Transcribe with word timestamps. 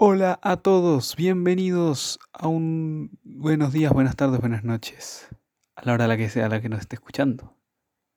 Hola 0.00 0.38
a 0.44 0.58
todos, 0.58 1.16
bienvenidos 1.16 2.20
a 2.32 2.46
un 2.46 3.18
buenos 3.24 3.72
días, 3.72 3.92
buenas 3.92 4.14
tardes, 4.14 4.38
buenas 4.38 4.62
noches, 4.62 5.26
a 5.74 5.84
la 5.84 5.92
hora 5.92 6.04
a 6.04 6.06
la 6.06 6.16
que 6.16 6.28
sea 6.28 6.48
la 6.48 6.60
que 6.60 6.68
nos 6.68 6.78
esté 6.78 6.94
escuchando. 6.94 7.56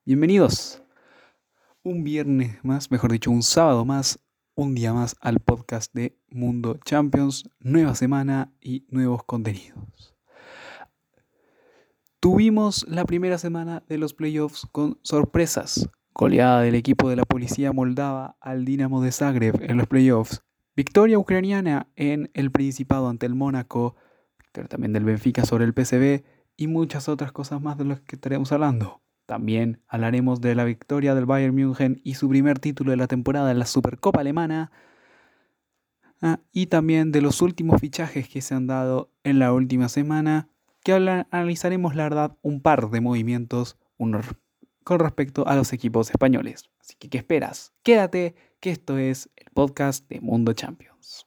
Bienvenidos. 0.04 0.84
Un 1.82 2.04
viernes 2.04 2.64
más, 2.64 2.92
mejor 2.92 3.10
dicho, 3.10 3.32
un 3.32 3.42
sábado 3.42 3.84
más, 3.84 4.20
un 4.54 4.76
día 4.76 4.92
más 4.92 5.16
al 5.20 5.40
podcast 5.40 5.92
de 5.92 6.16
Mundo 6.30 6.78
Champions, 6.84 7.50
nueva 7.58 7.96
semana 7.96 8.52
y 8.60 8.86
nuevos 8.88 9.24
contenidos. 9.24 10.14
Tuvimos 12.20 12.86
la 12.86 13.04
primera 13.06 13.38
semana 13.38 13.82
de 13.88 13.98
los 13.98 14.14
playoffs 14.14 14.68
con 14.70 15.00
sorpresas. 15.02 15.90
Goleada 16.14 16.60
del 16.60 16.76
equipo 16.76 17.10
de 17.10 17.16
la 17.16 17.24
policía 17.24 17.72
moldava 17.72 18.36
al 18.40 18.64
Dinamo 18.64 19.02
de 19.02 19.10
Zagreb 19.10 19.60
en 19.62 19.78
los 19.78 19.88
playoffs 19.88 20.44
Victoria 20.74 21.18
ucraniana 21.18 21.88
en 21.96 22.30
el 22.32 22.50
Principado 22.50 23.08
ante 23.08 23.26
el 23.26 23.34
Mónaco, 23.34 23.94
victoria 24.38 24.68
también 24.68 24.94
del 24.94 25.04
Benfica 25.04 25.44
sobre 25.44 25.66
el 25.66 25.74
PCB 25.74 26.24
y 26.56 26.66
muchas 26.66 27.10
otras 27.10 27.30
cosas 27.30 27.60
más 27.60 27.76
de 27.76 27.84
las 27.84 28.00
que 28.00 28.16
estaremos 28.16 28.52
hablando. 28.52 29.02
También 29.26 29.82
hablaremos 29.86 30.40
de 30.40 30.54
la 30.54 30.64
victoria 30.64 31.14
del 31.14 31.26
Bayern 31.26 31.54
München 31.54 32.00
y 32.04 32.14
su 32.14 32.28
primer 32.28 32.58
título 32.58 32.90
de 32.90 32.96
la 32.96 33.06
temporada 33.06 33.50
en 33.50 33.58
la 33.58 33.66
Supercopa 33.66 34.20
Alemana. 34.20 34.72
Ah, 36.22 36.40
y 36.52 36.66
también 36.66 37.12
de 37.12 37.20
los 37.20 37.42
últimos 37.42 37.80
fichajes 37.80 38.26
que 38.28 38.40
se 38.40 38.54
han 38.54 38.66
dado 38.66 39.10
en 39.24 39.38
la 39.38 39.52
última 39.52 39.90
semana, 39.90 40.48
que 40.82 40.94
analizaremos 40.94 41.94
la 41.94 42.04
verdad 42.04 42.38
un 42.40 42.62
par 42.62 42.88
de 42.88 43.00
movimientos 43.02 43.76
con 44.84 44.98
respecto 44.98 45.46
a 45.46 45.54
los 45.54 45.72
equipos 45.72 46.10
españoles. 46.10 46.70
Así 46.80 46.96
que, 46.96 47.08
¿qué 47.08 47.18
esperas? 47.18 47.72
Quédate 47.82 48.34
que 48.60 48.70
esto 48.70 48.98
es 48.98 49.30
el 49.36 49.50
podcast 49.52 50.08
de 50.08 50.20
Mundo 50.20 50.52
Champions. 50.52 51.26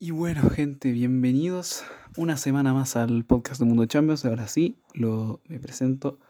Y 0.00 0.12
bueno, 0.12 0.48
gente, 0.50 0.92
bienvenidos 0.92 1.84
una 2.16 2.36
semana 2.36 2.72
más 2.72 2.94
al 2.96 3.24
podcast 3.24 3.60
de 3.60 3.66
Mundo 3.66 3.86
Champions. 3.86 4.24
Ahora 4.24 4.46
sí, 4.46 4.80
lo, 4.94 5.40
me 5.46 5.58
presento. 5.58 6.20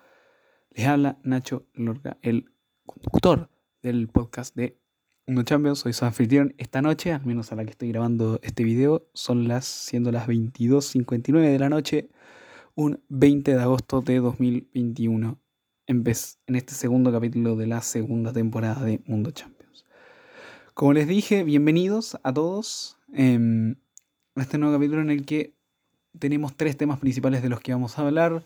Les 0.70 0.86
habla 0.86 1.18
Nacho 1.22 1.66
Lorca, 1.74 2.16
el 2.22 2.50
conductor 2.86 3.50
del 3.82 4.08
podcast 4.08 4.54
de 4.54 4.80
Mundo 5.28 5.42
Champions. 5.42 5.80
Soy 5.80 5.92
su 5.92 6.06
anfitrión 6.06 6.54
esta 6.56 6.80
noche, 6.80 7.12
al 7.12 7.26
menos 7.26 7.52
a 7.52 7.54
la 7.54 7.64
que 7.64 7.72
estoy 7.72 7.90
grabando 7.90 8.40
este 8.42 8.64
video. 8.64 9.06
Son 9.12 9.46
las, 9.46 9.66
siendo 9.66 10.10
las 10.10 10.26
22.59 10.26 11.52
de 11.52 11.58
la 11.58 11.68
noche 11.68 12.08
un 12.74 13.02
20 13.10 13.54
de 13.54 13.60
agosto 13.60 14.00
de 14.00 14.20
2021 14.20 15.38
en, 15.86 16.02
vez, 16.02 16.38
en 16.46 16.56
este 16.56 16.72
segundo 16.72 17.12
capítulo 17.12 17.56
de 17.56 17.66
la 17.66 17.82
segunda 17.82 18.32
temporada 18.32 18.82
de 18.82 19.02
Mundo 19.04 19.30
Champions. 19.30 19.84
Como 20.72 20.94
les 20.94 21.06
dije, 21.06 21.44
bienvenidos 21.44 22.18
a 22.22 22.32
todos 22.32 22.96
em, 23.12 23.74
a 24.34 24.40
este 24.40 24.56
nuevo 24.56 24.76
capítulo 24.76 25.02
en 25.02 25.10
el 25.10 25.26
que 25.26 25.54
tenemos 26.18 26.56
tres 26.56 26.78
temas 26.78 27.00
principales 27.00 27.42
de 27.42 27.50
los 27.50 27.60
que 27.60 27.72
vamos 27.72 27.98
a 27.98 28.06
hablar. 28.06 28.44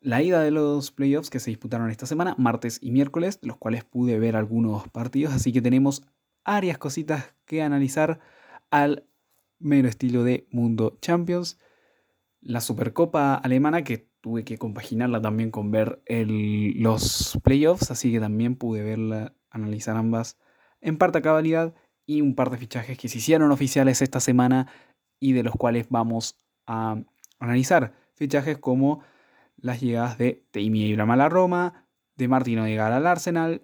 La 0.00 0.22
ida 0.22 0.40
de 0.42 0.50
los 0.50 0.92
playoffs 0.92 1.30
que 1.30 1.40
se 1.40 1.50
disputaron 1.50 1.90
esta 1.90 2.06
semana, 2.06 2.34
martes 2.38 2.78
y 2.82 2.90
miércoles, 2.90 3.38
los 3.42 3.56
cuales 3.56 3.84
pude 3.84 4.18
ver 4.18 4.36
algunos 4.36 4.88
partidos, 4.88 5.34
así 5.34 5.52
que 5.52 5.62
tenemos 5.62 6.04
varias 6.44 6.78
cositas 6.78 7.34
que 7.44 7.62
analizar 7.62 8.20
al 8.70 9.04
mero 9.58 9.88
estilo 9.88 10.22
de 10.24 10.46
Mundo 10.50 10.98
Champions 11.00 11.58
la 12.40 12.60
Supercopa 12.60 13.34
alemana 13.34 13.84
que 13.84 14.08
tuve 14.20 14.44
que 14.44 14.58
compaginarla 14.58 15.20
también 15.20 15.50
con 15.50 15.70
ver 15.70 16.02
los 16.06 17.38
playoffs, 17.42 17.90
así 17.90 18.12
que 18.12 18.20
también 18.20 18.56
pude 18.56 18.82
verla, 18.82 19.34
analizar 19.50 19.96
ambas 19.96 20.38
en 20.80 20.96
parte 20.96 21.18
a 21.18 21.22
cabalidad 21.22 21.74
y 22.06 22.20
un 22.20 22.34
par 22.34 22.50
de 22.50 22.58
fichajes 22.58 22.96
que 22.98 23.08
se 23.08 23.18
hicieron 23.18 23.50
oficiales 23.50 24.02
esta 24.02 24.20
semana 24.20 24.70
y 25.20 25.32
de 25.32 25.42
los 25.42 25.54
cuales 25.54 25.88
vamos 25.90 26.38
a 26.66 27.02
analizar. 27.38 27.92
Fichajes 28.14 28.58
como 28.58 29.02
las 29.60 29.80
llegadas 29.80 30.18
de 30.18 30.46
Teimi 30.50 30.90
Abraham 30.90 31.10
a 31.10 31.16
la 31.16 31.28
Roma, 31.28 31.86
de 32.16 32.28
Martino 32.28 32.62
Odegaard 32.62 32.94
al 32.94 33.06
Arsenal, 33.06 33.62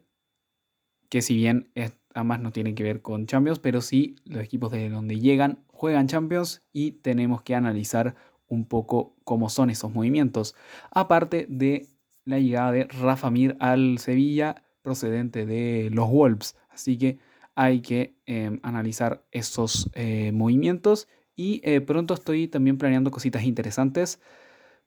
que 1.09 1.22
si 1.22 1.37
bien 1.37 1.72
ambas 2.15 2.41
no 2.41 2.53
tienen 2.53 2.75
que 2.75 2.82
ver 2.82 3.03
con 3.03 3.27
Champions, 3.27 3.59
pero 3.59 3.81
sí 3.81 4.16
los 4.25 4.43
equipos 4.43 4.72
de 4.72 4.88
donde 4.88 5.19
llegan 5.19 5.65
juegan 5.69 6.06
Champions 6.06 6.62
y 6.72 6.93
tenemos 6.93 7.43
que 7.43 7.54
analizar 7.54 8.15
un 8.47 8.66
poco 8.66 9.16
cómo 9.25 9.49
son 9.49 9.71
esos 9.71 9.93
movimientos. 9.93 10.54
Aparte 10.91 11.47
de 11.49 11.88
la 12.25 12.38
llegada 12.38 12.72
de 12.72 12.84
Rafa 12.84 13.31
Mir 13.31 13.56
al 13.60 13.99
Sevilla 13.99 14.65
procedente 14.83 15.47
de 15.47 15.91
los 15.91 16.09
Wolves. 16.09 16.56
Así 16.71 16.97
que 16.99 17.19
hay 17.54 17.81
que 17.81 18.16
em, 18.27 18.60
analizar 18.62 19.25
esos 19.33 19.91
eh, 19.94 20.31
movimientos 20.33 21.09
y 21.37 21.60
eh, 21.65 21.81
pronto 21.81 22.15
estoy 22.15 22.49
también 22.49 22.78
planeando 22.78 23.10
cositas 23.10 23.44
interesantes 23.44 24.21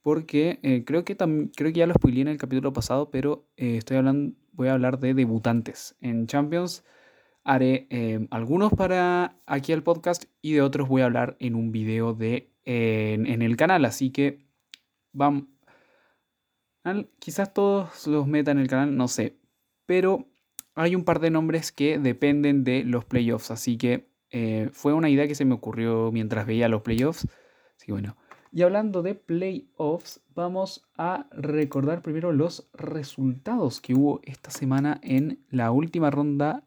porque 0.02 0.60
eh, 0.64 0.84
creo, 0.86 1.04
que 1.04 1.16
creo 1.18 1.74
que 1.74 1.80
ya 1.80 1.88
lo 1.88 1.94
spoileé 1.94 2.22
en 2.22 2.28
el 2.30 2.38
capítulo 2.38 2.74
pasado, 2.74 3.12
pero 3.12 3.48
estoy 3.56 3.98
hablando, 3.98 4.36
voy 4.54 4.70
a 4.70 4.74
hablar 4.74 5.00
de 5.00 5.14
debutantes 5.14 5.96
en 6.02 6.28
Champions. 6.28 6.84
Haré 7.44 7.88
em, 7.90 8.28
algunos 8.32 8.74
para 8.74 9.40
aquí 9.46 9.72
al 9.72 9.84
podcast 9.84 10.26
y 10.42 10.54
de 10.54 10.62
otros 10.62 10.90
voy 10.90 11.02
a 11.02 11.06
hablar 11.06 11.38
en 11.40 11.56
un 11.56 11.72
video 11.72 12.14
de 12.14 12.52
en, 12.66 13.42
el 13.42 13.56
canal, 13.56 13.86
así 13.86 14.12
que 14.12 14.46
vamos, 15.14 15.44
quizás 17.20 17.54
todos 17.54 18.06
los 18.08 18.28
metan 18.28 18.58
en 18.58 18.64
el 18.64 18.70
canal, 18.70 18.98
no 18.98 19.08
sé, 19.08 19.38
pero 19.86 20.28
hay 20.76 20.94
un 20.94 21.06
par 21.06 21.20
de 21.20 21.32
nombres 21.32 21.72
que 21.72 21.98
dependen 21.98 22.64
de 22.64 22.84
los 22.84 23.06
playoffs, 23.06 23.52
así 23.52 23.78
que 23.78 24.10
eh, 24.30 24.70
fue 24.74 24.94
una 24.94 25.10
idea 25.10 25.28
que 25.28 25.36
se 25.36 25.46
me 25.46 25.56
ocurrió 25.56 26.12
mientras 26.12 26.46
veía 26.46 26.68
los 26.68 26.82
playoffs, 26.82 27.28
así 27.78 27.92
bueno. 27.92 28.18
Y 28.58 28.64
hablando 28.64 29.04
de 29.04 29.14
playoffs, 29.14 30.20
vamos 30.34 30.90
a 30.98 31.28
recordar 31.30 32.02
primero 32.02 32.32
los 32.32 32.68
resultados 32.74 33.82
que 33.82 33.94
hubo 33.94 34.20
esta 34.24 34.50
semana 34.50 35.00
en 35.04 35.46
la 35.52 35.70
última 35.70 36.10
ronda 36.10 36.64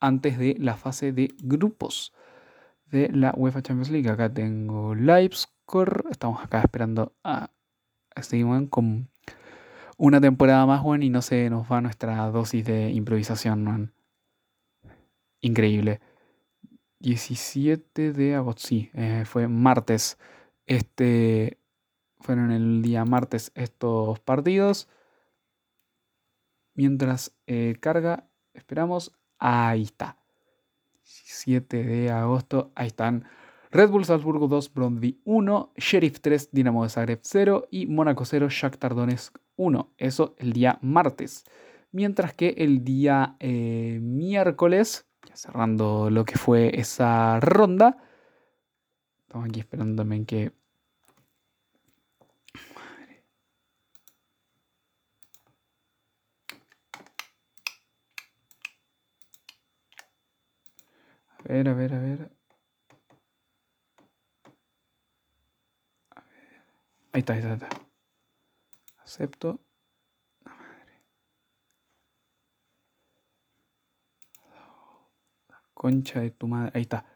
antes 0.00 0.36
de 0.36 0.56
la 0.58 0.76
fase 0.76 1.12
de 1.12 1.32
grupos 1.40 2.12
de 2.86 3.08
la 3.10 3.32
UEFA 3.36 3.62
Champions 3.62 3.90
League. 3.90 4.10
Acá 4.10 4.34
tengo 4.34 4.96
Livescore. 4.96 6.10
Estamos 6.10 6.42
acá 6.42 6.60
esperando 6.60 7.14
a, 7.22 7.52
Steven 8.18 8.66
con 8.66 9.08
una 9.98 10.20
temporada 10.20 10.66
más, 10.66 10.82
buena 10.82 11.04
y 11.04 11.10
no 11.10 11.22
se 11.22 11.48
nos 11.50 11.70
va 11.70 11.80
nuestra 11.80 12.16
dosis 12.32 12.64
de 12.64 12.90
improvisación, 12.90 13.92
Increíble. 15.40 16.00
17 16.98 18.12
de 18.12 18.34
agosto, 18.34 18.66
sí, 18.66 18.90
eh, 18.94 19.22
fue 19.24 19.46
martes. 19.46 20.18
Este, 20.66 21.58
fueron 22.20 22.50
el 22.50 22.82
día 22.82 23.04
martes 23.04 23.52
estos 23.54 24.20
partidos. 24.20 24.88
Mientras 26.74 27.34
eh, 27.46 27.76
carga, 27.80 28.28
esperamos. 28.52 29.12
Ahí 29.38 29.82
está. 29.82 30.18
7 31.02 31.84
de 31.84 32.10
agosto. 32.10 32.72
Ahí 32.74 32.88
están. 32.88 33.24
Red 33.70 33.90
Bull 33.90 34.04
Salzburgo 34.04 34.48
2, 34.48 34.72
Brondby 34.72 35.20
1, 35.24 35.72
Sheriff 35.76 36.20
3, 36.20 36.50
Dinamo 36.52 36.84
de 36.84 36.88
Zagreb 36.88 37.18
0 37.22 37.68
y 37.70 37.86
Mónaco 37.86 38.24
0, 38.24 38.48
Shakhtar 38.48 38.94
Donetsk 38.94 39.36
1. 39.56 39.92
Eso 39.98 40.34
el 40.38 40.52
día 40.52 40.78
martes. 40.82 41.44
Mientras 41.92 42.34
que 42.34 42.54
el 42.58 42.84
día 42.84 43.36
eh, 43.40 43.98
miércoles, 44.00 45.06
cerrando 45.34 46.10
lo 46.10 46.24
que 46.24 46.38
fue 46.38 46.78
esa 46.78 47.40
ronda, 47.40 47.98
estamos 49.36 49.50
aquí 49.50 49.60
esperándome 49.60 50.16
en 50.16 50.26
que 50.26 50.52
A 61.38 61.52
ver, 61.52 61.68
a 61.68 61.74
ver, 61.74 61.94
a 61.94 61.98
ver. 62.00 62.22
A 62.22 62.22
ver. 62.22 62.32
Ahí 67.12 67.20
está, 67.20 67.34
ahí 67.34 67.38
está, 67.38 67.52
ahí 67.52 67.58
está. 67.58 67.68
Acepto. 69.04 69.60
Madre. 70.44 71.02
Concha 75.74 76.20
de 76.20 76.30
tu 76.32 76.48
madre. 76.48 76.72
Ahí 76.74 76.82
está. 76.82 77.15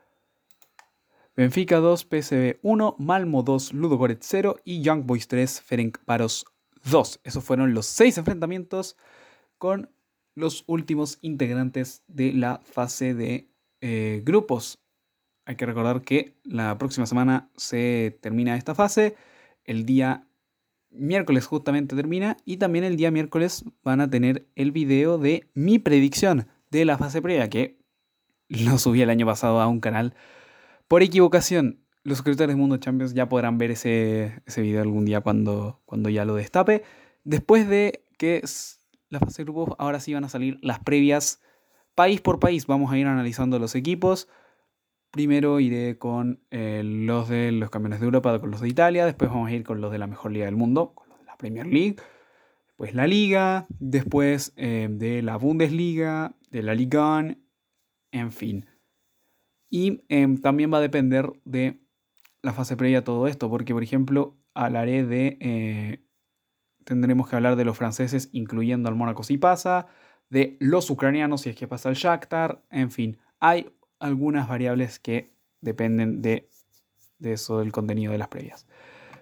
Benfica 1.37 1.77
2, 1.77 2.07
PSV 2.11 2.59
1, 2.63 2.97
Malmo 2.99 3.43
2, 3.43 3.73
Ludogorets 3.73 4.27
0 4.29 4.57
y 4.65 4.83
Young 4.83 5.05
Boys 5.07 5.29
3, 5.29 5.63
Ferenc 5.63 5.99
Paros 6.05 6.45
2. 6.91 7.21
Esos 7.23 7.45
fueron 7.45 7.73
los 7.73 7.87
seis 7.87 8.19
enfrentamientos 8.19 8.97
con 9.57 9.91
los 10.35 10.65
últimos 10.67 11.19
integrantes 11.23 12.03
de 12.09 12.33
la 12.33 12.61
fase 12.65 13.15
de 13.15 13.49
eh, 13.81 14.23
grupos. 14.25 14.81
Hay 15.45 15.57
que 15.57 15.67
recordar 15.67 16.03
que 16.03 16.37
la 16.45 16.77
próxima 16.79 17.07
semana 17.07 17.51
se 17.57 18.19
termina 18.21 18.57
esta 18.57 18.75
fase. 18.75 19.17
El 19.65 19.87
día 19.87 20.27
miércoles 20.91 21.47
justamente 21.47 21.95
termina 21.95 22.37
y 22.45 22.57
también 22.57 22.85
el 22.85 22.97
día 22.97 23.13
miércoles 23.13 23.65
van 23.85 24.01
a 24.01 24.11
tener 24.11 24.49
el 24.57 24.73
video 24.73 25.19
de 25.19 25.49
mi 25.55 25.79
predicción 25.79 26.49
de 26.71 26.85
la 26.85 26.99
fase 26.99 27.23
previa 27.23 27.49
que 27.49 27.79
lo 28.49 28.79
subí 28.79 29.01
el 29.03 29.11
año 29.11 29.27
pasado 29.27 29.61
a 29.61 29.69
un 29.69 29.81
canal 29.81 30.15
por 30.91 31.05
equivocación. 31.05 31.79
Los 32.03 32.19
suscriptores 32.19 32.57
de 32.57 32.61
Mundo 32.61 32.77
Champions 32.79 33.15
ya 33.15 33.29
podrán 33.29 33.59
ver 33.59 33.71
ese, 33.71 34.43
ese 34.45 34.61
video 34.61 34.83
algún 34.83 35.05
día 35.05 35.21
cuando, 35.21 35.81
cuando 35.87 36.09
ya 36.09 36.25
lo 36.25 36.35
destape. 36.35 36.83
Después 37.23 37.69
de 37.69 38.05
que 38.19 38.43
la 39.09 39.21
fase 39.21 39.43
de 39.43 39.45
grupos, 39.45 39.77
ahora 39.79 40.01
sí 40.01 40.15
van 40.15 40.25
a 40.25 40.29
salir 40.29 40.59
las 40.63 40.81
previas 40.81 41.41
país 41.95 42.21
por 42.21 42.41
país. 42.41 42.67
Vamos 42.67 42.91
a 42.91 42.99
ir 42.99 43.07
analizando 43.07 43.61
los 43.61 43.77
equipos. 43.77 44.27
Primero 45.13 45.61
iré 45.61 45.97
con 45.97 46.43
eh, 46.51 46.83
los 46.85 47.29
de 47.29 47.53
los 47.53 47.71
campeones 47.71 48.01
de 48.01 48.07
Europa, 48.07 48.41
con 48.41 48.51
los 48.51 48.61
de 48.61 48.69
Italia. 48.69 49.07
Después 49.07 49.31
vamos 49.31 49.49
a 49.49 49.53
ir 49.53 49.63
con 49.63 49.81
los 49.81 49.93
de 49.93 49.99
la 49.99 50.09
mejor 50.09 50.33
liga 50.33 50.47
del 50.47 50.57
mundo, 50.57 50.93
con 50.97 51.09
los 51.09 51.21
de 51.21 51.25
la 51.25 51.37
Premier 51.37 51.69
League. 51.69 51.99
Después 52.67 52.97
la 52.97 53.07
Liga. 53.07 53.67
Después 53.79 54.53
eh, 54.57 54.89
de 54.91 55.23
la 55.23 55.37
Bundesliga, 55.37 56.35
de 56.51 56.65
la 56.65 56.75
Liga, 56.75 57.37
en 58.11 58.33
fin. 58.33 58.67
Y 59.71 60.05
em, 60.09 60.41
también 60.41 60.73
va 60.73 60.79
a 60.79 60.83
depender 60.83 61.33
de 61.45 61.81
la 62.43 62.53
fase 62.53 62.77
previa 62.77 62.99
a 62.99 63.05
todo 63.05 63.27
esto, 63.29 63.49
porque 63.49 63.73
por 63.73 63.83
ejemplo 63.83 64.37
hablaré 64.55 65.05
de... 65.05 65.39
Eh, 65.41 66.05
tendremos 66.85 67.29
que 67.29 67.37
hablar 67.37 67.57
de 67.57 67.65
los 67.65 67.77
franceses, 67.77 68.31
incluyendo 68.33 68.89
al 68.89 68.97
Mónaco 68.97 69.23
si 69.23 69.39
pasa, 69.39 69.87
de 70.29 70.57
los 70.61 70.91
ucranianos 70.91 71.43
si 71.43 71.51
es 71.51 71.57
que 71.57 71.69
pasa 71.69 71.89
el 71.89 71.95
Shakhtar, 71.95 72.63
en 72.71 72.91
fin. 72.91 73.19
Hay 73.39 73.71
algunas 73.99 74.49
variables 74.49 74.99
que 74.99 75.33
dependen 75.61 76.23
de, 76.23 76.49
eso, 77.21 77.59
del 77.59 77.73
contenido 77.73 78.13
de 78.13 78.19
las 78.19 78.29
previas. 78.29 78.67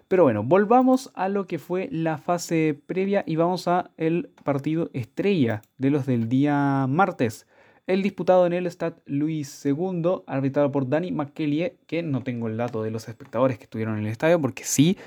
Pero 0.06 0.22
bueno, 0.22 0.42
volvamos 0.42 1.10
a 1.14 1.28
lo 1.28 1.46
que 1.46 1.58
fue 1.58 1.88
la 1.92 2.16
fase 2.16 2.80
previa 2.86 3.24
y 3.26 3.36
vamos 3.36 3.68
a 3.68 3.90
el 3.98 4.30
partido 4.44 4.88
estrella 4.94 5.60
de 5.76 5.90
los 5.90 6.06
del 6.06 6.28
día 6.28 6.86
martes. 6.88 7.46
El 7.88 8.02
disputado 8.02 8.46
en 8.46 8.52
el 8.52 8.66
Stade 8.66 8.96
Luis 9.06 9.64
II, 9.64 10.22
arbitrado 10.26 10.70
por 10.70 10.90
Danny 10.90 11.10
McKellie, 11.10 11.78
que 11.86 12.02
no 12.02 12.22
tengo 12.22 12.46
el 12.46 12.58
dato 12.58 12.82
de 12.82 12.90
los 12.90 13.08
espectadores 13.08 13.56
que 13.56 13.64
estuvieron 13.64 13.96
en 13.96 14.04
el 14.04 14.12
estadio, 14.12 14.38
porque 14.38 14.62
sí, 14.64 14.98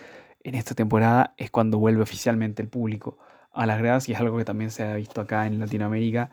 en 0.44 0.56
esta 0.56 0.74
temporada 0.74 1.36
es 1.38 1.52
cuando 1.52 1.78
vuelve 1.78 2.02
oficialmente 2.02 2.64
el 2.64 2.70
público 2.70 3.20
a 3.52 3.68
las 3.68 3.78
gradas 3.78 4.10
y 4.10 4.14
es 4.14 4.20
algo 4.20 4.36
que 4.36 4.46
también 4.46 4.72
se 4.72 4.82
ha 4.82 4.96
visto 4.96 5.22
acá 5.22 5.46
en 5.46 5.60
Latinoamérica, 5.60 6.32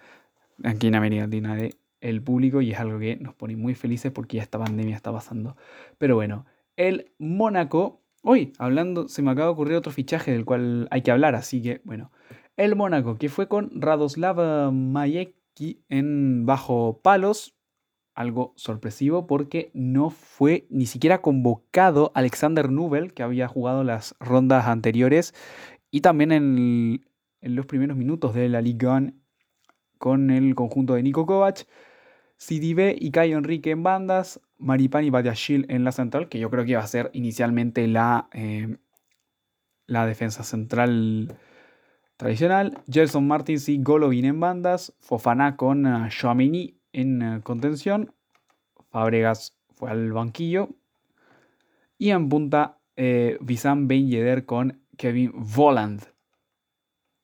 aquí 0.65 0.87
en 0.87 0.95
América 0.95 1.25
Latina, 1.25 1.55
de 1.55 1.75
el 2.01 2.23
público 2.23 2.63
y 2.63 2.73
es 2.73 2.81
algo 2.81 2.99
que 2.99 3.17
nos 3.17 3.35
pone 3.35 3.55
muy 3.55 3.75
felices 3.75 4.11
porque 4.11 4.39
ya 4.39 4.43
esta 4.43 4.59
pandemia 4.59 4.97
está 4.97 5.13
pasando. 5.13 5.55
Pero 5.99 6.15
bueno, 6.15 6.47
el 6.77 7.13
Mónaco, 7.19 8.01
hoy 8.23 8.55
hablando, 8.59 9.07
se 9.09 9.21
me 9.21 9.33
acaba 9.33 9.49
de 9.49 9.53
ocurrir 9.53 9.77
otro 9.77 9.93
fichaje 9.93 10.31
del 10.33 10.47
cual 10.47 10.89
hay 10.91 11.03
que 11.03 11.11
hablar, 11.11 11.35
así 11.35 11.61
que 11.61 11.83
bueno, 11.85 12.11
el 12.57 12.75
Mónaco 12.75 13.19
que 13.19 13.29
fue 13.29 13.49
con 13.49 13.71
Radoslav 13.83 14.73
Majecki 15.59 15.85
en 15.89 16.47
bajo 16.47 17.01
palos, 17.03 17.55
algo 18.15 18.53
sorpresivo 18.57 19.27
porque 19.27 19.71
no 19.75 20.11
fue 20.11 20.67
ni 20.71 20.87
siquiera 20.87 21.23
convocado 21.23 22.11
Alexander 22.15 22.71
Nubel, 22.71 23.15
que 23.15 23.23
había 23.23 23.49
jugado 23.49 23.85
las 23.85 24.15
rondas 24.19 24.67
anteriores 24.67 25.35
y 25.91 26.01
también 26.01 26.33
en, 26.33 27.05
los 27.41 27.67
primeros 27.67 27.97
minutos 27.97 28.35
de 28.35 28.49
la 28.49 28.61
Liga 28.61 29.01
con 29.99 30.31
el 30.31 30.55
conjunto 30.55 30.95
de 30.95 31.03
Nico 31.03 31.27
Kovac. 31.27 31.67
CDB 32.41 32.95
y 32.97 33.11
Caio 33.11 33.37
Enrique 33.37 33.73
en 33.73 33.83
bandas, 33.83 34.41
Maripani 34.59 35.11
Badiashil 35.11 35.67
en 35.69 35.83
la 35.83 35.91
central, 35.91 36.29
que 36.29 36.39
yo 36.39 36.51
creo 36.51 36.65
que 36.65 36.77
va 36.77 36.85
a 36.85 36.87
ser 36.87 37.11
inicialmente 37.13 37.89
la, 37.89 38.29
eh, 38.33 38.77
la 39.87 40.07
defensa 40.07 40.45
central 40.45 41.37
tradicional, 42.19 42.83
Gelson 42.91 43.27
Martins 43.27 43.69
y 43.71 43.83
Golovin 43.83 44.27
en 44.27 44.41
bandas, 44.41 44.93
Fofana 44.99 45.57
con 45.57 45.87
uh, 45.87 46.09
en 46.93 47.23
uh, 47.23 47.41
contención, 47.43 48.13
Fabregas 48.91 49.57
fue 49.71 49.91
al 49.91 50.13
banquillo, 50.13 50.69
y 51.97 52.11
en 52.11 52.29
punta 52.29 52.79
eh, 52.97 53.39
Visam 53.41 53.89
Ben 53.89 54.09
Yedder 54.09 54.45
con 54.45 54.83
Kevin 54.97 55.33
Voland. 55.35 56.03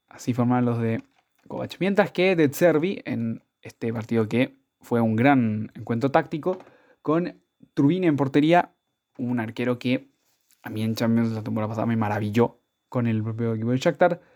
Así 0.09 0.33
forman 0.33 0.65
los 0.65 0.81
de 0.81 1.03
Kovac. 1.49 1.77
Mientras 1.81 2.13
que 2.13 2.37
De 2.37 2.53
Servi 2.53 3.03
en 3.05 3.43
este 3.63 3.93
partido 3.93 4.29
que 4.29 4.57
fue 4.81 5.01
un 5.01 5.17
gran 5.17 5.73
encuentro 5.75 6.11
táctico 6.11 6.59
con 7.03 7.43
Trubin 7.75 8.05
en 8.05 8.17
portería, 8.17 8.73
un 9.19 9.41
arquero 9.41 9.79
que 9.79 10.11
a 10.63 10.71
mí 10.71 10.83
en 10.83 10.95
Champions 10.95 11.33
la 11.33 11.43
temporada 11.43 11.69
pasada 11.69 11.87
me 11.87 11.97
maravilló 11.97 12.61
con 12.89 13.07
el 13.09 13.23
propio 13.23 13.55
equipo 13.55 13.73
de 13.73 13.79
Shakhtar. 13.79 14.34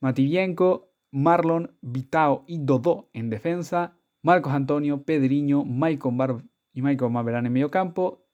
Mativienko, 0.00 0.92
Marlon, 1.10 1.76
Vitao 1.80 2.44
y 2.46 2.58
Dodó 2.58 3.08
en 3.12 3.30
defensa. 3.30 3.96
Marcos 4.22 4.52
Antonio, 4.52 5.02
Pedriño, 5.02 5.64
Michael 5.64 6.16
Bar 6.16 6.44
y 6.72 6.82
Michael 6.82 7.10
Maverán 7.10 7.46
en 7.46 7.52
medio 7.52 7.70
campo. 7.70 8.26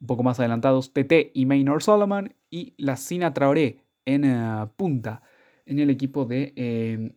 Un 0.00 0.06
poco 0.06 0.22
más 0.22 0.38
adelantados, 0.40 0.92
TT 0.92 1.32
y 1.34 1.46
Maynor 1.46 1.82
Solomon. 1.82 2.34
Y 2.50 2.74
la 2.78 2.96
Sina 2.96 3.34
Traoré 3.34 3.80
en 4.04 4.24
eh, 4.24 4.66
punta 4.76 5.22
en 5.64 5.78
el 5.78 5.90
equipo 5.90 6.24
de, 6.24 6.52
eh, 6.56 7.12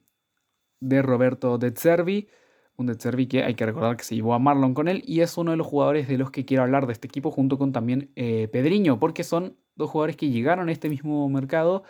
de 0.80 1.02
Roberto 1.02 1.58
De 1.58 1.72
Zerbi 1.72 2.28
un 2.80 2.88
De 2.88 3.28
que 3.28 3.44
hay 3.44 3.56
que 3.56 3.66
recordar 3.66 3.98
que 3.98 4.06
se 4.06 4.16
llevó 4.16 4.34
a 4.34 4.40
Marlon 4.40 4.74
con 4.74 4.88
él 4.88 5.04
y 5.06 5.20
es 5.20 5.38
uno 5.38 5.52
de 5.52 5.58
los 5.58 5.68
jugadores 5.68 6.08
de 6.08 6.18
los 6.18 6.32
que 6.32 6.46
quiero 6.46 6.64
hablar 6.64 6.88
de 6.88 6.94
este 6.94 7.08
equipo 7.08 7.30
junto 7.30 7.58
con 7.58 7.74
también 7.74 8.12
eh, 8.16 8.48
Pedriño, 8.48 9.00
porque 9.00 9.26
son 9.26 9.58
dos 9.76 9.90
jugadores 9.90 10.16
que 10.16 10.30
llegaron 10.30 10.70
a 10.70 10.72
este 10.72 10.88
mismo 10.88 11.28
mercado 11.28 11.84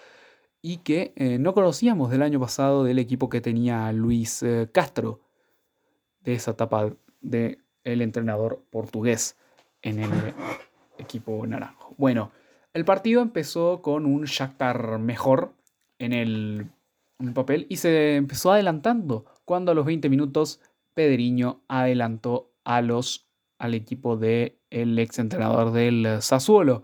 y 0.61 0.77
que 0.77 1.13
eh, 1.15 1.37
no 1.39 1.53
conocíamos 1.53 2.11
del 2.11 2.21
año 2.21 2.39
pasado 2.39 2.83
del 2.83 2.99
equipo 2.99 3.29
que 3.29 3.41
tenía 3.41 3.91
Luis 3.93 4.43
eh, 4.43 4.69
Castro, 4.71 5.21
de 6.21 6.33
esa 6.33 6.51
etapa 6.51 6.93
del 7.21 7.59
el 7.83 8.01
entrenador 8.01 8.61
portugués 8.69 9.37
en 9.81 9.99
el 9.99 10.11
equipo 10.97 11.45
naranjo. 11.47 11.95
Bueno, 11.97 12.31
el 12.73 12.85
partido 12.85 13.21
empezó 13.21 13.81
con 13.81 14.05
un 14.05 14.25
Shakhtar 14.25 14.99
mejor 14.99 15.53
en 15.97 16.13
el, 16.13 16.69
papel 17.33 17.65
y 17.69 17.77
se 17.77 18.15
empezó 18.15 18.51
adelantando 18.51 19.25
cuando 19.43 19.71
a 19.71 19.75
los 19.75 19.85
20 19.85 20.07
minutos 20.09 20.61
Pedriño 20.93 21.61
adelantó 21.67 22.51
a 22.63 22.81
los, 22.81 23.27
al 23.57 23.73
equipo 23.73 24.15
del 24.15 24.57
el 24.69 24.97
ex 24.99 25.19
entrenador 25.19 25.71
del 25.71 26.21
Sassuolo. 26.21 26.83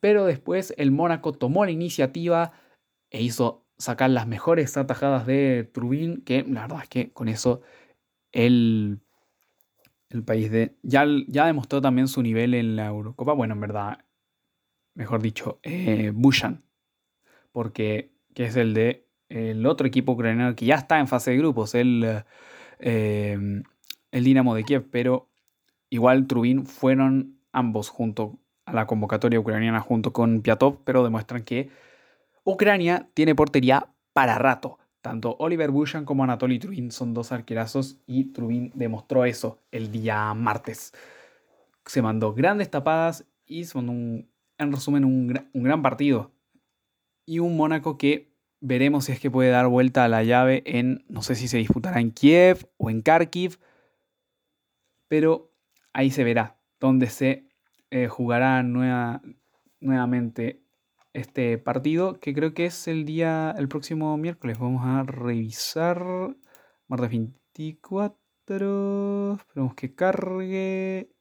Pero 0.00 0.24
después 0.26 0.74
el 0.76 0.90
Mónaco 0.90 1.32
tomó 1.32 1.64
la 1.64 1.70
iniciativa 1.70 2.52
e 3.10 3.22
hizo 3.22 3.66
sacar 3.78 4.10
las 4.10 4.26
mejores 4.26 4.76
atajadas 4.76 5.26
de 5.26 5.68
Trubin, 5.72 6.22
que 6.22 6.42
la 6.42 6.62
verdad 6.62 6.82
es 6.82 6.88
que 6.88 7.12
con 7.12 7.28
eso 7.28 7.62
el, 8.32 9.00
el 10.08 10.22
país 10.24 10.50
de, 10.50 10.76
ya, 10.82 11.04
ya 11.28 11.46
demostró 11.46 11.80
también 11.80 12.08
su 12.08 12.22
nivel 12.22 12.54
en 12.54 12.76
la 12.76 12.86
Eurocopa. 12.86 13.32
Bueno, 13.32 13.54
en 13.54 13.60
verdad, 13.60 14.04
mejor 14.94 15.22
dicho, 15.22 15.60
eh, 15.62 16.12
Bushan, 16.14 16.64
porque 17.52 18.12
que 18.34 18.44
es 18.44 18.56
el 18.56 18.74
de 18.74 19.06
el 19.28 19.64
otro 19.66 19.86
equipo 19.86 20.12
ucraniano 20.12 20.56
que 20.56 20.66
ya 20.66 20.74
está 20.74 20.98
en 20.98 21.06
fase 21.06 21.30
de 21.30 21.36
grupos, 21.36 21.76
el 21.76 22.24
Em, 22.80 23.62
el 24.10 24.24
Dinamo 24.24 24.54
de 24.54 24.64
Kiev, 24.64 24.88
pero 24.90 25.28
igual 25.90 26.26
Trubin 26.26 26.66
fueron 26.66 27.38
ambos 27.52 27.88
junto 27.88 28.38
la 28.72 28.86
convocatoria 28.86 29.40
ucraniana 29.40 29.80
junto 29.80 30.12
con 30.12 30.42
Piatov, 30.42 30.78
pero 30.84 31.04
demuestran 31.04 31.42
que 31.42 31.70
Ucrania 32.44 33.08
tiene 33.14 33.34
portería 33.34 33.88
para 34.12 34.38
rato. 34.38 34.78
Tanto 35.02 35.36
Oliver 35.38 35.70
Bushan 35.70 36.04
como 36.04 36.24
Anatoly 36.24 36.58
Trubin 36.58 36.90
son 36.90 37.14
dos 37.14 37.32
arquerazos 37.32 37.98
y 38.06 38.32
Trubin 38.32 38.70
demostró 38.74 39.24
eso 39.24 39.58
el 39.70 39.90
día 39.90 40.32
martes. 40.34 40.92
Se 41.86 42.02
mandó 42.02 42.34
grandes 42.34 42.70
tapadas 42.70 43.24
y 43.46 43.64
son 43.64 43.88
un, 43.88 44.28
en 44.58 44.72
resumen 44.72 45.04
un, 45.04 45.48
un 45.52 45.62
gran 45.62 45.82
partido. 45.82 46.30
Y 47.24 47.38
un 47.38 47.56
Mónaco 47.56 47.96
que 47.96 48.30
Veremos 48.60 49.06
si 49.06 49.12
es 49.12 49.20
que 49.20 49.30
puede 49.30 49.48
dar 49.48 49.68
vuelta 49.68 50.04
a 50.04 50.08
la 50.08 50.22
llave 50.22 50.62
en, 50.66 51.02
no 51.08 51.22
sé 51.22 51.34
si 51.34 51.48
se 51.48 51.56
disputará 51.56 51.98
en 52.00 52.10
Kiev 52.10 52.68
o 52.76 52.90
en 52.90 53.00
Kharkiv, 53.00 53.58
pero 55.08 55.50
ahí 55.94 56.10
se 56.10 56.24
verá 56.24 56.58
dónde 56.78 57.08
se 57.08 57.49
eh, 57.90 58.08
jugará 58.08 58.62
nuevamente 58.62 60.62
este 61.12 61.58
partido, 61.58 62.20
que 62.20 62.34
creo 62.34 62.54
que 62.54 62.66
es 62.66 62.88
el 62.88 63.04
día, 63.04 63.54
el 63.58 63.68
próximo 63.68 64.16
miércoles. 64.16 64.58
Vamos 64.58 64.82
a 64.84 65.02
revisar. 65.02 66.36
Martes 66.88 67.10
24. 67.10 69.34
Esperemos 69.34 69.74
que 69.74 69.94
cargue. 69.94 71.12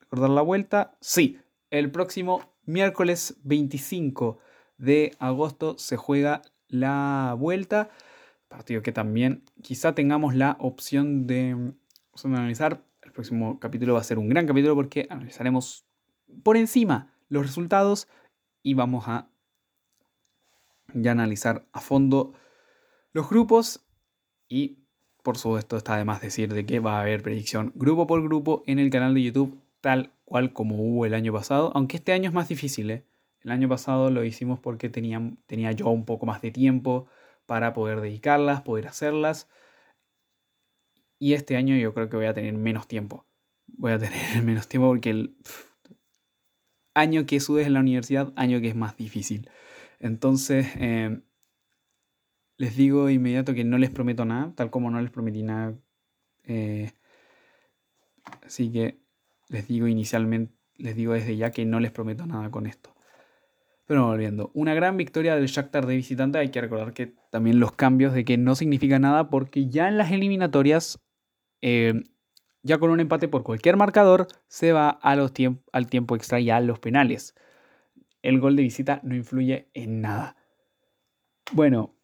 Recordar 0.00 0.30
la 0.30 0.42
vuelta. 0.42 0.96
Sí, 1.00 1.38
el 1.70 1.90
próximo 1.90 2.54
miércoles 2.64 3.38
25 3.44 4.38
de 4.78 5.12
agosto 5.18 5.78
se 5.78 5.96
juega 5.96 6.42
la 6.68 7.34
vuelta. 7.38 7.90
Partido 8.48 8.82
que 8.82 8.92
también 8.92 9.44
quizá 9.62 9.94
tengamos 9.94 10.34
la 10.34 10.56
opción 10.60 11.26
de, 11.26 11.72
analizar. 12.24 12.84
El 13.02 13.12
próximo 13.12 13.58
capítulo 13.60 13.94
va 13.94 14.00
a 14.00 14.04
ser 14.04 14.18
un 14.18 14.28
gran 14.28 14.46
capítulo 14.46 14.74
porque 14.74 15.06
analizaremos 15.10 15.85
por 16.42 16.56
encima 16.56 17.12
los 17.28 17.46
resultados 17.46 18.08
y 18.62 18.74
vamos 18.74 19.08
a 19.08 19.28
ya 20.94 21.12
analizar 21.12 21.66
a 21.72 21.80
fondo 21.80 22.32
los 23.12 23.28
grupos 23.28 23.84
y 24.48 24.78
por 25.22 25.38
supuesto 25.38 25.76
está 25.76 25.96
de 25.96 26.04
más 26.04 26.20
decir 26.20 26.54
de 26.54 26.64
que 26.64 26.80
va 26.80 26.98
a 26.98 27.00
haber 27.02 27.22
predicción 27.22 27.72
grupo 27.74 28.06
por 28.06 28.22
grupo 28.22 28.62
en 28.66 28.78
el 28.78 28.90
canal 28.90 29.14
de 29.14 29.22
YouTube 29.22 29.60
tal 29.80 30.12
cual 30.24 30.52
como 30.52 30.74
hubo 30.76 31.06
el 31.06 31.14
año 31.14 31.32
pasado, 31.32 31.70
aunque 31.74 31.98
este 31.98 32.12
año 32.12 32.28
es 32.28 32.34
más 32.34 32.48
difícil. 32.48 32.90
¿eh? 32.90 33.04
El 33.40 33.52
año 33.52 33.68
pasado 33.68 34.10
lo 34.10 34.24
hicimos 34.24 34.58
porque 34.58 34.88
tenía, 34.88 35.22
tenía 35.46 35.72
yo 35.72 35.88
un 35.88 36.04
poco 36.04 36.26
más 36.26 36.42
de 36.42 36.50
tiempo 36.50 37.06
para 37.46 37.72
poder 37.72 38.00
dedicarlas, 38.00 38.62
poder 38.62 38.88
hacerlas. 38.88 39.48
Y 41.18 41.34
este 41.34 41.56
año 41.56 41.76
yo 41.76 41.94
creo 41.94 42.08
que 42.08 42.16
voy 42.16 42.26
a 42.26 42.34
tener 42.34 42.52
menos 42.54 42.88
tiempo. 42.88 43.24
Voy 43.68 43.92
a 43.92 43.98
tener 43.98 44.42
menos 44.42 44.66
tiempo 44.68 44.88
porque 44.88 45.10
el 45.10 45.36
año 46.96 47.26
que 47.26 47.40
subes 47.40 47.66
en 47.66 47.74
la 47.74 47.80
universidad, 47.80 48.32
año 48.36 48.60
que 48.60 48.68
es 48.68 48.74
más 48.74 48.96
difícil. 48.96 49.48
Entonces, 50.00 50.66
em, 50.76 51.22
les 52.56 52.76
digo 52.76 53.06
de 53.06 53.12
inmediato 53.12 53.54
que 53.54 53.64
no 53.64 53.78
les 53.78 53.90
prometo 53.90 54.24
nada, 54.24 54.52
tal 54.56 54.70
como 54.70 54.90
no 54.90 55.00
les 55.00 55.10
prometí 55.10 55.42
nada. 55.42 55.74
Eh, 56.44 56.90
así 58.46 58.72
que 58.72 58.98
les 59.48 59.68
digo 59.68 59.86
inicialmente, 59.86 60.54
les 60.76 60.96
digo 60.96 61.12
desde 61.12 61.36
ya 61.36 61.50
que 61.50 61.64
no 61.66 61.80
les 61.80 61.92
prometo 61.92 62.26
nada 62.26 62.50
con 62.50 62.66
esto. 62.66 62.94
Pero 63.86 64.06
volviendo, 64.06 64.50
una 64.54 64.74
gran 64.74 64.96
victoria 64.96 65.36
del 65.36 65.46
Shakhtar 65.46 65.86
de 65.86 65.96
visitante. 65.96 66.38
Hay 66.38 66.50
que 66.50 66.60
recordar 66.60 66.92
que 66.92 67.14
también 67.30 67.60
los 67.60 67.72
cambios 67.72 68.14
de 68.14 68.24
que 68.24 68.36
no 68.38 68.54
significa 68.56 68.98
nada 68.98 69.30
porque 69.30 69.68
ya 69.68 69.86
en 69.88 69.98
las 69.98 70.10
eliminatorias, 70.12 70.98
eh, 71.60 72.04
ya 72.66 72.78
con 72.78 72.90
un 72.90 73.00
empate 73.00 73.28
por 73.28 73.42
cualquier 73.42 73.76
marcador, 73.76 74.26
se 74.48 74.72
va 74.72 74.90
al 74.90 75.30
tiempo 75.32 76.16
extra 76.16 76.40
y 76.40 76.50
a 76.50 76.60
los 76.60 76.78
penales. 76.78 77.34
El 78.22 78.40
gol 78.40 78.56
de 78.56 78.62
visita 78.62 79.00
no 79.04 79.14
influye 79.14 79.68
en 79.72 80.00
nada. 80.00 80.36
Bueno, 81.52 81.94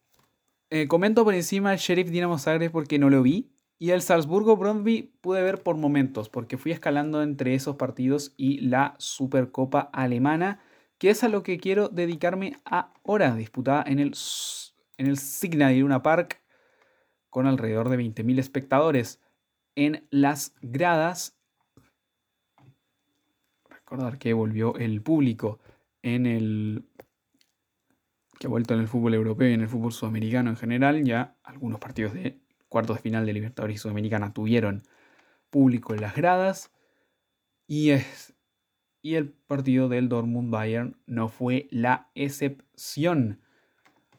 eh, 0.71 0.87
comento 0.87 1.25
por 1.25 1.35
encima 1.35 1.73
el 1.73 1.79
Sheriff 1.79 2.11
Dinamo 2.11 2.39
Zagreb 2.39 2.71
porque 2.71 2.99
no 2.99 3.11
lo 3.11 3.23
vi. 3.23 3.51
Y 3.79 3.91
el 3.91 4.01
Salzburgo 4.01 4.57
Brondby 4.57 5.13
pude 5.21 5.43
ver 5.43 5.61
por 5.61 5.77
momentos 5.77 6.29
porque 6.29 6.57
fui 6.57 6.71
escalando 6.71 7.21
entre 7.23 7.55
esos 7.55 7.75
partidos 7.75 8.33
y 8.37 8.61
la 8.61 8.95
Supercopa 8.99 9.81
Alemana 9.81 10.61
que 11.03 11.11
es 11.11 11.25
a 11.25 11.29
lo 11.29 11.43
que 11.43 11.59
quiero 11.59 11.89
dedicarme 11.89 12.59
ahora, 12.65 13.35
disputada 13.35 13.83
en 13.89 13.99
el, 13.99 14.15
en 14.99 15.07
el 15.09 15.19
Signal 15.19 16.01
Park 16.01 16.41
con 17.29 17.49
alrededor 17.49 17.89
de 17.89 17.99
20.000 17.99 18.39
espectadores 18.39 19.21
en 19.75 20.07
las 20.11 20.55
gradas. 20.61 21.37
Recordar 23.69 24.19
que 24.19 24.33
volvió 24.33 24.77
el 24.77 25.03
público 25.03 25.59
en 26.03 26.27
el 26.27 26.85
que 28.39 28.47
ha 28.47 28.51
vuelto 28.51 28.75
en 28.75 28.81
el 28.81 28.89
fútbol 28.89 29.15
europeo 29.15 29.49
y 29.49 29.55
en 29.55 29.61
el 29.61 29.69
fútbol 29.69 29.93
sudamericano 29.93 30.51
en 30.51 30.57
general. 30.57 31.05
Ya 31.05 31.37
algunos 31.45 31.79
partidos 31.79 32.15
de 32.15 32.41
cuartos 32.69 32.97
de 32.97 33.03
final 33.03 33.27
de 33.27 33.33
Libertadores 33.33 33.77
y 33.77 33.79
Sudamericana 33.79 34.33
tuvieron 34.33 34.83
público 35.51 35.95
en 35.95 36.01
las 36.01 36.17
gradas. 36.17 36.73
Y 37.67 37.91
es 37.91 38.35
y 39.03 39.17
el 39.17 39.31
partido 39.31 39.89
del 39.89 40.09
Dortmund-Bayern 40.09 40.97
no 41.07 41.29
fue 41.29 41.67
la 41.71 42.11
excepción. 42.15 43.41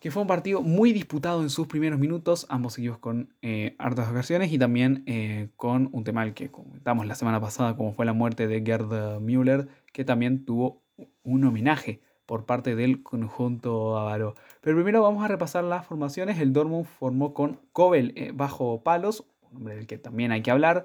Que 0.03 0.12
fue 0.12 0.22
un 0.22 0.27
partido 0.27 0.62
muy 0.62 0.91
disputado 0.91 1.41
en 1.43 1.50
sus 1.50 1.65
primeros 1.67 1.98
minutos, 1.98 2.45
ambos 2.50 2.74
seguidos 2.74 2.98
con 2.98 3.33
eh, 3.41 3.74
hartas 3.79 4.10
ocasiones 4.10 4.51
y 4.51 4.60
también 4.60 5.01
eh, 5.05 5.48
con 5.55 5.88
un 5.93 6.03
tema 6.03 6.24
al 6.24 6.33
que 6.33 6.51
comentamos 6.51 7.07
la 7.07 7.15
semana 7.15 7.39
pasada, 7.39 7.77
como 7.77 7.93
fue 7.93 8.05
la 8.05 8.12
muerte 8.12 8.48
de 8.48 8.62
Gerd 8.65 9.22
Müller, 9.22 9.69
que 9.93 10.03
también 10.03 10.43
tuvo 10.43 10.81
un 11.24 11.45
homenaje 11.45 12.01
por 12.25 12.45
parte 12.45 12.75
del 12.75 13.01
conjunto 13.01 13.98
avaro. 13.98 14.36
Pero 14.60 14.75
primero 14.75 15.01
vamos 15.01 15.24
a 15.24 15.29
repasar 15.29 15.63
las 15.63 15.86
formaciones. 15.86 16.38
El 16.38 16.51
Dortmund 16.51 16.83
formó 16.83 17.33
con 17.33 17.62
Kobel 17.72 18.12
eh, 18.17 18.33
bajo 18.33 18.83
palos, 18.83 19.25
un 19.51 19.55
hombre 19.60 19.77
del 19.77 19.88
que 19.88 19.98
también 19.98 20.33
hay 20.33 20.41
que 20.41 20.51
hablar. 20.51 20.83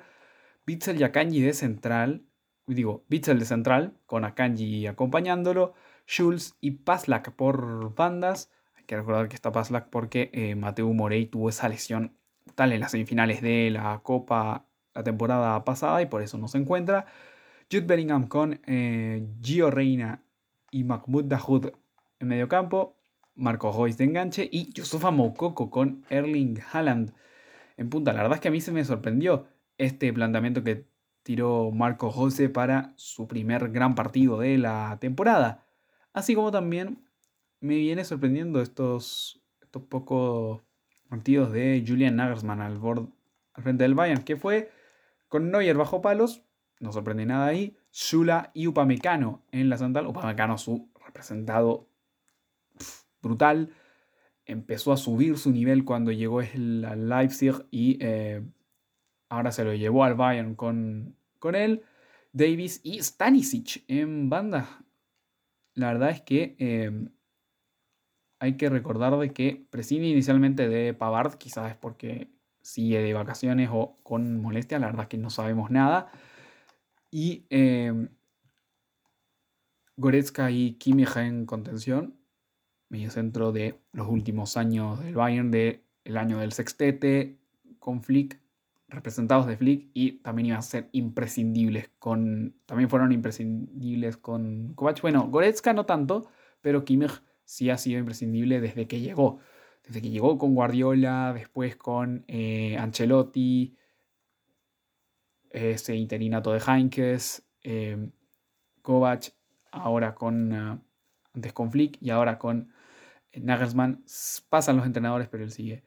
Bitzel 0.64 0.96
Yakanji 0.96 1.40
de 1.40 1.54
central, 1.54 2.22
digo, 2.68 3.02
Bitzel 3.08 3.40
de 3.40 3.46
central, 3.46 3.94
con 4.06 4.25
Akanji 4.25 4.87
acompañándolo, 4.87 5.75
Schulz 6.06 6.54
y 6.60 6.70
Paslak 6.70 7.32
por 7.32 7.96
bandas. 7.96 8.52
Que 8.88 8.97
recordar 8.97 9.28
que 9.28 9.37
está 9.37 9.52
Paslak 9.52 9.90
porque 9.90 10.30
eh, 10.33 10.54
Mateo 10.54 10.90
Morey 10.95 11.26
tuvo 11.26 11.50
esa 11.50 11.68
lesión 11.68 12.16
tal 12.54 12.73
en 12.73 12.80
las 12.80 12.92
semifinales 12.92 13.42
de 13.42 13.71
la 13.71 14.00
Copa 14.02 14.64
la 14.95 15.04
temporada 15.04 15.62
pasada 15.62 16.00
y 16.00 16.07
por 16.07 16.23
eso 16.23 16.38
no 16.38 16.49
se 16.49 16.57
encuentra. 16.57 17.04
Jude 17.71 17.85
Bellingham 17.85 18.28
con 18.28 18.62
eh, 18.66 19.28
Gio 19.42 19.71
Reina 19.71 20.23
y 20.71 20.85
Mahmoud 20.85 21.26
Dahoud 21.26 21.66
en 22.18 22.28
medio 22.28 22.49
campo. 22.49 22.97
Marco 23.35 23.71
Royce 23.73 23.99
de 23.99 24.04
enganche 24.04 24.49
y 24.50 24.73
Yusufa 24.73 25.11
Moukoko 25.11 25.68
con 25.68 26.07
Erling 26.09 26.59
Haaland 26.73 27.12
en 27.76 27.90
punta. 27.90 28.14
La 28.14 28.23
verdad 28.23 28.37
es 28.37 28.40
que 28.40 28.49
a 28.49 28.52
mí 28.52 28.62
se 28.62 28.73
me 28.73 28.87
sorprendió 28.87 29.49
este 29.76 30.11
planteamiento 30.14 30.64
que 30.64 30.87
tiró 31.23 31.71
Marco 31.73 32.11
José 32.11 32.49
para 32.49 32.95
su 32.97 33.28
primer 33.28 33.68
gran 33.68 33.95
partido 33.95 34.38
de 34.38 34.57
la 34.57 34.97
temporada. 34.99 35.66
Así 36.14 36.35
como 36.35 36.50
también 36.50 37.07
me 37.60 37.76
viene 37.76 38.04
sorprendiendo 38.04 38.60
estos, 38.60 39.42
estos 39.60 39.82
pocos 39.84 40.62
partidos 41.08 41.52
de 41.52 41.84
Julian 41.86 42.16
Nagelsmann 42.16 42.60
al, 42.60 42.80
al 43.52 43.62
frente 43.62 43.84
del 43.84 43.94
Bayern, 43.94 44.22
que 44.22 44.36
fue 44.36 44.70
con 45.28 45.50
Neuer 45.50 45.76
bajo 45.76 46.00
palos, 46.00 46.42
no 46.80 46.92
sorprende 46.92 47.26
nada 47.26 47.46
ahí, 47.46 47.76
Shula 47.92 48.50
y 48.54 48.66
Upamecano 48.66 49.42
en 49.50 49.68
la 49.68 49.78
central. 49.78 50.06
Upamecano, 50.06 50.58
su 50.58 50.90
representado 51.04 51.88
brutal, 53.20 53.72
empezó 54.46 54.92
a 54.92 54.96
subir 54.96 55.38
su 55.38 55.50
nivel 55.50 55.84
cuando 55.84 56.12
llegó 56.12 56.40
al 56.40 57.08
Leipzig 57.08 57.66
y 57.70 57.98
eh, 58.00 58.42
ahora 59.28 59.50
se 59.50 59.64
lo 59.64 59.74
llevó 59.74 60.04
al 60.04 60.14
Bayern 60.14 60.54
con 60.54 61.18
con 61.38 61.54
él, 61.54 61.82
Davis 62.32 62.80
y 62.82 62.98
Stanisic 63.02 63.84
en 63.88 64.28
banda. 64.28 64.84
La 65.74 65.92
verdad 65.92 66.10
es 66.10 66.22
que 66.22 66.56
em, 66.58 67.10
hay 68.38 68.57
que 68.57 68.68
recordar 68.68 69.16
de 69.18 69.33
que 69.33 69.66
prescinde 69.71 70.09
inicialmente 70.09 70.68
de 70.68 70.95
Pavard, 70.95 71.35
quizás 71.35 71.71
es 71.71 71.76
porque 71.76 72.28
sigue 72.62 73.00
de 73.00 73.14
vacaciones 73.14 73.71
o 73.73 73.97
con 74.02 74.40
molestia, 74.40 74.78
la 74.78 74.87
verdad 74.87 75.02
es 75.02 75.09
que 75.09 75.18
no 75.18 75.30
sabemos 75.30 75.71
nada. 75.71 76.11
Y 77.11 77.47
eh, 77.50 78.09
Goretzka 79.97 80.50
y 80.50 80.75
Kimmich 80.75 81.16
en 81.16 81.47
contención, 81.47 82.14
medio 82.88 83.11
centro 83.11 83.52
de 83.52 83.80
los 83.92 84.09
últimos 84.09 84.57
años 84.57 85.02
del 85.02 85.14
Bayern, 85.14 85.50
del 85.50 85.83
año 86.16 86.38
del 86.38 86.52
sextete, 86.52 87.38
con 87.78 88.02
Flick 88.02 88.38
representados 88.88 89.47
de 89.47 89.57
Flick 89.57 89.90
y 89.92 90.12
también 90.21 90.47
iban 90.47 90.59
a 90.59 90.62
ser 90.62 90.88
imprescindibles 90.92 91.90
con. 91.99 92.54
También 92.66 92.88
fueron 92.88 93.12
imprescindibles 93.12 94.16
con 94.16 94.75
Kovac. 94.75 95.00
Bueno, 95.02 95.28
Goretzka 95.28 95.73
no 95.73 95.85
tanto, 95.87 96.28
pero 96.61 96.85
Kimmich 96.85 97.23
sí 97.48 97.70
ha 97.70 97.78
sido 97.78 97.98
imprescindible 97.98 98.60
desde 98.60 98.86
que 98.86 99.00
llegó. 99.00 99.40
Desde 99.82 100.02
que 100.02 100.10
llegó 100.10 100.36
con 100.36 100.54
Guardiola, 100.54 101.32
después 101.32 101.76
con 101.76 102.26
eh, 102.28 102.76
Ancelotti, 102.76 103.74
ese 105.48 105.96
interinato 105.96 106.52
de 106.52 106.60
Heinkes, 106.60 107.42
eh, 107.62 108.10
Kovac, 108.82 109.32
ahora 109.72 110.14
con. 110.14 110.52
Ah, 110.52 110.82
antes 111.34 111.52
con 111.54 111.72
Flick 111.72 111.96
y 112.02 112.10
ahora 112.10 112.38
con 112.38 112.70
Nagelsmann. 113.32 114.04
Pasan 114.50 114.76
los 114.76 114.84
entrenadores, 114.84 115.28
pero 115.28 115.42
él 115.42 115.50
sigue. 115.50 115.84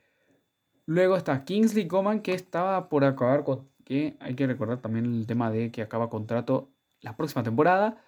Luego 0.88 1.16
está 1.16 1.46
Kingsley 1.46 1.88
Coman, 1.88 2.22
que 2.22 2.34
estaba 2.34 2.90
por 2.90 3.04
acabar 3.04 3.44
con. 3.44 3.70
que 3.86 4.18
hay 4.20 4.34
que 4.34 4.48
recordar 4.48 4.82
también 4.82 5.06
el 5.06 5.28
tema 5.28 5.52
de 5.52 5.72
que 5.72 5.84
acaba 5.84 6.10
contrato 6.10 6.72
la 7.02 7.16
próxima 7.16 7.44
temporada. 7.44 8.04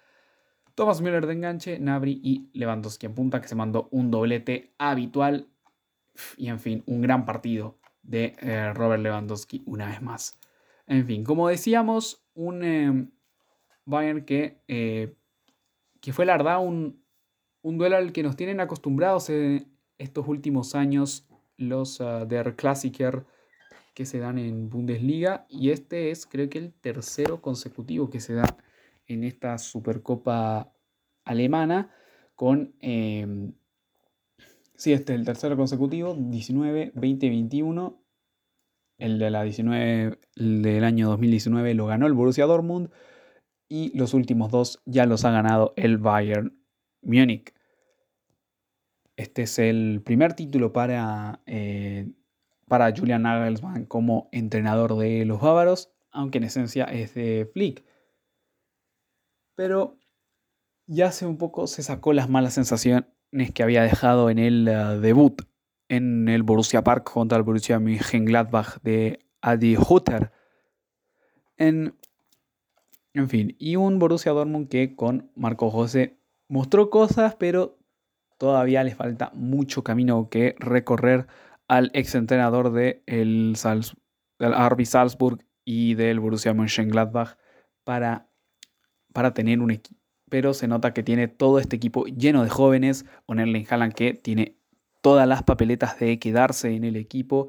Thomas 0.74 1.00
Müller 1.00 1.26
de 1.26 1.32
enganche, 1.32 1.78
Nabri 1.78 2.20
y 2.22 2.50
Lewandowski 2.52 3.06
en 3.06 3.14
punta, 3.14 3.40
que 3.40 3.48
se 3.48 3.54
mandó 3.54 3.88
un 3.90 4.10
doblete 4.10 4.74
habitual. 4.78 5.48
Y 6.36 6.48
en 6.48 6.60
fin, 6.60 6.82
un 6.86 7.00
gran 7.00 7.24
partido 7.24 7.78
de 8.02 8.36
eh, 8.40 8.72
Robert 8.72 9.02
Lewandowski 9.02 9.62
una 9.66 9.86
vez 9.86 10.02
más. 10.02 10.38
En 10.86 11.06
fin, 11.06 11.24
como 11.24 11.48
decíamos, 11.48 12.24
un 12.34 12.64
eh, 12.64 13.08
Bayern 13.84 14.24
que, 14.24 14.62
eh, 14.68 15.14
que 16.00 16.12
fue 16.12 16.26
la 16.26 16.36
verdad 16.36 16.64
un, 16.64 17.02
un 17.62 17.78
duelo 17.78 17.96
al 17.96 18.12
que 18.12 18.22
nos 18.22 18.36
tienen 18.36 18.60
acostumbrados 18.60 19.30
en 19.30 19.74
estos 19.98 20.26
últimos 20.28 20.74
años 20.74 21.26
los 21.56 22.00
uh, 22.00 22.26
Der 22.26 22.56
Klassiker 22.56 23.24
que 23.94 24.06
se 24.06 24.18
dan 24.18 24.38
en 24.38 24.68
Bundesliga 24.68 25.46
y 25.48 25.70
este 25.70 26.10
es 26.10 26.26
creo 26.26 26.50
que 26.50 26.58
el 26.58 26.72
tercero 26.72 27.40
consecutivo 27.40 28.10
que 28.10 28.20
se 28.20 28.34
da 28.34 28.56
en 29.06 29.24
esta 29.24 29.58
Supercopa 29.58 30.72
alemana 31.24 31.90
con... 32.34 32.74
Eh, 32.80 33.52
sí, 34.74 34.92
este 34.92 35.14
es 35.14 35.18
el 35.18 35.26
tercero 35.26 35.56
consecutivo, 35.56 36.16
19, 36.18 36.92
20, 36.94 37.28
21. 37.28 38.00
El 38.98 39.18
de 39.18 39.30
la 39.30 39.42
19 39.42 40.18
el 40.36 40.62
del 40.62 40.84
año 40.84 41.08
2019 41.08 41.74
lo 41.74 41.86
ganó 41.86 42.06
el 42.06 42.12
Borussia 42.12 42.46
Dortmund 42.46 42.90
y 43.68 43.96
los 43.96 44.14
últimos 44.14 44.50
dos 44.50 44.82
ya 44.84 45.06
los 45.06 45.24
ha 45.24 45.32
ganado 45.32 45.74
el 45.76 45.98
Bayern 45.98 46.56
Múnich. 47.02 47.52
Este 49.16 49.42
es 49.42 49.58
el 49.58 50.02
primer 50.04 50.34
título 50.34 50.72
para, 50.72 51.40
eh, 51.46 52.10
para 52.68 52.92
Julian 52.96 53.22
Nagelsmann 53.22 53.86
como 53.86 54.28
entrenador 54.32 54.96
de 54.96 55.24
los 55.24 55.40
bávaros, 55.40 55.92
aunque 56.10 56.38
en 56.38 56.44
esencia 56.44 56.84
es 56.84 57.14
de 57.14 57.48
Flick. 57.52 57.84
Pero 59.54 59.98
ya 60.86 61.06
hace 61.06 61.26
un 61.26 61.38
poco 61.38 61.66
se 61.66 61.82
sacó 61.82 62.12
las 62.12 62.28
malas 62.28 62.54
sensaciones 62.54 63.04
que 63.54 63.62
había 63.62 63.82
dejado 63.82 64.30
en 64.30 64.38
el 64.38 64.68
eh, 64.68 64.98
debut 65.00 65.42
en 65.88 66.28
el 66.28 66.42
Borussia 66.42 66.82
Park 66.82 67.10
contra 67.12 67.38
el 67.38 67.44
Borussia 67.44 67.78
Mönchengladbach 67.78 68.80
de 68.82 69.26
Adi 69.40 69.76
Hutter. 69.76 70.32
En, 71.56 71.96
en 73.12 73.28
fin, 73.28 73.56
y 73.58 73.76
un 73.76 73.98
Borussia 73.98 74.32
Dortmund 74.32 74.68
que 74.68 74.96
con 74.96 75.30
Marco 75.36 75.70
José 75.70 76.18
mostró 76.48 76.90
cosas, 76.90 77.36
pero 77.36 77.78
todavía 78.38 78.82
le 78.82 78.94
falta 78.94 79.30
mucho 79.34 79.84
camino 79.84 80.28
que 80.28 80.56
recorrer 80.58 81.26
al 81.68 81.90
exentrenador 81.94 82.72
de 82.72 83.02
el 83.06 83.56
del 84.38 84.52
RB 84.52 84.84
Salzburg 84.84 85.44
y 85.64 85.94
del 85.94 86.20
Borussia 86.20 86.54
Mönchengladbach 86.54 87.36
para, 87.84 88.28
para 89.14 89.32
tener 89.32 89.60
un 89.60 89.70
equipo. 89.70 89.98
Pero 90.28 90.52
se 90.52 90.68
nota 90.68 90.92
que 90.92 91.02
tiene 91.02 91.28
todo 91.28 91.58
este 91.58 91.76
equipo 91.76 92.04
lleno 92.04 92.42
de 92.42 92.50
jóvenes. 92.50 93.06
Con 93.24 93.38
Erling 93.38 93.66
Haaland 93.70 93.94
que 93.94 94.12
tiene 94.12 94.58
todas 95.00 95.26
las 95.26 95.44
papeletas 95.44 95.98
de 96.00 96.18
quedarse 96.18 96.74
en 96.74 96.84
el 96.84 96.96
equipo 96.96 97.48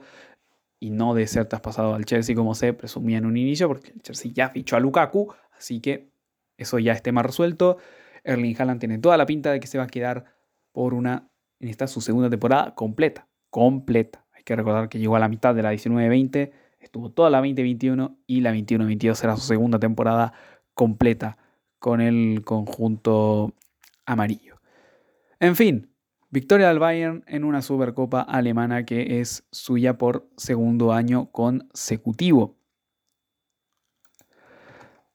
y 0.80 0.92
no 0.92 1.16
de 1.16 1.26
ser 1.26 1.46
traspasado 1.46 1.96
al 1.96 2.06
Chelsea 2.06 2.36
como 2.36 2.54
se 2.54 2.74
presumía 2.74 3.18
en 3.18 3.26
un 3.26 3.38
inicio, 3.38 3.68
porque 3.68 3.92
el 3.92 4.02
Chelsea 4.02 4.32
ya 4.34 4.50
fichó 4.50 4.76
a 4.76 4.80
Lukaku, 4.80 5.34
así 5.58 5.80
que 5.80 6.12
eso 6.58 6.78
ya 6.78 6.94
esté 6.94 7.12
más 7.12 7.26
resuelto. 7.26 7.78
Erling 8.24 8.56
Haaland 8.60 8.80
tiene 8.80 9.00
toda 9.00 9.18
la 9.18 9.26
pinta 9.26 9.52
de 9.52 9.60
que 9.60 9.68
se 9.68 9.78
va 9.78 9.86
a 9.86 9.88
quedar 9.88 10.26
por 10.72 10.94
una, 10.94 11.30
en 11.60 11.70
esta 11.70 11.88
su 11.88 12.02
segunda 12.02 12.30
temporada 12.30 12.76
completa, 12.76 13.28
completa. 13.50 14.26
Hay 14.34 14.44
que 14.44 14.56
recordar 14.56 14.90
que 14.90 15.00
llegó 15.00 15.16
a 15.16 15.20
la 15.20 15.30
mitad 15.30 15.56
de 15.56 15.64
la 15.64 15.74
19-20, 15.74 16.52
estuvo 16.80 17.10
toda 17.10 17.32
la 17.32 17.38
2021 17.40 18.20
y 18.28 18.42
la 18.42 18.54
21-22 18.54 19.16
será 19.16 19.36
su 19.38 19.48
segunda 19.48 19.80
temporada 19.80 20.34
completa 20.74 21.38
con 21.86 22.02
el 22.02 22.42
conjunto 22.44 23.54
amarillo. 24.08 24.60
En 25.40 25.56
fin, 25.56 25.92
victoria 26.32 26.70
del 26.70 26.80
Bayern 26.80 27.24
en 27.28 27.44
una 27.44 27.62
Supercopa 27.62 28.22
alemana 28.22 28.88
que 28.88 29.22
es 29.22 29.46
suya 29.52 29.96
por 29.96 30.28
segundo 30.36 30.94
año 30.94 31.30
consecutivo. 31.32 32.56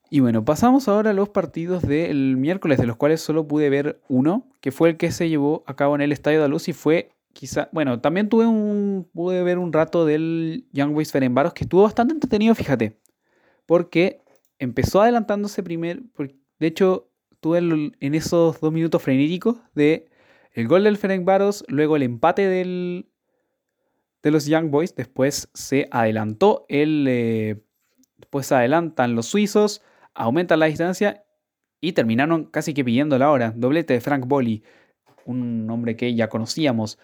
Y 0.09 0.21
bueno, 0.21 0.45
pasamos 0.45 0.87
ahora 0.87 1.09
a 1.09 1.13
los 1.13 1.27
partidos 1.27 1.81
del 1.81 2.37
miércoles, 2.37 2.77
de 2.77 2.87
los 2.87 2.95
cuales 2.95 3.19
solo 3.19 3.49
pude 3.49 3.69
ver 3.69 3.99
uno, 4.07 4.47
que 4.61 4.71
fue 4.71 4.91
el 4.91 4.95
que 4.95 5.11
se 5.11 5.27
llevó 5.27 5.65
a 5.67 5.75
cabo 5.75 5.95
en 5.95 6.01
el 6.01 6.13
Estadio 6.13 6.41
de 6.41 6.47
Luz 6.47 6.69
y 6.69 6.73
fue 6.73 7.11
quizá, 7.33 7.67
bueno, 7.73 7.99
también 7.99 8.29
tuve 8.29 8.47
un, 8.47 9.09
pude 9.13 9.43
ver 9.43 9.57
un 9.57 9.73
rato 9.73 10.05
del 10.05 10.69
Young 10.71 10.93
Boys 10.93 11.11
Ferenbaros 11.11 11.51
que 11.51 11.65
estuvo 11.65 11.83
bastante 11.83 12.13
entretenido, 12.13 12.55
fíjate, 12.55 12.97
porque 13.65 14.21
empezó 14.57 15.01
adelantándose 15.01 15.63
primero, 15.63 16.01
de 16.61 16.67
hecho, 16.67 17.09
tuve 17.39 17.57
en 17.57 18.13
esos 18.13 18.61
dos 18.61 18.71
minutos 18.71 19.01
frenéticos 19.01 19.57
de 19.73 20.11
el 20.53 20.67
gol 20.67 20.83
del 20.83 20.95
Ferencváros, 20.95 21.65
luego 21.67 21.95
el 21.95 22.03
empate 22.03 22.47
del, 22.47 23.09
de 24.21 24.29
los 24.29 24.45
Young 24.45 24.69
Boys, 24.69 24.95
después 24.95 25.49
se 25.55 25.87
adelantó 25.89 26.67
el, 26.69 27.07
eh, 27.09 27.63
después 28.17 28.45
se 28.45 28.53
adelantan 28.53 29.15
los 29.15 29.25
suizos, 29.25 29.81
aumentan 30.13 30.59
la 30.59 30.67
distancia 30.67 31.23
y 31.79 31.93
terminaron 31.93 32.45
casi 32.45 32.75
que 32.75 32.85
pidiendo 32.85 33.17
la 33.17 33.31
hora. 33.31 33.53
Doblete 33.55 33.95
de 33.95 34.01
Frank 34.01 34.27
Bolly, 34.27 34.63
un 35.25 35.67
hombre 35.67 35.95
que 35.95 36.13
ya 36.13 36.29
conocíamos 36.29 36.99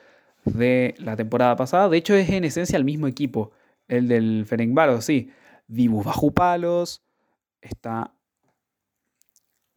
de 0.46 0.94
la 1.00 1.16
temporada 1.16 1.56
pasada. 1.56 1.90
De 1.90 1.98
hecho, 1.98 2.14
es 2.14 2.30
en 2.30 2.44
esencia 2.44 2.78
el 2.78 2.86
mismo 2.86 3.08
equipo, 3.08 3.54
el 3.88 4.08
del 4.08 4.46
Ferencváros, 4.46 5.04
sí. 5.04 5.32
Dibus 5.66 6.06
bajo 6.06 6.30
palos, 6.30 7.02
está 7.60 8.14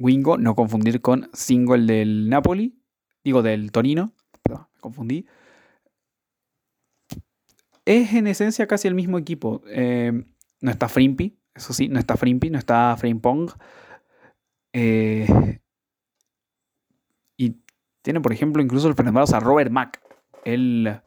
Wingo, 0.00 0.38
no 0.38 0.54
confundir 0.54 1.00
con 1.00 1.30
Single 1.32 1.84
del 1.84 2.28
Napoli, 2.28 2.80
digo 3.22 3.42
del 3.42 3.70
Torino, 3.70 4.14
perdón, 4.42 4.66
me 4.74 4.80
confundí. 4.80 5.26
Es 7.84 8.12
en 8.14 8.26
esencia 8.26 8.66
casi 8.66 8.88
el 8.88 8.94
mismo 8.94 9.18
equipo. 9.18 9.62
Eh, 9.68 10.24
no 10.60 10.70
está 10.70 10.88
Frimpy, 10.88 11.38
eso 11.54 11.72
sí, 11.72 11.88
no 11.88 11.98
está 11.98 12.16
Frimpy, 12.16 12.50
no 12.50 12.58
está 12.58 12.96
Frimpong. 12.96 13.50
Eh, 14.72 15.60
y 17.36 17.62
tiene, 18.02 18.20
por 18.20 18.32
ejemplo, 18.32 18.62
incluso 18.62 18.88
el 18.88 18.94
Fenerbahce 18.94 19.36
a 19.36 19.40
Robert 19.40 19.70
Mack, 19.70 20.00
el, 20.44 21.00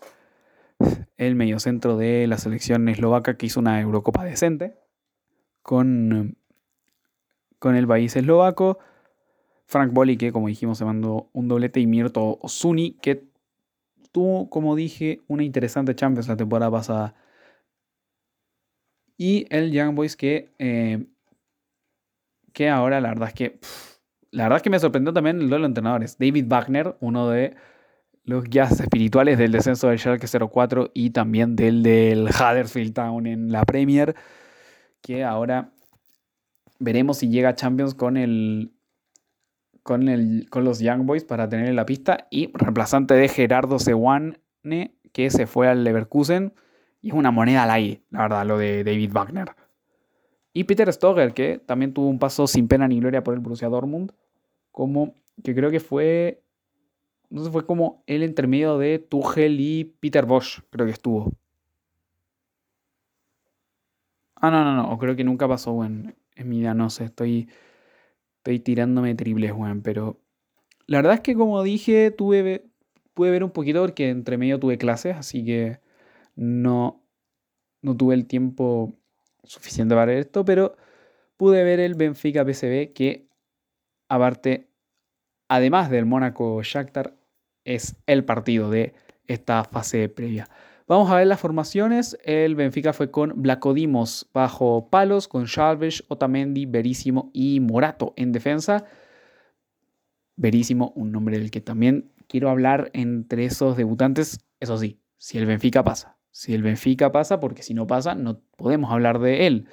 el 1.18 1.36
mediocentro 1.36 1.98
de 1.98 2.28
la 2.28 2.38
selección 2.38 2.88
eslovaca 2.90 3.38
que 3.38 3.48
hizo 3.48 3.60
una 3.60 3.82
Eurocopa 3.82 4.24
decente 4.24 4.78
con, 5.62 6.38
con 7.64 7.78
el 7.78 7.88
país 7.88 8.14
eslovaco. 8.18 8.78
Frank 9.68 9.94
Bolli, 9.94 10.18
que 10.18 10.34
como 10.34 10.50
dijimos 10.50 10.78
se 10.78 10.84
mandó 10.84 11.30
un 11.32 11.48
doblete, 11.48 11.80
y 11.80 11.88
Mirto 11.88 12.38
Osuni, 12.42 12.98
que 13.02 13.24
tuvo, 14.12 14.50
como 14.50 14.76
dije, 14.76 15.22
una 15.30 15.46
interesante 15.46 15.96
Champions 15.96 16.28
la 16.28 16.36
temporada 16.36 16.70
pasada. 16.70 17.16
Y 19.18 19.48
el 19.50 19.72
Young 19.72 19.96
Boys 19.96 20.18
que, 20.18 20.50
eh, 20.60 21.06
que 22.52 22.70
ahora 22.70 23.00
la 23.00 23.08
verdad 23.08 23.30
es 23.30 23.34
que... 23.34 23.60
la 24.32 24.44
verdad 24.44 24.58
es 24.58 24.64
que 24.64 24.70
me 24.70 24.80
sorprendió 24.80 25.14
también 25.14 25.40
el 25.40 25.48
duelo 25.50 25.64
de 25.64 25.70
entrenadores. 25.70 26.18
David 26.20 26.48
Wagner, 26.50 26.98
uno 27.00 27.30
de 27.30 27.56
los 28.26 28.44
guías 28.44 28.78
espirituales 28.78 29.38
del 29.38 29.54
descenso 29.54 29.88
del 29.88 30.00
Schalke 30.00 30.28
04 30.28 30.92
y 30.94 31.12
también 31.12 31.56
del 31.56 31.82
del 31.82 32.26
Huddersfield 32.26 32.94
Town 32.94 33.26
en 33.26 33.54
la 33.54 33.64
Premier, 33.64 34.16
que 35.02 35.24
ahora 35.24 35.73
veremos 36.84 37.18
si 37.18 37.30
llega 37.30 37.50
a 37.50 37.56
Champions 37.56 37.96
con 37.96 38.18
el 38.18 38.74
con, 39.84 40.08
el, 40.08 40.48
con 40.50 40.64
los 40.64 40.80
Young 40.80 41.06
Boys 41.06 41.26
para 41.26 41.50
tener 41.50 41.68
en 41.68 41.76
la 41.76 41.86
pista 41.86 42.28
y 42.32 42.52
reemplazante 42.54 43.14
de 43.14 43.28
Gerardo 43.28 43.80
Sewane 43.80 44.40
que 45.12 45.30
se 45.30 45.46
fue 45.46 45.68
al 45.68 45.84
Leverkusen 45.84 46.54
y 47.02 47.10
es 47.10 47.14
una 47.14 47.32
moneda 47.32 47.64
al 47.64 47.72
aire, 47.72 48.02
la 48.10 48.22
verdad, 48.22 48.46
lo 48.46 48.58
de 48.58 48.84
David 48.84 49.12
Wagner. 49.12 49.56
Y 50.54 50.64
Peter 50.64 50.92
Stoger, 50.92 51.34
que 51.34 51.58
también 51.58 51.94
tuvo 51.94 52.08
un 52.08 52.18
paso 52.18 52.48
sin 52.48 52.68
pena 52.68 52.88
ni 52.88 53.00
gloria 53.00 53.24
por 53.24 53.34
el 53.34 53.42
Borussia 53.42 53.68
Dortmund, 53.68 54.14
como 54.72 55.16
que 55.44 55.54
creo 55.54 55.70
que 55.70 55.82
fue, 55.82 56.44
no 57.30 57.44
sé, 57.44 57.52
fue 57.52 57.66
como 57.66 58.04
el 58.08 58.24
intermedio 58.24 58.78
de 58.78 59.00
Tuchel 59.00 59.60
y 59.60 59.84
Peter 60.00 60.26
Bosch, 60.26 60.62
creo 60.70 60.86
que 60.86 60.94
estuvo. 60.94 61.34
Ah, 64.36 64.50
no, 64.50 64.64
no, 64.64 64.76
no, 64.76 64.98
creo 64.98 65.16
que 65.16 65.24
nunca 65.24 65.48
pasó 65.48 65.84
en, 65.84 66.16
en 66.36 66.50
mi 66.50 66.60
vida, 66.60 66.74
no 66.74 66.90
sé, 66.90 67.06
estoy, 67.06 67.50
estoy 68.38 68.60
tirándome 68.60 69.16
triples, 69.16 69.52
weón, 69.52 69.82
pero 69.82 70.20
la 70.88 71.00
verdad 71.00 71.16
es 71.16 71.22
que 71.22 71.36
como 71.36 71.64
dije, 71.64 72.12
tuve, 72.12 72.66
pude 73.14 73.32
ver 73.32 73.44
un 73.44 73.52
poquito 73.52 73.82
porque 73.82 74.10
entre 74.10 74.38
medio 74.38 74.60
tuve 74.60 74.78
clases, 74.78 75.16
así 75.16 75.44
que 75.46 75.80
no, 76.36 77.04
no 77.82 77.96
tuve 77.96 78.16
el 78.16 78.26
tiempo 78.26 78.94
suficiente 79.44 79.96
para 79.96 80.08
ver 80.08 80.20
esto, 80.20 80.46
pero 80.46 80.76
pude 81.38 81.64
ver 81.64 81.80
el 81.80 81.96
Benfica 81.96 82.44
PSV 82.46 82.94
que 82.94 83.28
aparte, 84.10 84.70
además 85.48 85.90
del 85.90 86.06
Mónaco 86.06 86.62
Shakhtar, 86.64 87.16
es 87.66 87.96
el 88.08 88.26
partido 88.26 88.70
de 88.70 88.94
esta 89.28 89.64
fase 89.64 90.10
previa. 90.10 90.50
Vamos 90.94 91.10
a 91.10 91.16
ver 91.16 91.26
las 91.26 91.40
formaciones. 91.40 92.20
El 92.24 92.54
Benfica 92.54 92.94
fue 92.94 93.10
con 93.10 93.42
Blacodimos 93.42 94.30
bajo 94.32 94.92
palos, 94.92 95.28
con 95.28 95.48
Chalves, 95.48 96.04
Otamendi, 96.08 96.68
Verísimo 96.68 97.32
y 97.34 97.60
Morato 97.62 98.14
en 98.16 98.32
defensa. 98.32 98.86
Verísimo, 100.36 100.94
un 100.96 101.12
nombre 101.12 101.40
del 101.40 101.50
que 101.50 101.62
también 101.62 102.12
quiero 102.28 102.52
hablar 102.52 102.92
entre 102.94 103.46
esos 103.46 103.76
debutantes. 103.76 104.46
Eso 104.60 104.78
sí, 104.78 105.02
si 105.18 105.40
el 105.40 105.48
Benfica 105.48 105.84
pasa. 105.84 106.20
Si 106.30 106.54
el 106.54 106.62
Benfica 106.62 107.12
pasa, 107.12 107.40
porque 107.40 107.64
si 107.64 107.74
no 107.74 107.88
pasa, 107.88 108.14
no 108.14 108.42
podemos 108.56 108.92
hablar 108.92 109.18
de 109.18 109.48
él. 109.48 109.66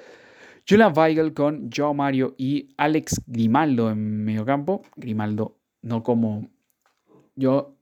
Julian 0.67 0.91
Weigel 0.97 1.35
con 1.35 1.69
Joe 1.71 1.93
Mario 1.93 2.33
y 2.35 2.73
Alex 2.77 3.21
Grimaldo 3.27 3.91
en 3.91 4.23
mediocampo. 4.23 4.81
Grimaldo, 4.95 5.59
no 5.83 6.01
como 6.01 6.49
yo 7.35 7.75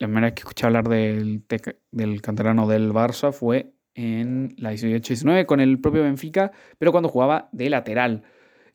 la 0.00 0.06
primera 0.06 0.26
vez 0.28 0.34
que 0.34 0.40
escuché 0.40 0.66
hablar 0.66 0.88
del, 0.88 1.44
del 1.92 2.22
canterano 2.22 2.66
del 2.66 2.90
Barça 2.90 3.32
fue 3.32 3.74
en 3.94 4.54
la 4.56 4.72
18-19 4.72 5.44
con 5.44 5.60
el 5.60 5.78
propio 5.78 6.02
Benfica, 6.02 6.52
pero 6.78 6.90
cuando 6.90 7.10
jugaba 7.10 7.50
de 7.52 7.68
lateral. 7.68 8.22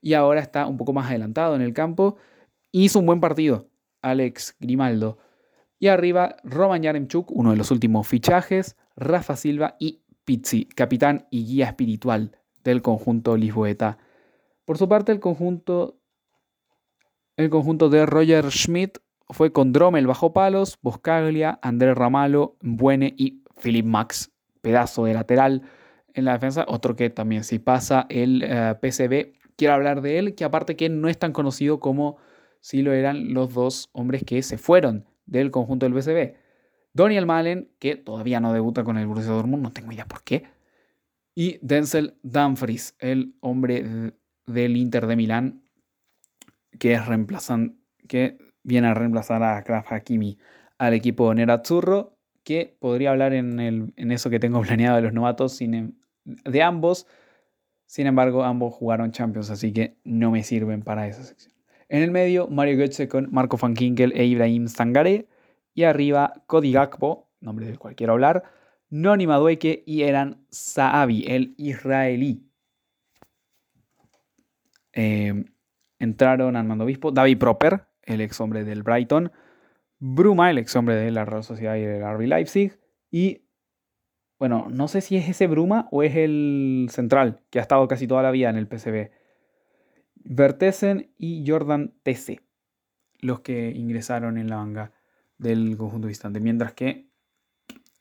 Y 0.01 0.13
ahora 0.13 0.39
está 0.39 0.67
un 0.67 0.77
poco 0.77 0.93
más 0.93 1.09
adelantado 1.09 1.55
en 1.55 1.61
el 1.61 1.73
campo. 1.73 2.17
Hizo 2.71 2.99
un 2.99 3.07
buen 3.07 3.21
partido, 3.21 3.69
Alex 4.03 4.55
Grimaldo. 4.59 5.17
Y 5.79 5.87
arriba, 5.87 6.35
Roman 6.43 6.83
Yaremchuk, 6.83 7.31
uno 7.31 7.51
de 7.51 7.57
los 7.57 7.71
últimos 7.71 8.07
fichajes, 8.07 8.77
Rafa 8.95 9.35
Silva 9.35 9.77
y 9.79 10.03
Pizzi, 10.25 10.65
capitán 10.65 11.27
y 11.31 11.45
guía 11.45 11.65
espiritual 11.65 12.37
del 12.63 12.83
conjunto 12.83 13.35
lisboeta. 13.35 13.97
Por 14.63 14.77
su 14.77 14.87
parte, 14.87 15.11
el 15.11 15.19
conjunto, 15.19 15.99
el 17.35 17.49
conjunto 17.49 17.89
de 17.89 18.05
Roger 18.05 18.51
Schmidt 18.51 18.99
fue 19.29 19.51
con 19.51 19.71
Dromel 19.71 20.07
bajo 20.07 20.33
palos, 20.33 20.77
Boscaglia, 20.81 21.59
Andrés 21.61 21.95
Ramalo, 21.95 22.57
Buene 22.61 23.13
y 23.17 23.41
Philip 23.61 23.85
Max, 23.85 24.31
pedazo 24.61 25.05
de 25.05 25.13
lateral 25.13 25.63
en 26.13 26.25
la 26.25 26.33
defensa. 26.33 26.65
Otro 26.67 26.95
que 26.95 27.09
también 27.09 27.43
si 27.43 27.59
pasa 27.59 28.05
el 28.09 28.43
eh, 28.43 28.75
PCB, 28.79 29.37
quiero 29.55 29.73
hablar 29.73 30.01
de 30.01 30.19
él, 30.19 30.35
que 30.35 30.43
aparte 30.43 30.75
que 30.75 30.89
no 30.89 31.09
es 31.09 31.17
tan 31.17 31.33
conocido 31.33 31.79
como 31.79 32.17
si 32.61 32.81
lo 32.81 32.93
eran 32.93 33.33
los 33.33 33.53
dos 33.53 33.89
hombres 33.93 34.23
que 34.23 34.41
se 34.41 34.57
fueron 34.57 35.05
del 35.25 35.51
conjunto 35.51 35.85
del 35.85 35.93
PCB. 35.93 36.35
Daniel 36.93 37.25
Malen, 37.25 37.69
que 37.79 37.95
todavía 37.95 38.39
no 38.39 38.53
debuta 38.53 38.83
con 38.83 38.97
el 38.97 39.05
Borussia 39.05 39.31
Dortmund, 39.31 39.63
no 39.63 39.71
tengo 39.71 39.91
idea 39.91 40.05
por 40.05 40.23
qué. 40.23 40.45
Y 41.35 41.59
Denzel 41.61 42.17
Dumfries, 42.23 42.95
el 42.99 43.35
hombre 43.41 44.13
del 44.45 44.77
Inter 44.77 45.05
de 45.05 45.15
Milán, 45.17 45.63
que 46.79 46.93
es 46.93 47.05
reemplazan, 47.05 47.77
que 48.07 48.37
viene 48.65 48.87
a 48.87 48.93
reemplazar 48.93 49.43
a 49.43 49.63
Kraft 49.63 49.91
Hakimi 49.91 50.37
al 50.77 50.93
equipo 50.93 51.33
Nerazzurro, 51.33 52.17
que 52.43 52.75
podría 52.79 53.11
hablar 53.11 53.33
en, 53.33 53.59
el, 53.59 53.93
en, 53.95 54.11
eso 54.11 54.29
que 54.29 54.39
tengo 54.39 54.61
planeado 54.63 54.97
de 54.97 55.03
los 55.03 55.13
novatos 55.13 55.53
sin, 55.53 55.97
de 56.25 56.63
ambos. 56.63 57.07
Sin 57.85 58.07
embargo, 58.07 58.43
ambos 58.43 58.73
jugaron 58.73 59.11
Champions, 59.11 59.51
así 59.51 59.71
que 59.71 59.97
no 60.03 60.31
me 60.31 60.43
sirven 60.43 60.81
para 60.81 61.07
esa 61.07 61.23
sección. 61.23 61.53
En 61.87 62.01
el 62.01 62.11
medio, 62.11 62.47
Mario 62.47 62.77
Götze 62.77 63.07
con 63.07 63.31
Marco 63.31 63.57
Van 63.57 63.75
Kinkel 63.75 64.11
e 64.15 64.25
Ibrahim 64.25 64.67
Stangare. 64.67 65.27
Y 65.75 65.83
arriba, 65.83 66.33
Cody 66.47 66.71
Gakpo, 66.71 67.29
nombre 67.41 67.67
del 67.67 67.77
cual 67.77 67.95
quiero 67.95 68.13
hablar, 68.13 68.43
Noni 68.89 69.27
Madueke 69.27 69.83
y 69.85 70.03
Eran 70.03 70.45
Saabi, 70.49 71.25
el 71.27 71.53
israelí. 71.57 72.49
Eh, 74.93 75.43
entraron 75.99 76.55
Armando 76.55 76.85
Obispo, 76.85 77.11
David 77.11 77.37
Proper, 77.37 77.83
el 78.05 78.21
ex 78.21 78.39
hombre 78.39 78.63
del 78.63 78.83
Brighton, 78.83 79.31
Bruma, 79.99 80.51
el 80.51 80.57
ex 80.57 80.75
hombre 80.75 80.95
de 80.95 81.11
la 81.11 81.25
Real 81.25 81.43
Sociedad 81.43 81.75
y 81.75 81.81
del 81.81 82.03
RB 82.03 82.27
Leipzig, 82.27 82.79
y 83.11 83.45
bueno, 84.37 84.67
no 84.69 84.87
sé 84.87 85.01
si 85.01 85.15
es 85.15 85.29
ese 85.29 85.47
Bruma 85.47 85.87
o 85.91 86.03
es 86.03 86.15
el 86.15 86.87
central, 86.91 87.41
que 87.49 87.59
ha 87.59 87.61
estado 87.61 87.87
casi 87.87 88.07
toda 88.07 88.23
la 88.23 88.31
vida 88.31 88.49
en 88.49 88.57
el 88.57 88.67
PCB. 88.67 89.11
Vertesen 90.15 91.11
y 91.17 91.43
Jordan 91.47 91.93
TC, 92.03 92.41
los 93.21 93.39
que 93.41 93.71
ingresaron 93.71 94.37
en 94.37 94.49
la 94.49 94.57
banca 94.57 94.91
del 95.37 95.77
conjunto 95.77 96.07
distante. 96.07 96.39
Mientras 96.39 96.73
que. 96.73 97.07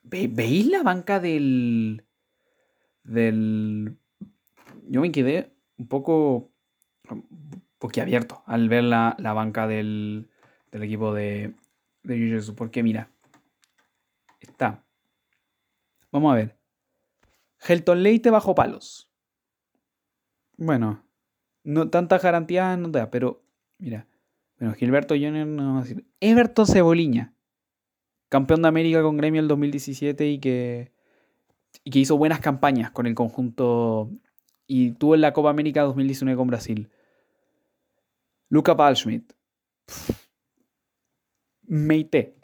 ¿Veis 0.02 0.66
la 0.66 0.82
banca 0.82 1.20
del. 1.20 2.04
del. 3.04 3.96
Yo 4.88 5.00
me 5.00 5.12
quedé 5.12 5.52
un 5.76 5.88
poco. 5.88 6.50
Abierto 8.00 8.42
al 8.46 8.68
ver 8.68 8.84
la, 8.84 9.16
banca 9.18 9.66
del, 9.66 10.28
del, 10.70 10.82
equipo 10.82 11.12
de, 11.14 11.54
de 12.02 12.16
jiu 12.16 12.54
Porque 12.54 12.82
mira. 12.82 13.10
Está. 14.40 14.84
Vamos 16.10 16.32
a 16.32 16.36
ver. 16.36 16.56
Helton 17.66 18.02
Leite 18.02 18.30
bajo 18.30 18.54
palos. 18.54 19.10
Bueno, 20.56 21.02
no 21.64 21.90
tantas 21.90 22.22
garantías 22.22 22.78
no 22.78 22.90
te 22.90 22.98
da, 22.98 23.10
pero 23.10 23.42
mira. 23.78 24.06
Bueno, 24.58 24.74
Gilberto 24.74 25.14
Junior 25.14 25.46
no 25.46 25.74
va 25.74 25.80
a 25.80 25.82
decir. 25.82 26.06
Everton 26.20 26.66
Ceboliña, 26.66 27.34
campeón 28.28 28.62
de 28.62 28.68
América 28.68 29.02
con 29.02 29.16
Gremio 29.16 29.40
el 29.40 29.48
2017 29.48 30.28
y 30.28 30.38
que, 30.38 30.92
y 31.82 31.90
que 31.90 31.98
hizo 31.98 32.16
buenas 32.16 32.40
campañas 32.40 32.90
con 32.90 33.06
el 33.06 33.14
conjunto 33.14 34.10
y 34.66 34.92
tuvo 34.92 35.14
en 35.14 35.22
la 35.22 35.32
Copa 35.32 35.50
América 35.50 35.82
2019 35.82 36.36
con 36.36 36.46
Brasil. 36.46 36.90
Luca 38.54 38.76
Palschmidt. 38.76 39.32
Meite. 41.66 42.36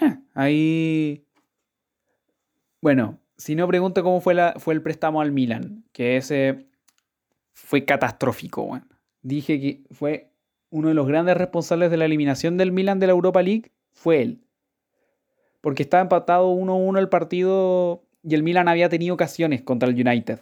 Eh, 0.00 0.16
ahí. 0.34 1.26
Bueno, 2.80 3.18
si 3.36 3.56
no 3.56 3.66
pregunto 3.66 4.04
cómo 4.04 4.20
fue, 4.20 4.34
la, 4.34 4.54
fue 4.58 4.74
el 4.74 4.82
préstamo 4.82 5.20
al 5.20 5.32
Milan, 5.32 5.84
que 5.90 6.16
ese 6.16 6.68
fue 7.52 7.84
catastrófico. 7.84 8.66
Bueno. 8.66 8.86
Dije 9.22 9.60
que 9.60 9.82
fue 9.90 10.30
uno 10.70 10.86
de 10.86 10.94
los 10.94 11.08
grandes 11.08 11.36
responsables 11.36 11.90
de 11.90 11.96
la 11.96 12.04
eliminación 12.04 12.56
del 12.56 12.70
Milan 12.70 13.00
de 13.00 13.08
la 13.08 13.14
Europa 13.14 13.42
League, 13.42 13.72
fue 13.90 14.22
él. 14.22 14.44
Porque 15.60 15.82
estaba 15.82 16.02
empatado 16.02 16.54
1-1 16.54 17.00
el 17.00 17.08
partido 17.08 18.04
y 18.22 18.36
el 18.36 18.44
Milan 18.44 18.68
había 18.68 18.88
tenido 18.88 19.14
ocasiones 19.14 19.62
contra 19.62 19.88
el 19.88 19.96
United. 19.96 20.38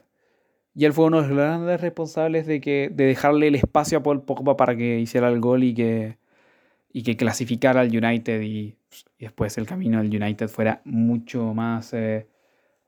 Y 0.77 0.85
él 0.85 0.93
fue 0.93 1.07
uno 1.07 1.23
de 1.23 1.29
los 1.29 1.37
grandes 1.39 1.81
responsables 1.81 2.47
de, 2.47 2.61
que, 2.61 2.91
de 2.93 3.07
dejarle 3.07 3.49
el 3.49 3.55
espacio 3.55 3.97
a 3.97 4.03
Paul 4.03 4.23
Pogba 4.23 4.59
para 4.59 4.77
que 4.77 5.01
hiciera 5.01 5.29
el 5.31 5.41
gol 5.41 5.65
y 5.65 5.73
que, 5.73 6.19
y 6.93 7.03
que 7.03 7.17
clasificara 7.17 7.81
al 7.81 7.89
United 7.89 8.43
y, 8.43 8.77
después 9.19 9.57
el 9.57 9.67
camino 9.67 10.03
del 10.03 10.23
United 10.23 10.49
fuera 10.49 10.83
mucho 10.85 11.55
más 11.55 11.95
eh, 11.95 12.29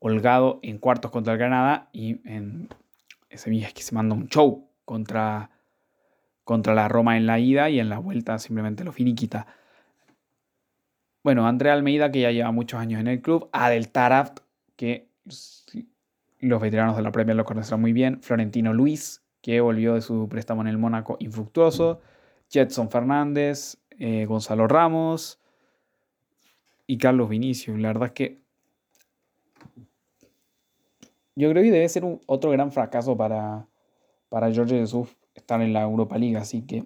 holgado 0.00 0.60
en 0.62 0.76
cuartos 0.76 1.10
contra 1.10 1.32
el 1.32 1.38
Granada 1.38 1.88
y 1.92 2.20
en 2.28 2.68
ese 3.30 3.50
es 3.56 3.72
que 3.72 3.82
se 3.82 3.94
manda 3.94 4.14
un 4.14 4.28
show 4.28 4.68
contra, 4.84 5.50
contra 6.44 6.74
la 6.74 6.88
Roma 6.88 7.16
en 7.16 7.26
la 7.26 7.38
ida 7.38 7.70
y 7.70 7.80
en 7.80 7.88
la 7.88 7.98
vuelta 7.98 8.38
simplemente 8.38 8.84
lo 8.84 8.92
finiquita. 8.92 9.46
Bueno, 11.24 11.46
Andrea 11.46 11.72
Almeida, 11.72 12.10
que 12.10 12.20
ya 12.20 12.32
lleva 12.32 12.52
muchos 12.52 12.80
años 12.80 13.00
en 13.00 13.08
el 13.08 13.22
club, 13.22 13.48
Adel 13.52 13.88
Taraft, 13.90 14.40
que 14.76 15.08
los 16.40 16.60
veteranos 16.60 16.96
de 16.96 17.02
la 17.02 17.12
Premier 17.12 17.36
lo 17.36 17.44
conocerán 17.44 17.80
muy 17.80 17.92
bien, 17.92 18.20
Florentino 18.22 18.72
Luis, 18.72 19.22
que 19.42 19.60
volvió 19.60 19.94
de 19.94 20.00
su 20.00 20.28
préstamo 20.28 20.62
en 20.62 20.68
el 20.68 20.78
Mónaco 20.78 21.16
infructuoso, 21.20 22.00
Jetson 22.50 22.90
Fernández, 22.90 23.78
eh, 23.98 24.24
Gonzalo 24.26 24.68
Ramos 24.68 25.40
y 26.86 26.98
Carlos 26.98 27.28
Vinicius. 27.28 27.78
La 27.78 27.88
verdad 27.88 28.06
es 28.06 28.12
que 28.12 28.38
yo 31.34 31.50
creo 31.50 31.62
que 31.62 31.70
debe 31.70 31.88
ser 31.88 32.04
un, 32.04 32.20
otro 32.26 32.50
gran 32.50 32.72
fracaso 32.72 33.16
para, 33.16 33.66
para 34.28 34.50
George 34.52 34.78
Jesús 34.78 35.08
estar 35.34 35.60
en 35.60 35.72
la 35.72 35.82
Europa 35.82 36.18
League, 36.18 36.36
así 36.36 36.62
que, 36.62 36.84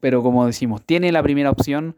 pero 0.00 0.22
como 0.22 0.46
decimos, 0.46 0.82
tiene 0.82 1.12
la 1.12 1.22
primera 1.22 1.50
opción 1.50 1.96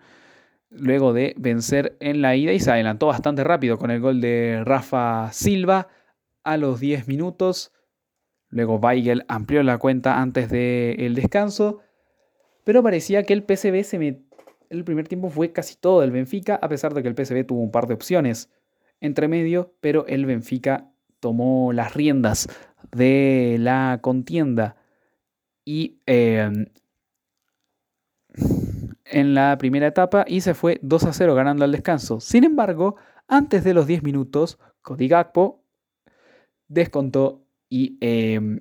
luego 0.71 1.13
de 1.13 1.35
vencer 1.39 1.97
en 2.01 2.21
la 2.21 2.37
ida 2.37 2.53
y 2.53 2.61
se 2.61 2.71
adelantó 2.71 3.07
bastante 3.07 3.45
rápido 3.45 3.79
con 3.79 3.91
el 3.91 4.01
gol 4.01 4.21
de 4.21 4.63
Rafa 4.65 5.33
Silva 5.33 5.89
a 6.47 6.57
los 6.57 6.81
10 6.81 7.09
minutos. 7.09 7.73
Luego 8.49 8.77
Weigel 8.77 9.25
amplió 9.29 9.63
la 9.63 9.79
cuenta 9.79 10.23
antes 10.23 10.49
del 10.49 11.15
descanso, 11.15 11.81
pero 12.65 12.83
parecía 12.83 13.25
que 13.25 13.35
el 13.35 13.43
PSV 13.43 13.85
se 13.85 14.23
el 14.71 14.85
primer 14.85 15.07
tiempo 15.09 15.31
fue 15.31 15.53
casi 15.53 15.77
todo 15.77 16.01
del 16.01 16.11
Benfica, 16.11 16.59
a 16.61 16.69
pesar 16.69 16.95
de 16.95 17.03
que 17.03 17.09
el 17.09 17.15
PSV 17.15 17.45
tuvo 17.45 17.61
un 17.61 17.71
par 17.71 17.87
de 17.87 17.95
opciones 17.95 18.51
entre 19.01 19.29
medio, 19.29 19.75
pero 19.81 20.07
el 20.07 20.27
Benfica 20.27 20.91
tomó 21.21 21.73
las 21.73 21.95
riendas 21.95 22.49
de 22.93 23.57
la 23.61 23.99
contienda 24.01 24.77
y 25.65 25.99
em, 26.07 26.67
en 29.05 29.35
la 29.35 29.57
primera 29.59 29.87
etapa 29.87 30.25
y 30.27 30.41
se 30.41 30.55
fue 30.55 30.79
2 30.83 31.05
a 31.05 31.13
0 31.13 31.35
ganando 31.35 31.65
al 31.65 31.73
descanso. 31.73 32.21
Sin 32.21 32.45
embargo, 32.45 32.97
antes 33.29 33.65
de 33.65 33.75
los 33.75 33.87
10 33.87 34.03
minutos, 34.03 34.59
Cody 34.83 35.09
descontó 36.69 37.45
y 37.69 37.99
em, 38.01 38.61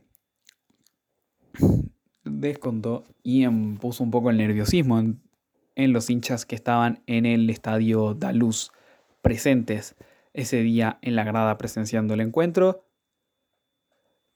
descontó 2.24 3.06
y 3.24 3.48
puso 3.80 4.04
un 4.04 4.12
poco 4.12 4.30
el 4.30 4.38
nerviosismo 4.38 5.00
en, 5.00 5.22
en, 5.76 5.94
los 5.94 6.10
hinchas 6.10 6.46
que 6.46 6.56
estaban 6.56 7.04
en 7.08 7.26
el 7.26 7.50
estadio 7.50 8.14
Daluz 8.14 8.72
presentes 9.22 9.96
ese 10.34 10.62
día 10.62 11.00
en 11.02 11.16
la 11.16 11.24
grada 11.24 11.58
presenciando 11.58 12.14
el 12.14 12.22
encuentro. 12.22 12.86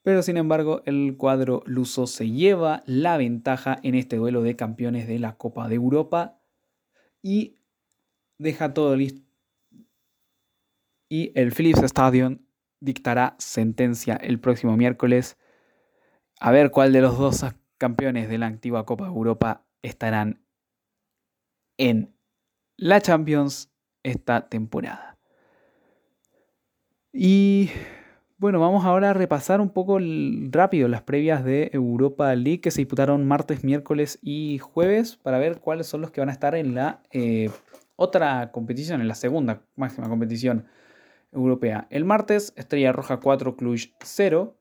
Pero 0.01 0.23
sin 0.23 0.37
embargo, 0.37 0.81
el 0.85 1.15
cuadro 1.17 1.61
luso 1.65 2.07
se 2.07 2.29
lleva 2.29 2.83
la 2.85 3.17
ventaja 3.17 3.79
en 3.83 3.95
este 3.95 4.15
duelo 4.15 4.41
de 4.41 4.55
campeones 4.55 5.07
de 5.07 5.19
la 5.19 5.35
Copa 5.35 5.67
de 5.67 5.75
Europa 5.75 6.39
y 7.21 7.55
deja 8.37 8.73
todo 8.73 8.95
listo. 8.95 9.21
Y 11.09 11.31
el 11.35 11.51
Philips 11.51 11.83
Stadium 11.83 12.39
dictará 12.79 13.35
sentencia 13.39 14.15
el 14.15 14.39
próximo 14.39 14.75
miércoles. 14.77 15.37
A 16.39 16.51
ver 16.51 16.71
cuál 16.71 16.93
de 16.93 17.01
los 17.01 17.17
dos 17.17 17.45
campeones 17.77 18.29
de 18.29 18.37
la 18.37 18.47
antigua 18.47 18.85
Copa 18.85 19.07
Europa 19.07 19.65
estarán 19.81 20.43
en 21.77 22.13
la 22.77 23.01
Champions 23.01 23.71
esta 24.03 24.47
temporada. 24.49 25.17
Y 27.11 27.69
bueno, 28.37 28.59
vamos 28.59 28.85
ahora 28.85 29.09
a 29.09 29.13
repasar 29.13 29.59
un 29.59 29.69
poco 29.69 29.99
rápido 30.49 30.87
las 30.87 31.01
previas 31.01 31.43
de 31.43 31.69
Europa 31.73 32.33
League 32.35 32.61
que 32.61 32.71
se 32.71 32.81
disputaron 32.81 33.27
martes, 33.27 33.63
miércoles 33.63 34.19
y 34.21 34.59
jueves 34.59 35.17
para 35.17 35.39
ver 35.39 35.59
cuáles 35.59 35.87
son 35.87 36.01
los 36.01 36.11
que 36.11 36.21
van 36.21 36.29
a 36.29 36.33
estar 36.33 36.55
en 36.55 36.75
la 36.75 37.01
eh, 37.11 37.49
otra 37.95 38.51
competición, 38.51 39.01
en 39.01 39.07
la 39.07 39.15
segunda 39.15 39.63
máxima 39.75 40.07
competición 40.07 40.65
europea. 41.31 41.87
El 41.89 42.05
martes, 42.05 42.53
Estrella 42.55 42.91
Roja 42.91 43.19
4, 43.19 43.55
Cluj 43.55 43.91
0, 44.01 44.57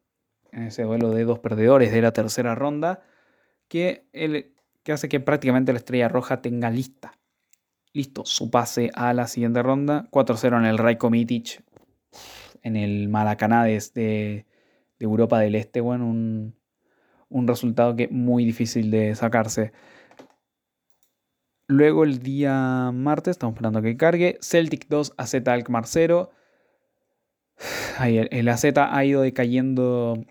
en 0.52 0.62
ese 0.64 0.82
duelo 0.82 1.10
de 1.10 1.24
dos 1.24 1.38
perdedores 1.38 1.92
de 1.92 2.02
la 2.02 2.12
tercera 2.12 2.54
ronda, 2.54 3.02
que, 3.68 4.06
el, 4.12 4.54
que 4.82 4.92
hace 4.92 5.08
que 5.08 5.20
prácticamente 5.20 5.72
la 5.72 5.78
Estrella 5.78 6.08
Roja 6.08 6.42
tenga 6.42 6.70
lista 6.70 7.18
listo, 7.92 8.24
su 8.24 8.50
pase 8.50 8.90
a 8.94 9.12
la 9.12 9.26
siguiente 9.26 9.62
ronda. 9.62 10.06
4-0 10.10 10.58
en 10.58 10.64
el 10.66 10.78
Rajko 10.78 11.10
Mitic, 11.10 11.62
en 12.62 12.76
el 12.76 13.08
Maracaná 13.08 13.64
de, 13.64 13.82
de, 13.94 14.46
Europa 15.00 15.40
del 15.40 15.54
Este, 15.54 15.80
bueno, 15.80 16.06
un, 16.06 16.54
un 17.28 17.48
resultado 17.48 17.96
que 17.96 18.08
muy 18.08 18.44
difícil 18.44 18.90
de 18.90 19.14
sacarse. 19.14 19.72
Luego 21.66 22.04
el 22.04 22.20
día 22.20 22.90
martes, 22.94 23.32
estamos 23.32 23.54
esperando 23.54 23.82
que 23.82 23.96
cargue, 23.96 24.38
Celtic 24.40 24.86
2, 24.88 25.14
AZ 25.16 25.34
Alkmaar 25.46 25.86
0. 25.86 26.30
El, 28.00 28.48
AZ 28.48 28.64
ha 28.76 29.04
ido 29.04 29.22
decayendo, 29.22 30.24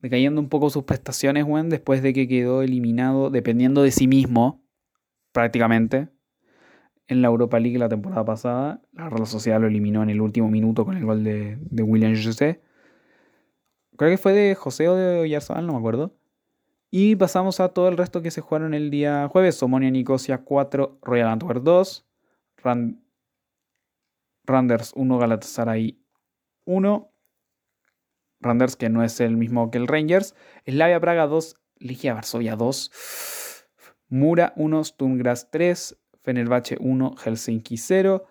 decayendo 0.00 0.40
un 0.40 0.48
poco 0.48 0.70
sus 0.70 0.84
prestaciones, 0.84 1.44
bueno, 1.44 1.68
después 1.68 2.02
de 2.02 2.12
que 2.12 2.28
quedó 2.28 2.62
eliminado, 2.62 3.30
dependiendo 3.30 3.82
de 3.82 3.90
sí 3.90 4.08
mismo, 4.08 4.62
prácticamente, 5.32 6.08
en 7.08 7.22
la 7.22 7.28
Europa 7.28 7.58
League 7.60 7.78
la 7.78 7.88
temporada 7.88 8.24
pasada. 8.24 8.82
La 8.92 9.08
Real 9.08 9.26
Sociedad 9.26 9.60
lo 9.60 9.66
eliminó 9.66 10.02
en 10.02 10.10
el 10.10 10.20
último 10.20 10.48
minuto 10.48 10.84
con 10.84 10.96
el 10.96 11.04
gol 11.04 11.24
de, 11.24 11.58
William 11.70 12.14
José. 12.14 12.62
Creo 13.96 14.10
que 14.10 14.18
fue 14.18 14.32
de 14.32 14.54
José 14.54 14.88
o 14.88 14.96
de 14.96 15.20
Oyarzabal, 15.20 15.66
no 15.66 15.74
me 15.74 15.78
acuerdo. 15.78 16.14
Y 16.90 17.16
pasamos 17.16 17.60
a 17.60 17.70
todo 17.70 17.88
el 17.88 17.96
resto 17.96 18.20
que 18.20 18.30
se 18.30 18.40
jugaron 18.40 18.74
el 18.74 18.90
día 18.90 19.28
jueves. 19.28 19.62
Omonia 19.62 19.90
Nicosia 19.90 20.38
4, 20.38 20.98
Royal 21.02 21.28
Antwerp 21.28 21.62
2, 21.62 22.06
Randers 24.44 24.92
1, 24.94 25.18
Galatasaray 25.18 26.01
1. 26.64 27.12
Randers 28.40 28.76
que 28.76 28.88
no 28.88 29.04
es 29.04 29.20
el 29.20 29.36
mismo 29.36 29.70
que 29.70 29.78
el 29.78 29.86
Rangers. 29.86 30.34
Slavia 30.66 31.00
Praga 31.00 31.26
2, 31.26 31.56
Ligia 31.78 32.14
Varsovia 32.14 32.56
2. 32.56 32.90
Mura 34.08 34.52
1, 34.56 34.84
Sturmgras 34.84 35.50
3, 35.50 35.96
Fenerbahce 36.22 36.76
1, 36.78 37.14
Helsinki 37.24 37.78
0, 37.78 38.26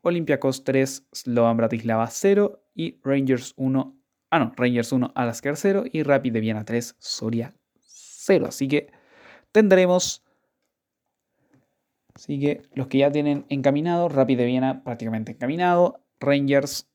Olympiacos 0.00 0.64
3, 0.64 1.08
Slovan 1.12 1.58
Bratislava 1.58 2.06
0 2.06 2.62
y 2.74 2.98
Rangers 3.04 3.52
1, 3.56 4.00
ah 4.30 4.38
no, 4.38 4.52
Rangers 4.56 4.92
1, 4.92 5.12
Alasker 5.14 5.56
0 5.56 5.84
y 5.92 6.02
Rapid 6.04 6.32
de 6.32 6.40
Viena 6.40 6.64
3, 6.64 6.96
Soria 6.98 7.54
Así 8.46 8.66
que 8.66 8.90
tendremos. 9.52 10.24
Así 12.14 12.40
que 12.40 12.62
los 12.74 12.88
que 12.88 12.98
ya 12.98 13.10
tienen 13.10 13.44
encaminado, 13.48 14.08
Rapid 14.08 14.38
de 14.38 14.46
Viena 14.46 14.82
prácticamente 14.82 15.32
encaminado. 15.32 16.00
Rangers. 16.18 16.88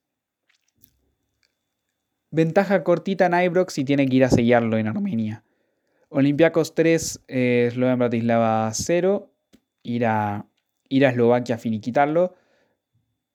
Ventaja 2.32 2.82
cortita 2.82 3.26
en 3.26 3.34
Ibrox 3.34 3.76
y 3.76 3.84
tiene 3.84 4.06
que 4.08 4.16
ir 4.16 4.24
a 4.24 4.30
sellarlo 4.30 4.78
en 4.78 4.88
Armenia. 4.88 5.44
Olympiacos 6.08 6.74
3, 6.74 7.20
eh, 7.28 7.70
Bratislava 7.76 8.72
0. 8.72 9.30
Ir 9.82 10.06
a, 10.06 10.36
a 10.36 10.46
Eslovaquia 10.88 11.56
a 11.56 11.58
finiquitarlo. 11.58 12.34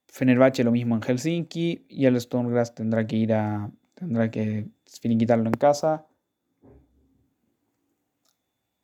Fenerbahce 0.07 0.63
lo 0.63 0.71
mismo 0.71 0.95
en 0.95 1.03
Helsinki. 1.03 1.85
Y 1.87 2.07
el 2.07 2.19
Stonegrass 2.19 2.73
tendrá 2.73 3.05
que 3.05 3.17
ir 3.17 3.33
a. 3.33 3.69
Tendrá 3.93 4.31
que 4.31 4.65
finiquitarlo 4.99 5.45
en 5.45 5.53
casa. 5.53 6.07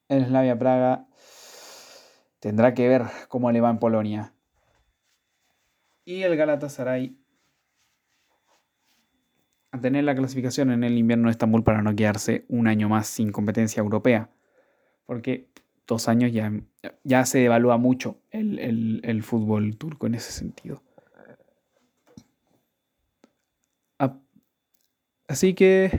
El 0.10 0.28
Slavia 0.28 0.60
Praga 0.60 1.08
tendrá 2.40 2.76
que 2.76 2.88
ver 2.88 3.06
cómo 3.30 3.52
le 3.52 3.62
va 3.62 3.72
en 3.72 3.80
Polonia. 3.80 4.34
Y 6.06 6.22
el 6.22 6.36
Galatasaray 6.36 7.18
a 9.74 9.82
tener 9.82 10.04
la 10.04 10.16
clasificación 10.16 10.72
en 10.72 10.84
el 10.84 10.98
invierno 10.98 11.28
de 11.28 11.32
Estambul 11.32 11.64
para 11.64 11.82
no 11.82 11.96
quedarse 11.96 12.46
un 12.48 12.68
año 12.68 12.88
más 12.88 13.08
sin 13.08 13.32
competencia 13.32 13.82
europea. 13.82 14.30
Porque 15.06 15.48
dos 15.88 16.08
años 16.08 16.32
ya, 16.32 16.54
ya 17.04 17.26
se 17.26 17.40
devalúa 17.40 17.78
mucho 17.78 18.18
el, 18.32 19.02
el 19.04 19.24
fútbol 19.24 19.76
turco 19.76 20.08
en 20.08 20.16
ese 20.16 20.32
sentido. 20.32 20.82
Así 25.28 25.56
que 25.56 25.90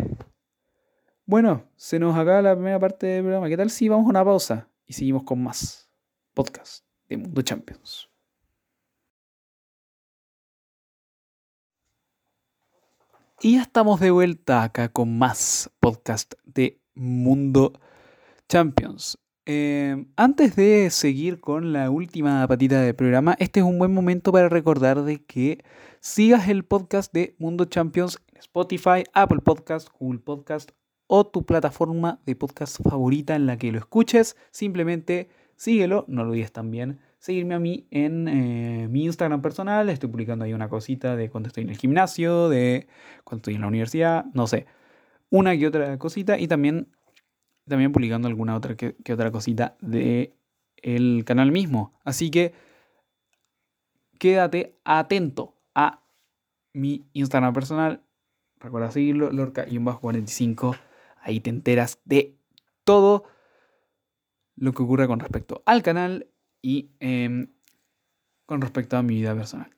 bueno, 1.27 1.65
se 1.77 1.99
nos 1.99 2.15
acaba 2.17 2.43
la 2.43 2.55
primera 2.55 2.79
parte 2.79 3.07
del 3.07 3.23
programa. 3.23 3.49
¿Qué 3.49 3.57
tal 3.57 3.71
si 3.71 3.89
vamos 3.89 4.07
a 4.07 4.11
una 4.11 4.25
pausa 4.25 4.69
y 4.87 4.93
seguimos 4.93 5.23
con 5.23 5.43
más 5.43 5.91
podcast 6.35 6.85
de 7.09 7.17
Mundo 7.17 7.41
Champions? 7.41 8.13
Y 13.40 13.57
ya 13.57 13.62
estamos 13.62 14.01
de 14.01 14.11
vuelta 14.11 14.62
acá 14.62 14.88
con 14.88 15.18
más 15.18 15.70
podcast 15.81 16.35
de 16.44 16.81
Mundo 16.94 17.73
Champions. 18.49 19.18
Em, 19.44 20.07
antes 20.16 20.57
de 20.57 20.88
seguir 20.90 21.40
con 21.40 21.73
la 21.73 21.90
última 21.90 22.47
patita 22.47 22.81
del 22.81 22.94
programa, 22.94 23.37
este 23.38 23.61
es 23.61 23.66
un 23.66 23.79
buen 23.79 23.92
momento 23.92 24.33
para 24.33 24.49
recordar 24.49 25.03
de 25.03 25.23
que 25.25 25.62
sigas 26.01 26.49
el 26.49 26.64
podcast 26.64 27.12
de 27.12 27.35
Mundo 27.38 27.66
Champions 27.66 28.18
en 28.33 28.38
Spotify, 28.38 29.05
Apple 29.12 29.40
Podcast, 29.40 29.88
Google 29.99 30.20
Podcast 30.20 30.70
o 31.07 31.27
tu 31.27 31.44
plataforma 31.44 32.20
de 32.25 32.37
podcast 32.37 32.81
favorita 32.83 33.35
en 33.35 33.47
la 33.47 33.59
que 33.59 33.73
lo 33.73 33.79
escuches. 33.79 34.37
Simplemente 34.53 35.29
síguelo, 35.57 36.05
no 36.09 36.25
lo 36.25 36.31
olvides 36.31 36.53
también 36.53 37.01
seguirme 37.25 37.55
a 37.55 37.59
mí 37.59 37.87
en 37.91 38.29
eh, 38.29 38.87
mi 38.91 39.07
Instagram 39.07 39.41
personal. 39.41 39.89
Estoy 39.89 40.11
publicando 40.11 40.45
ahí 40.45 40.53
una 40.53 40.69
cosita 40.69 41.17
de 41.17 41.31
cuando 41.31 41.47
estoy 41.47 41.63
en 41.63 41.71
el 41.71 41.79
gimnasio, 41.79 42.51
de 42.51 42.87
cuando 43.25 43.39
estoy 43.39 43.55
en 43.55 43.63
la 43.63 43.69
universidad, 43.69 44.27
no 44.35 44.47
sé, 44.47 44.67
una 45.31 45.57
que 45.57 45.67
otra 45.67 45.97
cosita 45.99 46.39
y 46.39 46.49
también, 46.49 46.93
también 47.67 47.93
publicando 47.93 48.29
alguna 48.29 48.55
otra 48.55 48.77
que, 48.77 48.95
otra 49.11 49.31
cosita 49.31 49.75
de 49.81 50.35
el 50.83 51.25
canal 51.25 51.51
mismo. 51.51 51.99
Así 52.05 52.31
que 52.31 52.53
quédate 54.19 54.77
atento 54.85 55.55
a 55.75 56.03
mi 56.75 57.07
Instagram 57.15 57.55
personal. 57.55 58.03
Recuerda 58.61 58.91
seguirlo, 58.91 59.33
lorca-45 59.33 60.77
Ahí 61.23 61.41
te 61.41 61.49
enteras 61.49 62.01
de 62.05 62.37
todo 62.85 63.25
lo 64.57 64.75
que 64.75 64.83
ocurre 64.83 65.07
con 65.07 65.21
respecto 65.21 65.63
al 65.65 65.83
canal 65.83 66.27
y 66.64 66.96
em, 66.98 67.53
con 68.46 68.62
respecto 68.62 68.96
a 68.96 69.03
mi 69.03 69.16
vida 69.16 69.35
personal. 69.35 69.77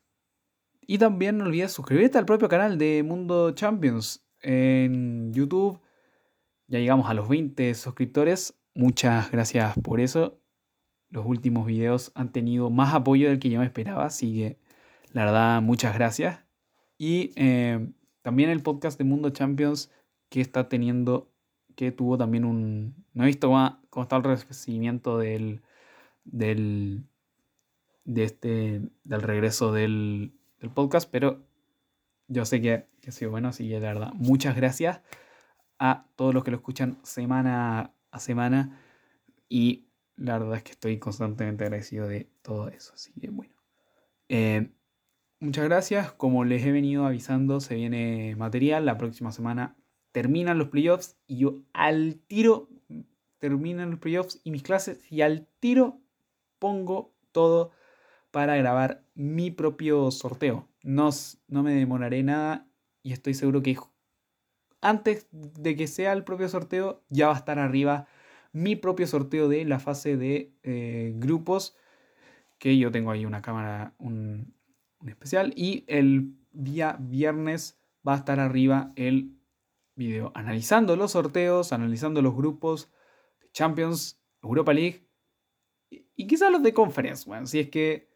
Y 0.87 0.99
también 0.99 1.37
no 1.37 1.45
olvides 1.45 1.73
suscribirte 1.73 2.17
al 2.17 2.27
propio 2.27 2.49
canal 2.49 2.79
de 2.79 3.03
Mundo 3.03 3.51
Champions 3.51 4.25
en 4.41 5.33
YouTube. 5.35 5.81
Ya 6.69 6.79
llegamos 6.79 7.11
a 7.11 7.15
los 7.15 7.29
20 7.29 7.75
suscriptores. 7.75 8.57
Muchas 8.73 9.33
gracias 9.33 9.75
por 9.83 9.99
eso. 9.99 10.41
Los 11.11 11.27
últimos 11.27 11.67
videos 11.67 12.13
han 12.15 12.31
tenido 12.31 12.71
más 12.71 12.95
apoyo 12.95 13.29
del 13.29 13.41
que 13.41 13.51
yo 13.51 13.59
me 13.59 13.67
esperaba, 13.67 14.05
así 14.05 14.33
que 14.35 14.61
la 15.11 15.25
verdad, 15.25 15.63
muchas 15.63 15.93
gracias. 15.93 16.39
Y 16.99 17.33
em, 17.35 17.95
también 18.23 18.49
el 18.49 18.63
podcast 18.63 18.97
de 18.97 19.03
Mundo 19.03 19.31
Champions 19.31 19.91
que 20.29 20.41
está 20.41 20.69
teniendo 20.69 21.33
que 21.75 21.91
tuvo 21.91 22.17
también 22.17 22.45
un... 22.45 23.05
No 23.13 23.25
he 23.25 23.27
visto 23.27 23.49
cómo, 23.91 24.03
está 24.05 24.17
el 24.17 24.23
recibimiento 24.23 25.19
del, 25.19 25.63
del, 26.27 27.05
de 28.05 28.25
este, 28.25 28.83
del 29.05 29.23
regreso 29.23 29.73
del, 29.73 30.33
podcast, 30.75 31.09
pero 31.09 31.47
yo 32.27 32.45
sé 32.45 32.61
que, 32.61 32.87
ha 33.07 33.13
sido 33.13 33.31
bueno, 33.31 33.49
así 33.49 33.69
que 33.69 33.79
la 33.79 33.93
verdad, 33.93 34.13
muchas 34.15 34.57
gracias 34.57 35.01
a 35.79 36.07
todos 36.17 36.35
los 36.35 36.43
que 36.43 36.51
lo 36.51 36.57
escuchan 36.57 36.99
semana 37.05 37.93
a 38.11 38.19
semana 38.19 38.81
y 39.49 39.87
la 40.17 40.39
verdad 40.39 40.57
es 40.57 40.65
que 40.65 40.73
estoy 40.73 40.99
constantemente 40.99 41.63
agradecido 41.63 42.09
de 42.09 42.29
todo 42.43 42.69
eso, 42.69 42.95
así 42.95 43.13
que 43.21 43.31
bueno. 43.31 43.55
Eh, 44.29 44.73
muchas 45.39 45.65
gracias, 45.67 46.11
como 46.13 46.45
les 46.45 46.65
he 46.65 46.73
venido 46.73 47.07
avisando, 47.07 47.61
se 47.61 47.77
viene 47.77 48.35
material, 48.37 48.87
la 48.87 48.99
próxima 48.99 49.31
semana 49.31 49.77
terminan 50.11 50.59
los 50.59 50.69
playoffs 50.69 51.17
y 51.29 51.39
yo 51.39 51.63
al 51.75 52.19
tiro 52.27 52.69
terminan 53.39 53.91
los 53.91 54.01
playoffs 54.01 54.41
y 54.43 54.51
mis 54.51 54.63
clases 54.63 55.01
y 55.13 55.21
al 55.21 55.47
tiro 55.61 56.01
pongo 56.59 57.15
todo 57.33 57.71
para 58.31 58.57
grabar 58.57 59.05
mi 59.15 59.51
propio 59.51 60.11
sorteo. 60.11 60.69
No, 60.83 61.11
no 61.49 61.63
me 61.63 61.75
demoraré 61.75 62.23
nada 62.23 62.67
y 63.03 63.13
estoy 63.13 63.35
seguro 63.35 63.63
que 63.63 63.77
antes 64.81 65.27
de 65.31 65.77
que 65.77 65.87
sea 65.87 66.13
el 66.13 66.25
propio 66.25 66.49
sorteo 66.49 67.03
ya 67.09 67.29
va 67.29 67.35
a 67.35 67.39
estar 67.39 67.59
arriba 67.59 68.07
mi 68.53 68.77
propio 68.77 69.07
sorteo 69.07 69.49
de 69.49 69.65
la 69.65 69.79
fase 69.79 70.17
de 70.17 70.53
eh, 70.63 71.13
grupos 71.17 71.77
que 72.59 72.79
yo 72.79 72.91
tengo 72.91 73.11
ahí 73.11 73.27
una 73.27 73.43
cámara 73.43 73.95
un 73.99 74.55
especial 75.07 75.53
y 75.57 75.85
el 75.89 76.35
día 76.53 76.97
viernes 76.99 77.79
va 78.07 78.15
a 78.15 78.19
estar 78.19 78.41
arriba 78.41 78.93
el 78.97 79.37
video 79.95 80.31
analizando 80.35 80.97
los 80.97 81.13
sorteos, 81.13 81.73
analizando 81.73 82.23
los 82.23 82.35
grupos 82.35 82.91
de 83.41 83.51
Champions, 83.51 84.21
Europa 84.43 84.73
League 84.73 85.06
y, 86.17 86.27
quizás 86.27 86.51
los 86.51 86.63
de 86.63 86.73
Conference, 86.73 87.25
bueno, 87.27 87.47
si 87.47 87.61
es 87.61 87.69
que 87.71 88.09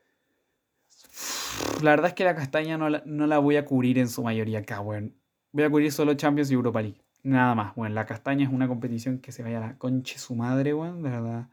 la 1.83 1.91
verdad 1.91 2.09
es 2.09 2.15
que 2.15 2.25
la 2.25 2.35
castaña 2.35 2.79
no 2.79 2.89
la, 2.89 3.39
voy 3.39 3.57
a 3.57 3.65
cubrir 3.65 3.99
en 3.99 4.09
su 4.09 4.23
mayoría 4.23 4.61
acá, 4.61 4.81
bueno. 4.81 5.11
Voy 5.53 5.65
a 5.65 5.71
cubrir 5.71 5.93
solo 5.93 6.15
Champions 6.15 6.51
y 6.51 6.55
Europa 6.55 6.81
League. 6.81 7.03
Nada 7.23 7.55
más, 7.55 7.75
bueno, 7.75 7.95
la 7.95 8.07
castaña 8.07 8.47
es 8.47 8.53
una 8.53 8.69
competición 8.69 9.19
que 9.19 9.33
se 9.33 9.43
vaya 9.43 9.59
a 9.59 9.61
la 9.61 9.79
conche 9.79 10.19
su 10.19 10.35
madre, 10.35 10.73
bueno, 10.73 10.97
de 10.97 11.11
verdad. 11.11 11.49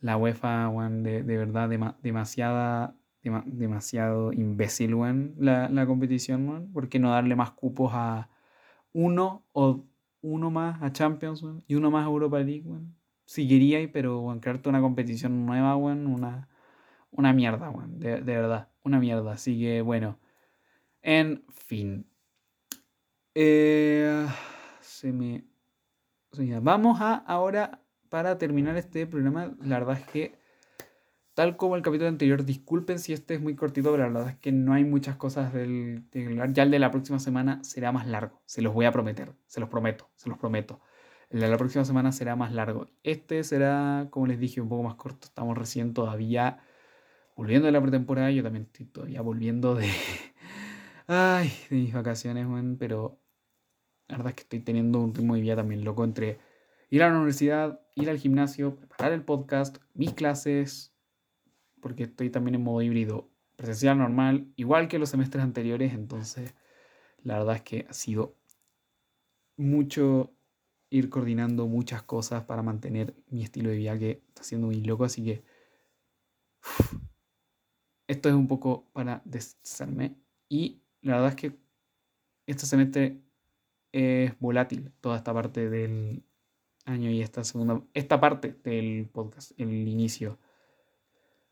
La 0.00 0.16
UEFA, 0.16 0.68
bueno, 0.68 1.02
de, 1.02 1.22
verdad, 1.22 1.68
demasiada, 2.02 2.94
demasiado 3.22 4.32
imbécil, 4.32 4.94
weón, 4.94 5.34
la, 5.38 5.68
la 5.68 5.86
competición, 5.86 6.48
weón. 6.48 6.72
¿Por 6.72 6.88
qué 6.88 6.98
no 6.98 7.10
darle 7.10 7.36
más 7.36 7.52
cupos 7.52 7.92
a 7.94 8.28
uno 8.92 9.44
o 9.52 9.84
uno 10.22 10.50
más 10.50 10.82
a 10.82 10.92
Champions, 10.92 11.42
weón, 11.42 11.64
y 11.66 11.74
uno 11.74 11.90
más 11.90 12.04
a 12.04 12.08
Europa 12.08 12.38
League, 12.38 12.62
weón? 12.64 12.94
Si 13.24 13.48
quería, 13.48 13.78
pero, 13.92 14.20
weón, 14.20 14.40
crearte 14.40 14.68
una 14.68 14.80
competición 14.80 15.46
nueva, 15.46 15.76
weón, 15.76 16.06
una, 16.06 16.48
una 17.10 17.32
mierda, 17.32 17.70
weón, 17.70 17.98
de, 17.98 18.20
de 18.20 18.36
verdad, 18.36 18.68
una 18.82 18.98
mierda. 19.00 19.32
Así 19.32 19.58
que, 19.58 19.82
bueno, 19.82 20.18
en 21.02 21.44
fin. 21.48 22.06
Eh, 23.34 24.26
se 24.80 25.12
me... 25.12 25.44
Vamos 26.62 27.00
a 27.00 27.14
ahora, 27.14 27.82
para 28.08 28.38
terminar 28.38 28.76
este 28.76 29.06
programa, 29.06 29.54
la 29.60 29.78
verdad 29.78 29.98
es 29.98 30.06
que, 30.08 30.34
tal 31.34 31.56
como 31.56 31.76
el 31.76 31.82
capítulo 31.82 32.08
anterior, 32.08 32.44
disculpen 32.44 32.98
si 32.98 33.12
este 33.12 33.34
es 33.34 33.40
muy 33.40 33.54
cortito, 33.54 33.92
pero 33.92 34.04
la 34.04 34.08
verdad 34.08 34.30
es 34.30 34.38
que 34.38 34.50
no 34.50 34.72
hay 34.72 34.84
muchas 34.84 35.16
cosas 35.16 35.52
del, 35.52 36.04
Ya 36.52 36.62
el 36.64 36.70
de 36.70 36.78
la 36.78 36.90
próxima 36.90 37.20
semana 37.20 37.62
será 37.62 37.92
más 37.92 38.06
largo, 38.06 38.42
se 38.46 38.62
los 38.62 38.74
voy 38.74 38.86
a 38.86 38.92
prometer, 38.92 39.32
se 39.46 39.60
los 39.60 39.68
prometo, 39.68 40.10
se 40.16 40.28
los 40.28 40.38
prometo. 40.38 40.80
La 41.34 41.56
próxima 41.56 41.84
semana 41.84 42.12
será 42.12 42.36
más 42.36 42.52
largo. 42.52 42.86
Este 43.02 43.42
será, 43.42 44.06
como 44.12 44.28
les 44.28 44.38
dije, 44.38 44.60
un 44.60 44.68
poco 44.68 44.84
más 44.84 44.94
corto. 44.94 45.26
Estamos 45.26 45.58
recién 45.58 45.92
todavía 45.92 46.60
volviendo 47.34 47.66
de 47.66 47.72
la 47.72 47.82
pretemporada. 47.82 48.30
Yo 48.30 48.44
también 48.44 48.66
estoy 48.66 48.86
todavía 48.86 49.20
volviendo 49.20 49.74
de... 49.74 49.90
Ay, 51.08 51.52
de 51.70 51.76
mis 51.76 51.92
vacaciones, 51.92 52.46
man, 52.46 52.76
pero 52.78 53.20
la 54.06 54.18
verdad 54.18 54.30
es 54.30 54.36
que 54.36 54.42
estoy 54.42 54.60
teniendo 54.60 55.00
un 55.00 55.12
ritmo 55.12 55.34
de 55.34 55.40
vida 55.40 55.56
también 55.56 55.84
loco 55.84 56.04
entre 56.04 56.38
ir 56.88 57.02
a 57.02 57.08
la 57.08 57.16
universidad, 57.16 57.80
ir 57.96 58.10
al 58.10 58.18
gimnasio, 58.18 58.76
preparar 58.76 59.12
el 59.12 59.24
podcast, 59.24 59.78
mis 59.92 60.12
clases, 60.12 60.94
porque 61.80 62.04
estoy 62.04 62.30
también 62.30 62.54
en 62.54 62.62
modo 62.62 62.80
híbrido 62.80 63.28
presencial 63.56 63.98
normal, 63.98 64.52
igual 64.54 64.86
que 64.86 65.00
los 65.00 65.08
semestres 65.08 65.42
anteriores, 65.42 65.94
entonces 65.94 66.54
la 67.24 67.38
verdad 67.38 67.56
es 67.56 67.62
que 67.62 67.86
ha 67.90 67.92
sido 67.92 68.36
mucho 69.56 70.32
ir 70.94 71.10
coordinando 71.10 71.66
muchas 71.66 72.04
cosas 72.04 72.44
para 72.44 72.62
mantener 72.62 73.16
mi 73.28 73.42
estilo 73.42 73.70
de 73.70 73.76
vida 73.76 73.98
que 73.98 74.22
está 74.28 74.44
siendo 74.44 74.68
muy 74.68 74.80
loco, 74.80 75.04
así 75.04 75.24
que 75.24 75.42
esto 78.06 78.28
es 78.28 78.34
un 78.34 78.46
poco 78.46 78.88
para 78.92 79.20
deshacerme 79.24 80.16
y 80.48 80.82
la 81.02 81.14
verdad 81.14 81.30
es 81.30 81.36
que 81.36 81.58
este 82.46 82.64
semestre 82.66 83.20
es 83.90 84.38
volátil 84.38 84.92
toda 85.00 85.16
esta 85.16 85.34
parte 85.34 85.68
del 85.68 86.22
año 86.84 87.10
y 87.10 87.22
esta 87.22 87.42
segunda, 87.42 87.82
esta 87.92 88.20
parte 88.20 88.56
del 88.62 89.08
podcast, 89.08 89.50
el 89.58 89.88
inicio. 89.88 90.38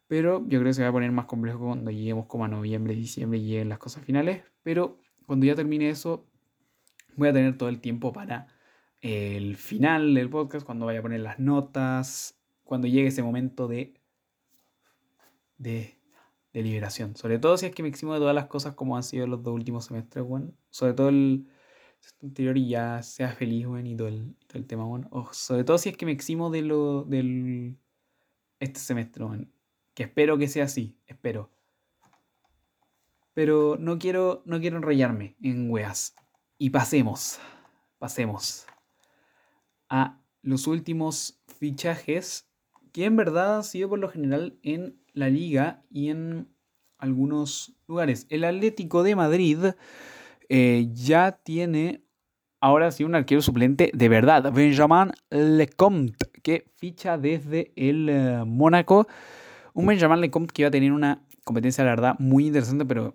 Pero 0.07 0.41
yo 0.47 0.61
creo 0.61 0.71
que 0.71 0.75
se 0.75 0.83
va 0.83 0.91
a 0.91 0.93
poner 0.93 1.11
más 1.11 1.25
complejo 1.25 1.67
cuando 1.67 1.91
lleguemos 1.91 2.27
como 2.27 2.45
a 2.45 2.49
noviembre, 2.49 2.95
diciembre 2.95 3.39
y 3.39 3.47
lleguen 3.47 3.71
las 3.71 3.79
cosas 3.79 4.05
finales. 4.05 4.43
Pero 4.63 5.01
cuando 5.27 5.47
ya 5.47 5.55
termine 5.55 5.89
eso, 5.89 6.29
voy 7.17 7.29
a 7.29 7.33
tener 7.33 7.57
todo 7.57 7.71
el 7.71 7.81
tiempo 7.81 8.13
para 8.13 8.47
el 9.03 9.57
final 9.57 10.15
del 10.15 10.31
podcast, 10.31 10.65
cuando 10.65 10.87
vaya 10.87 11.01
a 11.01 11.03
poner 11.03 11.21
las 11.21 11.39
notas, 11.41 12.41
cuando 12.63 12.87
llegue 12.87 13.09
ese 13.09 13.23
momento 13.23 13.67
de, 13.67 14.01
de, 15.59 15.99
de 16.53 16.63
liberación. 16.63 17.17
Sobre 17.17 17.39
todo 17.41 17.57
si 17.59 17.67
es 17.67 17.75
que 17.75 17.83
me 17.83 17.89
eximo 17.89 18.15
de 18.15 18.21
todas 18.21 18.35
las 18.35 18.47
cosas 18.47 18.75
como 18.75 18.97
han 18.97 19.03
sido 19.03 19.27
los 19.27 19.43
dos 19.43 19.55
últimos 19.55 19.87
semestres, 19.87 20.25
bueno. 20.25 20.53
Sobre 20.71 20.95
todo 20.95 21.09
el, 21.09 21.49
anterior 22.23 22.57
y 22.57 22.69
ya 22.69 23.03
sea 23.03 23.33
feliz, 23.33 23.67
weón, 23.67 23.87
y 23.87 23.97
todo 23.97 24.09
el, 24.09 24.37
tema, 24.67 24.85
bueno. 24.85 25.11
sobre 25.33 25.65
todo 25.65 25.79
si 25.79 25.89
es 25.89 25.97
que 25.97 26.07
me 26.07 26.13
eximo 26.13 26.51
de 26.51 26.63
lo 26.63 27.03
del 27.03 27.77
este 28.61 28.79
semestre, 28.79 29.25
weón. 29.25 29.53
Que 29.95 30.05
espero 30.05 30.39
que 30.39 30.47
sea 30.47 30.65
así, 30.65 30.97
espero. 31.07 31.51
Pero 33.35 33.77
no 33.79 33.99
quiero, 33.99 34.43
no 34.47 34.61
quiero 34.61 34.77
enrollarme 34.77 35.37
en 35.43 35.71
weas. 35.71 36.15
Y 36.57 36.71
pasemos, 36.71 37.41
pasemos 37.99 38.67
a 39.93 40.19
los 40.41 40.67
últimos 40.67 41.39
fichajes 41.59 42.49
que 42.93 43.05
en 43.05 43.15
verdad 43.15 43.57
han 43.57 43.65
sido 43.65 43.91
por 43.91 43.99
lo 43.99 44.09
general 44.09 44.59
en 44.63 44.99
la 45.13 45.29
liga 45.29 45.85
y 45.91 46.09
en 46.09 46.49
algunos 46.97 47.77
lugares. 47.87 48.27
El 48.31 48.45
Atlético 48.45 49.03
de 49.03 49.17
Madrid 49.17 49.59
eh, 50.49 50.89
ya 50.95 51.33
tiene 51.45 52.05
ahora 52.59 52.91
sí 52.91 53.05
un 53.05 53.15
arquero 53.15 53.43
suplente 53.43 53.91
de 53.93 54.09
verdad, 54.09 54.51
Benjamin 54.51 55.13
Lecomte, 55.29 56.27
que 56.43 56.65
ficha 56.75 57.19
desde 57.19 57.73
el 57.77 58.09
eh, 58.09 58.45
Mónaco. 58.47 59.07
Un 59.75 59.87
Benjamin 59.87 60.23
Lecomte 60.23 60.55
que 60.55 60.63
iba 60.63 60.69
a 60.69 60.73
tener 60.73 60.93
una 60.93 61.23
competencia, 61.45 61.85
la 61.85 61.91
verdad, 61.91 62.17
muy 62.19 62.47
interesante, 62.47 62.87
pero 62.87 63.15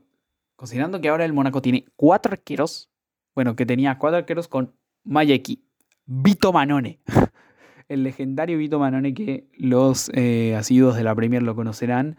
considerando 0.56 1.02
que 1.02 1.10
ahora 1.10 1.26
el 1.26 1.34
Mónaco 1.34 1.60
tiene 1.60 1.86
cuatro 1.96 2.34
arqueros, 2.34 2.92
bueno, 3.34 3.56
que 3.56 3.66
tenía 3.66 3.98
cuatro 3.98 4.18
arqueros 4.18 4.48
con 4.48 4.76
Mayeki, 5.04 5.67
Vito 6.08 6.54
Manone, 6.54 7.02
el 7.90 8.04
legendario 8.04 8.58
Vito 8.58 8.80
Manone 8.80 9.14
que 9.14 9.50
los 9.58 10.10
eh, 10.14 10.56
asiduos 10.56 10.96
de 10.96 11.04
la 11.04 11.14
Premier 11.14 11.44
lo 11.44 11.54
conocerán. 11.54 12.18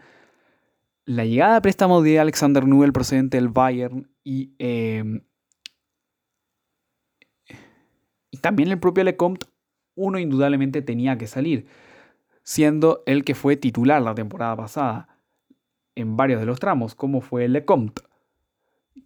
La 1.05 1.25
llegada 1.25 1.57
a 1.57 1.61
préstamo 1.61 2.03
de 2.03 2.19
Alexander 2.19 2.67
Nubel 2.67 2.93
procedente 2.93 3.37
del 3.37 3.49
Bayern 3.49 4.07
y, 4.23 4.53
em, 4.59 5.21
y 8.29 8.37
también 8.37 8.69
el 8.69 8.79
propio 8.79 9.03
Lecomte, 9.03 9.47
uno 9.95 10.19
indudablemente 10.19 10.83
tenía 10.83 11.17
que 11.17 11.25
salir, 11.25 11.65
siendo 12.43 13.01
el 13.07 13.23
que 13.23 13.33
fue 13.33 13.57
titular 13.57 14.03
la 14.03 14.13
temporada 14.13 14.55
pasada 14.55 15.07
en 15.95 16.15
varios 16.15 16.39
de 16.39 16.45
los 16.45 16.59
tramos, 16.59 16.93
como 16.93 17.21
fue 17.21 17.45
el 17.45 17.53
Lecomte, 17.53 18.03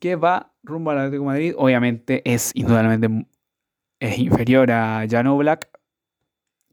que 0.02 0.17
va 0.17 0.54
rumbo 0.62 0.91
al 0.91 1.00
Atlético 1.00 1.24
Madrid. 1.24 1.54
Obviamente 1.58 2.22
es 2.26 2.52
indudablemente 2.54 3.26
es 4.04 4.20
inferior 4.20 4.70
a 4.70 5.06
Jan 5.10 5.28
Oblak, 5.28 5.70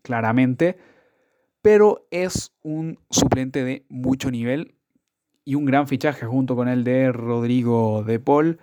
claramente, 0.03 0.79
pero 1.63 2.09
es 2.11 2.53
un 2.63 2.99
suplente 3.09 3.63
de 3.63 3.85
mucho 3.89 4.33
nivel 4.33 4.75
y 5.45 5.55
un 5.55 5.65
gran 5.65 5.87
fichaje 5.87 6.27
junto 6.27 6.57
con 6.57 6.67
el 6.67 6.83
de 6.83 7.13
Rodrigo 7.13 8.03
de 8.03 8.19
Paul, 8.19 8.59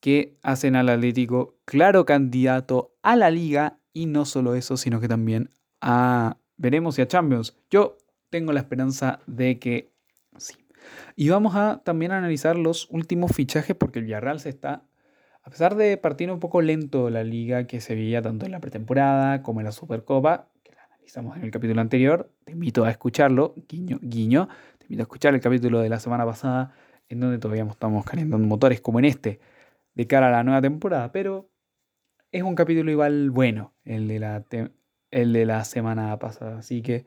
que 0.00 0.38
hacen 0.42 0.76
al 0.76 0.88
Atlético 0.88 1.56
claro 1.66 2.06
candidato 2.06 2.94
a 3.02 3.16
la 3.16 3.30
liga 3.30 3.78
y 3.92 4.06
no 4.06 4.24
solo 4.24 4.54
eso, 4.54 4.78
sino 4.78 4.98
que 4.98 5.08
también 5.08 5.50
a, 5.82 6.38
veremos 6.56 6.94
si 6.94 7.02
a 7.02 7.08
Champions. 7.08 7.54
Yo 7.70 7.98
tengo 8.30 8.54
la 8.54 8.60
esperanza 8.60 9.20
de 9.26 9.58
que 9.58 9.92
sí. 10.38 10.54
Y 11.16 11.28
vamos 11.28 11.54
a 11.54 11.82
también 11.84 12.12
analizar 12.12 12.56
los 12.56 12.88
últimos 12.90 13.32
fichajes 13.32 13.76
porque 13.76 13.98
el 13.98 14.06
Villarreal 14.06 14.40
se 14.40 14.48
está, 14.48 14.84
a 15.44 15.50
pesar 15.50 15.76
de 15.76 15.96
partir 15.98 16.30
un 16.30 16.40
poco 16.40 16.62
lento 16.62 17.10
la 17.10 17.22
liga 17.22 17.66
que 17.66 17.80
se 17.80 17.94
veía 17.94 18.22
tanto 18.22 18.46
en 18.46 18.52
la 18.52 18.60
pretemporada 18.60 19.42
como 19.42 19.60
en 19.60 19.66
la 19.66 19.72
Supercopa, 19.72 20.48
que 20.62 20.72
la 20.74 20.84
analizamos 20.84 21.36
en 21.36 21.44
el 21.44 21.50
capítulo 21.50 21.82
anterior, 21.82 22.32
te 22.44 22.52
invito 22.52 22.84
a 22.84 22.90
escucharlo, 22.90 23.54
guiño, 23.68 23.98
guiño, 24.00 24.48
te 24.78 24.86
invito 24.86 25.02
a 25.02 25.04
escuchar 25.04 25.34
el 25.34 25.40
capítulo 25.42 25.80
de 25.80 25.90
la 25.90 26.00
semana 26.00 26.24
pasada, 26.24 26.72
en 27.10 27.20
donde 27.20 27.38
todavía 27.38 27.64
estamos 27.64 28.04
calentando 28.06 28.46
motores 28.46 28.80
como 28.80 28.98
en 29.00 29.04
este, 29.04 29.38
de 29.94 30.06
cara 30.06 30.28
a 30.28 30.30
la 30.30 30.44
nueva 30.44 30.62
temporada, 30.62 31.12
pero 31.12 31.50
es 32.32 32.42
un 32.42 32.54
capítulo 32.54 32.90
igual 32.90 33.30
bueno, 33.30 33.74
el 33.84 34.08
de 34.08 34.18
la, 34.18 34.44
el 35.10 35.32
de 35.34 35.44
la 35.44 35.62
semana 35.64 36.18
pasada, 36.18 36.58
así 36.60 36.80
que 36.80 37.04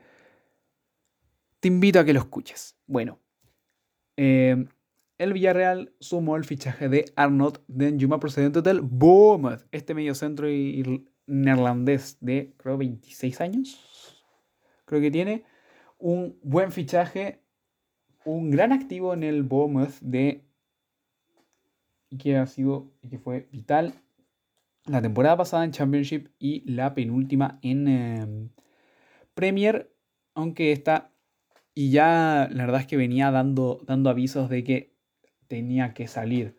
te 1.59 1.69
invito 1.69 1.99
a 1.99 2.05
que 2.05 2.13
lo 2.13 2.19
escuches. 2.19 2.77
Bueno, 2.85 3.19
eh, 4.15 4.63
el 5.17 5.33
Villarreal 5.33 5.93
sumó 5.99 6.35
el 6.35 6.45
fichaje 6.45 6.89
de 6.89 7.05
Arnold 7.15 7.59
Denjuma 7.67 8.19
procedente 8.19 8.61
del 8.61 8.81
Bournemouth, 8.81 9.65
este 9.71 9.93
medio 9.93 10.13
centro 10.15 10.47
neerlandés 11.25 12.17
de 12.21 12.53
creo 12.57 12.77
26 12.77 13.41
años, 13.41 14.23
creo 14.85 15.01
que 15.01 15.11
tiene 15.11 15.43
un 15.97 16.37
buen 16.43 16.71
fichaje 16.71 17.41
un 18.25 18.51
gran 18.51 18.73
activo 18.73 19.13
en 19.13 19.23
el 19.23 19.43
Bournemouth 19.43 19.99
de 20.01 20.43
que 22.19 22.37
ha 22.37 22.45
sido 22.45 22.91
que 23.09 23.17
fue 23.17 23.47
vital 23.51 23.93
la 24.85 25.01
temporada 25.01 25.37
pasada 25.37 25.63
en 25.65 25.71
Championship 25.71 26.29
y 26.39 26.69
la 26.71 26.93
penúltima 26.93 27.59
en 27.61 27.87
em, 27.87 28.49
Premier, 29.33 29.93
aunque 30.33 30.71
está 30.71 31.11
y 31.73 31.91
ya 31.91 32.49
la 32.51 32.65
verdad 32.65 32.81
es 32.81 32.87
que 32.87 32.97
venía 32.97 33.31
dando, 33.31 33.81
dando 33.85 34.09
avisos 34.09 34.49
de 34.49 34.63
que 34.63 34.96
tenía 35.47 35.93
que 35.93 36.07
salir 36.07 36.57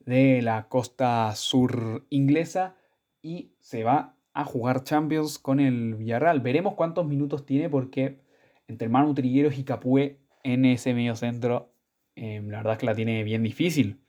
de 0.00 0.42
la 0.42 0.68
costa 0.68 1.34
sur 1.36 2.06
inglesa 2.10 2.76
y 3.22 3.52
se 3.60 3.84
va 3.84 4.16
a 4.32 4.44
jugar 4.44 4.84
Champions 4.84 5.38
con 5.38 5.60
el 5.60 5.94
Villarreal. 5.94 6.40
Veremos 6.40 6.74
cuántos 6.74 7.06
minutos 7.06 7.44
tiene 7.46 7.68
porque 7.68 8.20
entre 8.68 8.88
Manu 8.88 9.14
Trigueros 9.14 9.58
y 9.58 9.64
Capué 9.64 10.20
en 10.42 10.64
ese 10.64 10.94
medio 10.94 11.16
centro, 11.16 11.74
em, 12.14 12.48
la 12.48 12.58
verdad 12.58 12.74
es 12.74 12.78
que 12.78 12.86
la 12.86 12.94
tiene 12.94 13.24
bien 13.24 13.42
difícil. 13.42 14.00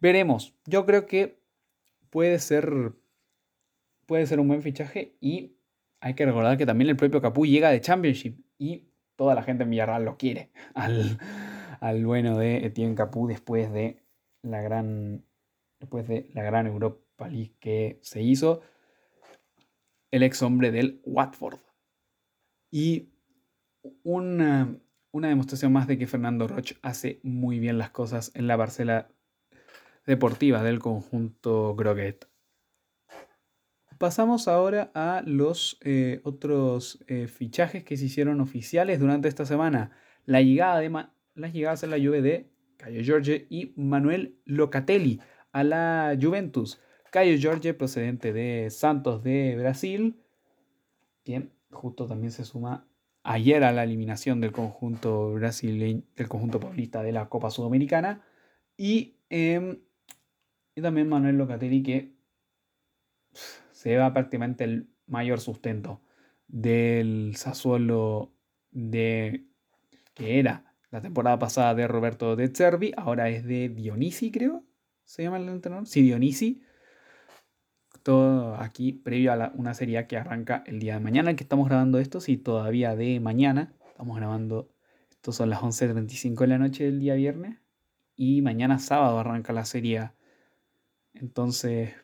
Veremos. 0.00 0.54
Yo 0.66 0.86
creo 0.86 1.06
que 1.06 1.40
puede 2.10 2.38
ser, 2.38 2.92
puede 4.06 4.26
ser 4.26 4.40
un 4.40 4.48
buen 4.48 4.62
fichaje 4.62 5.16
y 5.20 5.56
hay 6.00 6.14
que 6.14 6.26
recordar 6.26 6.56
que 6.56 6.66
también 6.66 6.90
el 6.90 6.96
propio 6.96 7.20
Capú 7.20 7.46
llega 7.46 7.70
de 7.70 7.80
Championship 7.80 8.40
y 8.58 8.88
toda 9.16 9.34
la 9.34 9.42
gente 9.42 9.64
en 9.64 9.70
Villarreal 9.70 10.04
lo 10.04 10.16
quiere 10.16 10.50
al 11.80 12.04
bueno 12.04 12.38
de 12.38 12.66
Etienne 12.66 12.94
Capú 12.94 13.26
después 13.26 13.72
de 13.72 14.02
la 14.42 14.60
gran 14.60 15.24
después 15.80 16.06
de 16.06 16.30
la 16.34 16.42
gran 16.42 16.66
Europa 16.66 17.28
League 17.28 17.56
que 17.58 17.98
se 18.02 18.22
hizo 18.22 18.60
el 20.10 20.22
ex 20.22 20.42
hombre 20.42 20.70
del 20.70 21.00
Watford 21.04 21.60
y 22.70 23.10
una, 24.02 24.76
una 25.10 25.28
demostración 25.28 25.72
más 25.72 25.86
de 25.86 25.98
que 25.98 26.06
Fernando 26.06 26.46
Roch 26.46 26.74
hace 26.82 27.20
muy 27.22 27.58
bien 27.58 27.78
las 27.78 27.90
cosas 27.90 28.30
en 28.34 28.46
la 28.46 28.56
parcela 28.56 29.10
deportiva 30.06 30.62
del 30.62 30.78
conjunto 30.78 31.74
Groguet. 31.74 32.28
Pasamos 33.98 34.48
ahora 34.48 34.90
a 34.94 35.22
los 35.26 35.78
eh, 35.82 36.20
otros 36.24 37.04
eh, 37.06 37.26
fichajes 37.28 37.84
que 37.84 37.96
se 37.96 38.06
hicieron 38.06 38.40
oficiales 38.40 38.98
durante 38.98 39.28
esta 39.28 39.44
semana. 39.44 39.90
La 40.24 40.40
llegada 40.40 40.80
de 40.80 40.88
las 41.40 41.52
llegadas 41.52 41.82
en 41.82 41.90
la 41.90 41.98
Juve 41.98 42.22
de 42.22 42.50
Caio 42.76 43.02
Giorgio 43.02 43.36
y 43.48 43.72
Manuel 43.76 44.38
Locatelli 44.44 45.20
a 45.52 45.64
la 45.64 46.16
Juventus. 46.20 46.80
Caio 47.10 47.36
Giorgio 47.36 47.76
procedente 47.76 48.32
de 48.32 48.70
Santos 48.70 49.22
de 49.22 49.56
Brasil, 49.58 50.20
quien 51.24 51.52
justo 51.70 52.06
también 52.06 52.30
se 52.30 52.44
suma 52.44 52.86
ayer 53.22 53.64
a 53.64 53.72
la 53.72 53.84
eliminación 53.84 54.40
del 54.40 54.52
conjunto 54.52 55.34
brasileño, 55.34 56.02
del 56.16 56.28
conjunto 56.28 56.60
paulista 56.60 57.02
de 57.02 57.12
la 57.12 57.28
Copa 57.28 57.50
Sudamericana. 57.50 58.22
Y, 58.76 59.16
em, 59.28 59.80
y 60.74 60.80
también 60.80 61.08
Manuel 61.08 61.36
Locatelli, 61.36 61.82
que 61.82 62.14
se 63.72 63.96
va 63.96 64.12
prácticamente 64.12 64.64
el 64.64 64.88
mayor 65.06 65.40
sustento 65.40 66.00
del 66.48 67.34
Sassuolo 67.36 68.32
de 68.70 69.46
que 70.14 70.38
era 70.38 70.69
la 70.90 71.00
temporada 71.00 71.38
pasada 71.38 71.74
de 71.74 71.86
Roberto 71.86 72.36
De 72.36 72.48
Cervi, 72.48 72.92
ahora 72.96 73.28
es 73.28 73.44
de 73.44 73.68
Dionisi, 73.68 74.30
creo. 74.30 74.64
¿Se 75.04 75.22
llama 75.22 75.38
el 75.38 75.48
entrenador? 75.48 75.86
Sí, 75.86 76.02
Dionisi. 76.02 76.62
Todo 78.02 78.56
aquí 78.56 78.92
previo 78.92 79.32
a 79.32 79.52
una 79.54 79.74
serie 79.74 80.06
que 80.06 80.16
arranca 80.16 80.64
el 80.66 80.80
día 80.80 80.94
de 80.94 81.00
mañana, 81.00 81.36
que 81.36 81.44
estamos 81.44 81.68
grabando 81.68 81.98
esto, 81.98 82.20
sí, 82.20 82.36
todavía 82.36 82.96
de 82.96 83.20
mañana. 83.20 83.72
Estamos 83.88 84.16
grabando, 84.16 84.70
esto 85.10 85.32
son 85.32 85.50
las 85.50 85.60
11.35 85.60 86.40
de 86.40 86.46
la 86.46 86.58
noche 86.58 86.84
del 86.84 86.98
día 87.00 87.14
viernes. 87.14 87.58
Y 88.16 88.42
mañana 88.42 88.78
sábado 88.78 89.18
arranca 89.18 89.52
la 89.52 89.64
serie. 89.64 90.10
Entonces, 91.14 91.94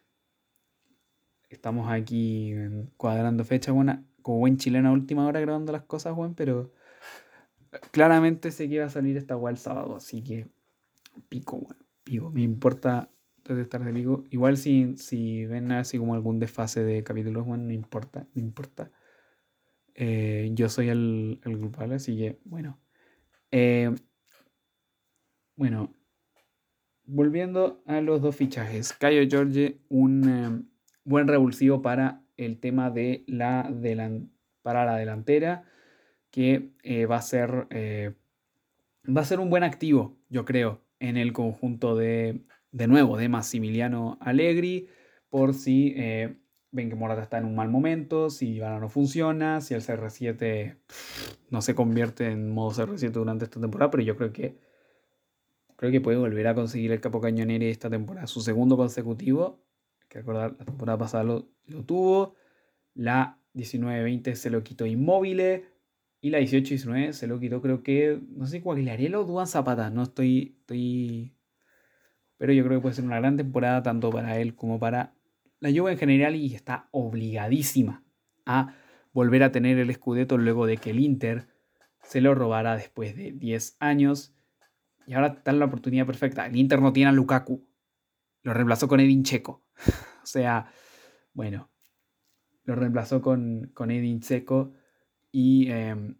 estamos 1.49 1.91
aquí 1.91 2.55
cuadrando 2.97 3.45
fecha, 3.45 3.72
buena, 3.72 4.05
como 4.22 4.39
buen 4.39 4.59
chileno 4.59 4.93
última 4.93 5.26
hora 5.26 5.41
grabando 5.41 5.72
las 5.72 5.82
cosas, 5.82 6.14
bueno, 6.14 6.34
pero 6.37 6.72
claramente 7.91 8.51
sé 8.51 8.68
que 8.68 8.81
va 8.81 8.87
a 8.87 8.91
salir 8.91 9.16
esta 9.16 9.37
web 9.37 9.53
el 9.53 9.59
sábado, 9.59 9.97
así 9.97 10.22
que 10.22 10.49
pico, 11.29 11.59
bueno, 11.59 11.81
pico. 12.05 12.31
Me 12.31 12.43
importa 12.43 13.11
estar 13.49 13.85
de 13.85 13.93
pico. 13.93 14.24
Igual 14.31 14.57
si, 14.57 14.97
si 14.97 15.47
ven 15.47 15.72
así 15.72 15.99
como 15.99 16.14
algún 16.14 16.39
desfase 16.39 16.85
de 16.85 17.05
capítulos, 17.05 17.47
bueno, 17.47 17.64
no 17.64 17.72
importa, 17.72 18.27
no 18.35 18.43
importa. 18.43 18.91
Eh, 19.95 20.51
yo 20.53 20.68
soy 20.68 20.89
el, 20.89 21.41
el, 21.45 21.93
así 21.93 22.16
que 22.16 22.39
bueno. 22.45 22.79
Eh, 23.51 23.95
bueno, 25.57 25.95
volviendo 27.05 27.83
a 27.87 28.01
los 28.01 28.20
dos 28.20 28.37
fichajes. 28.37 28.93
Cayo 28.93 29.27
George, 29.29 29.81
un 29.89 30.29
eh, 30.29 30.62
buen 31.05 31.29
revulsivo 31.29 31.81
para 31.81 32.22
el 32.37 32.59
tema 32.59 32.91
de 32.91 33.24
la, 33.27 33.72
para 34.62 34.85
la 34.85 34.97
delantera, 34.97 35.64
que 36.37 36.74
eh, 36.82 37.07
va, 37.07 37.16
a 37.16 37.22
ser, 37.22 37.66
eh, 37.70 38.12
va 39.09 39.22
a 39.22 39.24
ser 39.24 39.41
un 39.41 39.49
buen 39.49 39.62
activo, 39.62 40.18
yo 40.28 40.45
creo, 40.45 40.82
en 41.01 41.16
el 41.16 41.32
conjunto 41.32 41.97
de, 41.97 42.43
de 42.72 42.87
nuevo, 42.87 43.16
de 43.16 43.30
Massimiliano 43.30 44.18
Allegri, 44.20 44.87
por 45.30 45.55
si 45.55 45.95
eh, 45.97 46.37
ven 46.72 46.91
que 46.91 46.95
Morata 46.95 47.22
está 47.22 47.39
en 47.39 47.47
un 47.47 47.57
mal 47.57 47.70
momento, 47.70 48.28
si 48.28 48.57
Ivana 48.57 48.78
no 48.78 48.91
funciona, 48.91 49.62
si 49.62 49.72
el 49.72 49.80
CR7 49.80 50.76
no 51.49 51.62
se 51.62 51.74
convierte 51.74 52.26
en 52.26 52.51
modo 52.51 52.70
CR7 52.70 53.12
durante 53.12 53.47
esta 53.47 53.59
temporada, 53.59 53.91
pero 53.91 54.03
yo 54.03 54.14
creo 54.18 54.30
que 54.30 54.59
creo 55.76 55.91
que 55.91 56.03
puede 56.03 56.18
volver 56.18 56.49
a 56.49 56.55
conseguir 56.55 56.93
el 56.93 57.01
capo 57.01 57.22
cañonere 57.22 57.70
esta 57.70 57.89
temporada, 57.89 58.26
su 58.26 58.43
segundo 58.43 58.76
consecutivo 58.76 59.64
que 60.11 60.18
recordar, 60.18 60.55
la 60.59 60.66
temporada 60.66 60.99
pasada 60.99 61.24
lo, 61.24 61.47
tuvo. 61.87 62.34
La 62.93 63.41
19-20 63.55 64.34
se 64.34 64.51
lo 64.51 64.62
quitó 64.62 64.84
Inmóvil. 64.84 65.64
Y 66.27 66.31
la 66.31 66.41
18-19 66.41 67.12
se 67.12 67.29
lo 67.29 67.39
quitó, 67.39 67.62
creo 67.62 67.85
que. 67.85 68.20
No 68.31 68.49
sé 68.49 68.61
cuál 68.61 68.85
o 69.14 69.24
Duan 69.24 69.47
Zapata. 69.47 69.91
No 69.91 70.03
estoy, 70.03 70.57
estoy. 70.59 71.37
Pero 72.37 72.53
yo 72.53 72.64
creo 72.64 72.79
que 72.79 72.83
puede 72.83 72.97
ser 72.97 73.05
una 73.05 73.20
gran 73.20 73.37
temporada 73.37 73.85
tanto 73.85 74.11
para 74.11 74.37
él 74.41 74.57
como 74.57 74.81
para 74.81 75.14
la 75.61 75.70
Juve 75.70 75.93
en 75.93 75.99
general. 75.99 76.35
Y 76.35 76.53
está 76.53 76.89
obligadísima 76.91 78.03
a 78.45 78.74
volver 79.12 79.45
a 79.45 79.53
tener 79.53 79.79
el 79.79 79.95
Scudetto 79.95 80.37
luego 80.37 80.66
de 80.66 80.79
que 80.79 80.91
el 80.91 80.99
Inter 80.99 81.47
se 82.03 82.20
lo 82.20 82.35
robara 82.35 82.74
después 82.74 83.14
de 83.14 83.31
10 83.31 83.77
años. 83.79 84.35
Y 85.07 85.14
ahora 85.14 85.29
está 85.29 85.53
la 85.53 85.66
oportunidad 85.66 86.07
perfecta. 86.07 86.45
El 86.47 86.57
Inter 86.57 86.83
no 86.83 86.93
tiene 86.93 87.11
a 87.11 87.12
Lukaku. 87.12 87.64
Lo 88.43 88.53
reemplazó 88.53 88.89
con 88.89 88.99
Edin 88.99 89.22
Checo. 89.22 89.64
o 90.24 90.27
sea, 90.27 90.72
bueno, 91.35 91.70
lo 92.64 92.74
reemplazó 92.74 93.22
con, 93.22 93.70
con 93.74 93.93
Edin 93.93 94.18
Checo 94.18 94.72
y 95.33 95.70
em, 95.70 96.16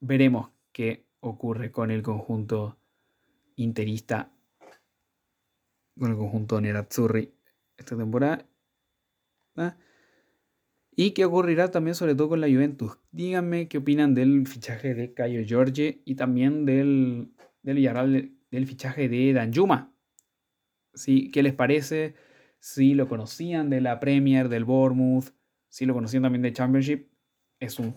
veremos 0.00 0.50
qué 0.72 1.06
ocurre 1.20 1.70
con 1.70 1.90
el 1.90 2.02
conjunto 2.02 2.78
interista, 3.56 4.32
con 5.98 6.10
el 6.10 6.16
conjunto 6.16 6.60
Nerazzurri 6.60 7.32
esta 7.76 7.96
temporada. 7.96 8.46
¿ah? 9.56 9.76
Y 10.94 11.12
qué 11.12 11.24
ocurrirá 11.24 11.70
también 11.70 11.94
sobre 11.94 12.14
todo 12.14 12.30
con 12.30 12.40
la 12.40 12.48
Juventus. 12.48 12.98
Díganme 13.12 13.68
qué 13.68 13.78
opinan 13.78 14.14
del 14.14 14.46
fichaje 14.46 14.94
de 14.94 15.14
Cayo 15.14 15.42
Giorgi 15.42 16.02
y 16.04 16.16
también 16.16 16.64
del, 16.66 17.32
del 17.62 18.32
del 18.50 18.66
fichaje 18.66 19.08
de 19.08 19.32
Danjuma. 19.32 19.94
¿Qué 21.04 21.42
les 21.42 21.54
parece? 21.54 22.14
Si 22.58 22.94
lo 22.94 23.08
conocían 23.08 23.70
de 23.70 23.80
la 23.80 24.00
Premier, 24.00 24.48
del 24.48 24.64
Bournemouth, 24.64 25.32
si 25.68 25.86
lo 25.86 25.94
conocían 25.94 26.24
también 26.24 26.42
de 26.42 26.52
Championship, 26.52 27.08
es 27.60 27.78
un, 27.78 27.94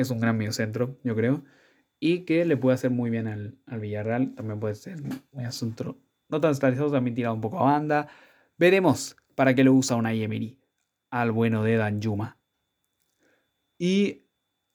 es 0.00 0.10
un 0.10 0.20
gran 0.20 0.36
mediocentro, 0.36 0.98
yo 1.04 1.14
creo. 1.14 1.44
Y 1.98 2.20
que 2.20 2.44
le 2.44 2.56
puede 2.56 2.74
hacer 2.74 2.90
muy 2.90 3.10
bien 3.10 3.26
al, 3.26 3.58
Villarreal. 3.80 4.34
También 4.34 4.60
puede 4.60 4.74
ser 4.74 4.98
un 5.32 5.44
asunto 5.44 5.98
no 6.28 6.40
tan 6.40 6.52
estabilizado, 6.52 6.90
también 6.90 7.14
tirado 7.14 7.34
un 7.34 7.40
poco 7.40 7.58
a 7.58 7.64
banda. 7.64 8.08
Veremos 8.56 9.16
para 9.34 9.54
qué 9.54 9.64
lo 9.64 9.74
usa 9.74 9.96
una 9.96 10.12
Emery 10.12 10.58
al 11.10 11.32
bueno 11.32 11.62
de 11.64 11.76
Dan 11.76 12.00
Yuma. 12.00 12.38
Y 13.78 14.26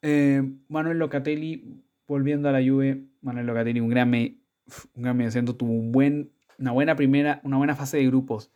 eh, 0.02 0.42
Manuel 0.68 0.98
Locatelli, 0.98 1.82
volviendo 2.06 2.48
a 2.48 2.52
la 2.52 2.62
Juve, 2.62 3.06
Manuel 3.22 3.46
Locatelli, 3.46 3.80
un 3.80 3.88
gran, 3.88 4.12
un 4.12 5.02
gran 5.02 5.16
mediocentro, 5.16 5.56
tuvo 5.56 5.72
un 5.72 5.92
buen 5.92 6.36
una 6.58 6.72
buena 6.72 6.96
primera, 6.96 7.40
una 7.44 7.56
buena 7.56 7.76
fase 7.76 7.98
de 7.98 8.06
grupos 8.06 8.50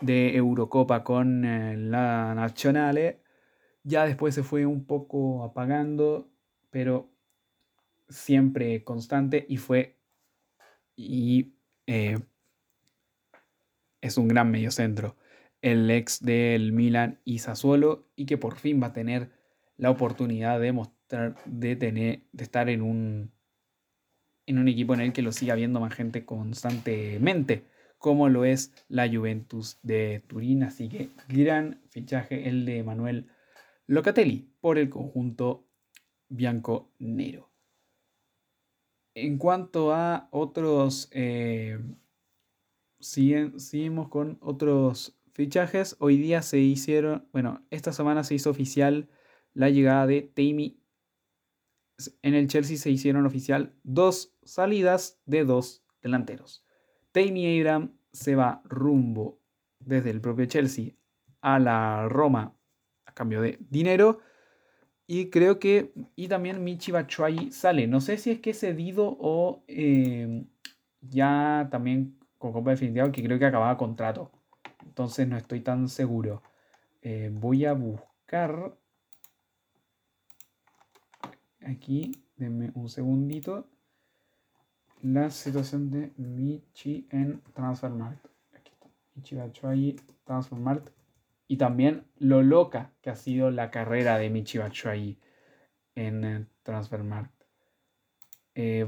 de 0.00 0.36
Eurocopa 0.36 1.04
con 1.04 1.44
eh, 1.44 1.76
la 1.76 2.34
Nazionale. 2.34 3.19
Ya 3.82 4.04
después 4.04 4.34
se 4.34 4.42
fue 4.42 4.66
un 4.66 4.84
poco 4.84 5.44
apagando, 5.44 6.28
pero 6.70 7.08
siempre 8.08 8.84
constante 8.84 9.46
y 9.48 9.56
fue 9.56 9.96
y 10.96 11.54
eh, 11.86 12.18
es 14.00 14.16
un 14.18 14.28
gran 14.28 14.50
mediocentro. 14.50 15.16
El 15.62 15.90
ex 15.90 16.22
del 16.22 16.72
Milan 16.72 17.20
y 17.24 17.38
Sassuolo 17.38 18.06
y 18.16 18.26
que 18.26 18.38
por 18.38 18.56
fin 18.56 18.82
va 18.82 18.88
a 18.88 18.92
tener 18.92 19.30
la 19.76 19.90
oportunidad 19.90 20.60
de 20.60 20.72
mostrar, 20.72 21.36
de 21.46 21.76
tener, 21.76 22.22
de 22.32 22.44
estar 22.44 22.68
en 22.68 22.82
un 22.82 23.32
en 24.46 24.58
un 24.58 24.68
equipo 24.68 24.94
en 24.94 25.00
el 25.00 25.12
que 25.12 25.22
lo 25.22 25.32
siga 25.32 25.54
viendo 25.54 25.80
más 25.80 25.94
gente 25.94 26.24
constantemente, 26.24 27.64
como 27.98 28.28
lo 28.28 28.44
es 28.44 28.72
la 28.88 29.08
Juventus 29.08 29.78
de 29.82 30.22
Turín. 30.26 30.64
Así 30.64 30.88
que 30.88 31.10
gran 31.28 31.80
fichaje 31.88 32.48
el 32.48 32.64
de 32.64 32.82
Manuel 32.82 33.28
Locatelli 33.90 34.48
por 34.60 34.78
el 34.78 34.88
conjunto 34.88 35.66
bianco-nero. 36.28 37.50
En 39.14 39.36
cuanto 39.36 39.92
a 39.92 40.28
otros, 40.30 41.08
eh, 41.10 41.76
seguimos 43.00 44.08
con 44.08 44.38
otros 44.42 45.20
fichajes. 45.32 45.96
Hoy 45.98 46.18
día 46.18 46.42
se 46.42 46.60
hicieron, 46.60 47.26
bueno, 47.32 47.66
esta 47.70 47.92
semana 47.92 48.22
se 48.22 48.36
hizo 48.36 48.50
oficial 48.50 49.08
la 49.54 49.70
llegada 49.70 50.06
de 50.06 50.22
Tammy 50.22 50.80
en 52.22 52.34
el 52.34 52.46
Chelsea 52.46 52.76
se 52.76 52.92
hicieron 52.92 53.26
oficial 53.26 53.74
dos 53.82 54.36
salidas 54.44 55.20
de 55.26 55.44
dos 55.44 55.84
delanteros. 56.00 56.64
Tammy 57.10 57.58
Abraham 57.58 57.98
se 58.12 58.36
va 58.36 58.62
rumbo 58.66 59.40
desde 59.80 60.10
el 60.10 60.20
propio 60.20 60.46
Chelsea 60.46 60.92
a 61.40 61.58
la 61.58 62.08
Roma 62.08 62.56
cambio 63.20 63.42
de 63.42 63.58
dinero 63.68 64.20
Y 65.06 65.28
creo 65.28 65.58
que. 65.58 65.92
Y 66.16 66.28
también 66.28 66.64
Michi 66.64 66.92
Batshuayi 66.92 67.52
sale. 67.52 67.86
No 67.86 68.00
sé 68.00 68.16
si 68.16 68.30
es 68.30 68.40
que 68.40 68.54
cedido 68.54 69.16
o 69.20 69.62
eh, 69.68 70.44
ya 71.02 71.68
también 71.70 72.16
con 72.38 72.52
compra 72.52 72.72
definitiva, 72.72 73.12
que 73.12 73.22
creo 73.22 73.38
que 73.38 73.46
acababa 73.46 73.76
contrato. 73.76 74.30
Entonces 74.86 75.28
no 75.28 75.36
estoy 75.36 75.60
tan 75.60 75.88
seguro. 75.88 76.42
Eh, 77.02 77.30
voy 77.32 77.66
a 77.66 77.74
buscar. 77.74 78.78
Aquí, 81.66 82.12
denme 82.36 82.70
un 82.74 82.88
segundito. 82.88 83.66
La 85.02 85.30
situación 85.30 85.90
de 85.90 86.12
Michi 86.16 87.06
en 87.10 87.42
Transfermarkt. 87.52 88.24
Aquí 88.54 88.72
está. 88.72 88.88
Michi 89.14 89.34
Batshuayi, 89.34 89.96
Transfermarkt 90.24 90.99
y 91.50 91.56
también 91.56 92.06
lo 92.18 92.44
loca 92.44 92.94
que 93.02 93.10
ha 93.10 93.16
sido 93.16 93.50
la 93.50 93.72
carrera 93.72 94.18
de 94.18 94.30
Michi 94.30 94.58
Batshuayi 94.58 95.18
en 95.96 96.24
eh, 96.24 96.46
Transfermarkt. 96.62 97.42
Eh, 98.54 98.86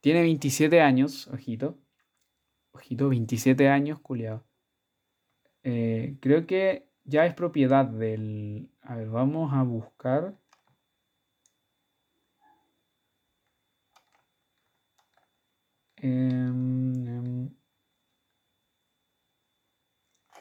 tiene 0.00 0.22
27 0.22 0.80
años, 0.80 1.28
ojito. 1.28 1.78
Ojito, 2.72 3.10
27 3.10 3.68
años, 3.68 4.00
culiado. 4.00 4.42
Eh, 5.64 6.16
creo 6.20 6.46
que 6.46 6.88
ya 7.04 7.26
es 7.26 7.34
propiedad 7.34 7.84
del... 7.84 8.70
A 8.80 8.96
ver, 8.96 9.10
vamos 9.10 9.52
a 9.52 9.62
buscar. 9.62 10.34
Em, 15.96 17.06
em. 17.06 17.50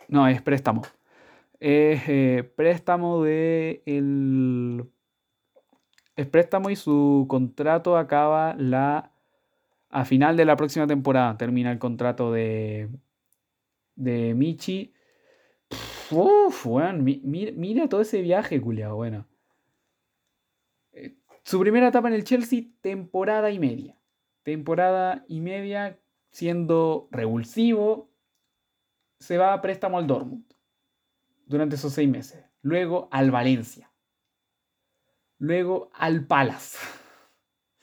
No, 0.07 0.27
es 0.27 0.41
préstamo 0.41 0.81
es 1.61 2.01
eh, 2.07 2.51
préstamo 2.55 3.23
de 3.23 3.83
el 3.85 4.89
préstamo 6.31 6.71
y 6.71 6.75
su 6.75 7.25
contrato 7.29 7.97
acaba 7.97 8.55
la 8.55 9.11
a 9.89 10.05
final 10.05 10.35
de 10.37 10.45
la 10.45 10.55
próxima 10.55 10.87
temporada 10.87 11.37
termina 11.37 11.71
el 11.71 11.77
contrato 11.77 12.31
de 12.31 12.89
de 13.95 14.33
Michi 14.33 14.93
Uf, 16.09 16.65
mira, 16.65 17.87
todo 17.87 18.01
ese 18.01 18.21
viaje, 18.21 18.59
culiao, 18.59 18.97
bueno. 18.97 19.25
Eh, 20.91 21.15
su 21.43 21.57
primera 21.57 21.87
etapa 21.87 22.09
en 22.09 22.15
el 22.15 22.25
Chelsea, 22.25 22.63
temporada 22.81 23.49
y 23.49 23.59
media. 23.59 23.97
Temporada 24.43 25.23
y 25.29 25.39
media 25.39 26.01
siendo 26.29 27.07
revulsivo, 27.11 28.09
se 29.19 29.37
va 29.37 29.53
a 29.53 29.61
préstamo 29.61 29.97
al 29.97 30.07
Dortmund 30.07 30.50
durante 31.51 31.75
esos 31.75 31.93
seis 31.93 32.09
meses. 32.09 32.43
Luego 32.61 33.09
al 33.11 33.29
Valencia. 33.29 33.91
Luego 35.37 35.91
al 35.93 36.25
Palace. 36.25 36.77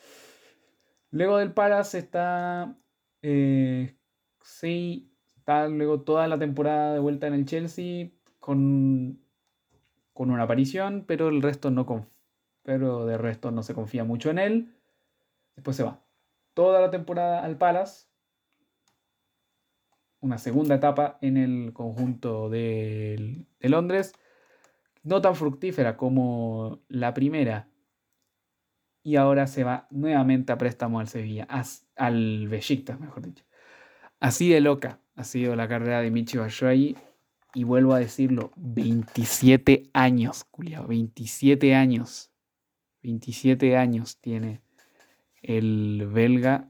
Luego 1.10 1.38
del 1.38 1.52
Palace 1.52 1.98
está. 1.98 2.76
Eh, 3.22 3.96
sí, 4.42 5.12
está 5.36 5.68
luego 5.68 6.02
toda 6.02 6.28
la 6.28 6.38
temporada 6.38 6.94
de 6.94 7.00
vuelta 7.00 7.26
en 7.26 7.34
el 7.34 7.44
Chelsea 7.44 8.10
con, 8.38 9.20
con 10.12 10.30
una 10.30 10.44
aparición, 10.44 11.04
pero 11.06 11.28
el 11.28 11.42
resto 11.42 11.70
no 11.70 12.06
pero 12.62 13.06
de 13.06 13.18
resto 13.18 13.50
no 13.50 13.62
se 13.62 13.74
confía 13.74 14.04
mucho 14.04 14.30
en 14.30 14.38
él. 14.38 14.76
Después 15.56 15.76
se 15.76 15.82
va 15.82 16.00
toda 16.54 16.80
la 16.80 16.90
temporada 16.90 17.44
al 17.44 17.56
Palace 17.56 18.07
una 20.20 20.38
segunda 20.38 20.76
etapa 20.76 21.18
en 21.20 21.36
el 21.36 21.72
conjunto 21.72 22.50
de, 22.50 23.44
Londres, 23.60 24.12
no 25.02 25.20
tan 25.20 25.34
fructífera 25.34 25.96
como 25.96 26.80
la 26.88 27.14
primera. 27.14 27.68
Y 29.02 29.16
ahora 29.16 29.46
se 29.46 29.64
va 29.64 29.86
nuevamente 29.90 30.52
a 30.52 30.58
préstamo 30.58 31.00
al 31.00 31.08
Sevilla, 31.08 31.46
al 31.96 32.48
Besiktas, 32.48 33.00
mejor 33.00 33.22
dicho. 33.22 33.44
Así 34.20 34.48
de 34.48 34.60
loca 34.60 35.00
ha 35.14 35.24
sido 35.24 35.54
la 35.56 35.68
carrera 35.68 36.00
de 36.00 36.10
Michi 36.10 36.38
Batshuayi. 36.38 36.96
Y 37.54 37.64
vuelvo 37.64 37.94
a 37.94 37.98
decirlo, 37.98 38.52
27 38.56 39.90
años, 39.94 40.44
culiao, 40.44 40.86
27 40.86 41.74
años. 41.74 42.30
27 43.02 43.76
años 43.76 44.18
tiene 44.20 44.60
el 45.42 46.06
belga 46.12 46.68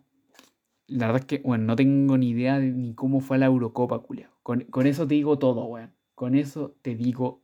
la 0.89 1.07
verdad 1.07 1.20
es 1.20 1.26
que, 1.26 1.39
bueno, 1.47 1.64
no 1.64 1.76
tengo 1.76 2.16
ni 2.16 2.30
idea 2.30 2.59
de 2.59 2.72
ni 2.72 2.95
cómo 2.95 3.20
fue 3.20 3.39
la 3.39 3.47
Eurocopa, 3.47 4.01
culiao. 4.01 4.32
Con, 4.43 4.86
eso 4.86 5.07
te 5.07 5.14
digo 5.14 5.39
todo, 5.39 5.64
weón. 5.66 5.95
Con 6.14 6.34
eso 6.34 6.74
te 6.82 6.95
digo 6.95 7.43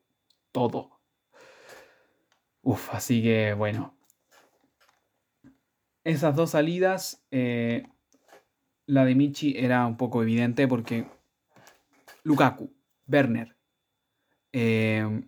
todo. 0.51 0.99
Uf, 2.63 2.93
así 2.95 3.23
que, 3.23 3.53
bueno. 3.53 3.95
Esas 6.05 6.35
dos 6.35 6.51
salidas, 6.51 7.23
eh, 7.31 7.87
la 8.87 9.05
de 9.05 9.15
Michi 9.15 9.57
era 9.57 9.87
un 9.87 9.97
poco 9.97 10.23
evidente 10.23 10.67
porque 10.67 11.07
Lukaku, 12.25 12.71
Werner, 13.07 13.57
eh, 14.53 15.23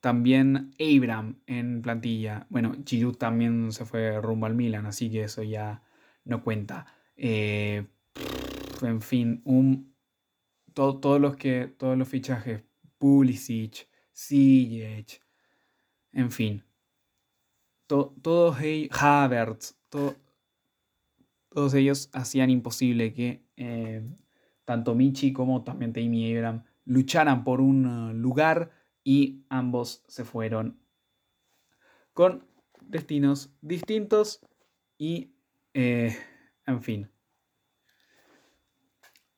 también 0.00 0.72
Abraham 0.80 1.40
en 1.46 1.82
plantilla. 1.82 2.46
Bueno, 2.48 2.76
Giroud 2.84 3.16
también 3.16 3.72
se 3.72 3.84
fue 3.84 4.20
rumbo 4.20 4.46
al 4.46 4.54
Milan, 4.54 4.86
así 4.86 5.10
que 5.10 5.24
eso 5.24 5.42
ya 5.42 5.82
no 6.26 6.42
cuenta. 6.42 6.86
Eh, 7.16 7.86
en 8.82 9.00
fin, 9.00 9.40
un, 9.44 9.94
todos, 10.74 11.20
los 11.20 11.36
que, 11.36 11.74
todos 11.78 11.96
los 11.96 12.06
fichajes, 12.06 12.62
Pulisic, 12.98 13.88
Ziyech, 14.14 15.22
en 16.12 16.30
fin, 16.30 16.62
todos 17.86 18.60
ellos, 18.60 18.90
Havertz, 19.00 19.76
todos 19.88 21.74
ellos 21.74 22.10
hacían 22.12 22.50
imposible 22.50 23.14
que 23.14 23.42
eh, 23.56 24.02
tanto 24.64 24.94
Michi 24.94 25.32
como 25.32 25.62
también 25.62 25.92
Tammy 25.92 26.34
Abraham 26.36 26.64
lucharan 26.84 27.44
por 27.44 27.60
un 27.60 27.86
uh, 27.86 28.12
lugar 28.12 28.70
y 29.04 29.44
ambos 29.48 30.04
se 30.08 30.24
fueron 30.24 30.80
con 32.12 32.44
destinos 32.80 33.50
distintos 33.60 34.40
y 34.98 35.35
eh, 35.78 36.16
en 36.66 36.82
fin. 36.82 37.10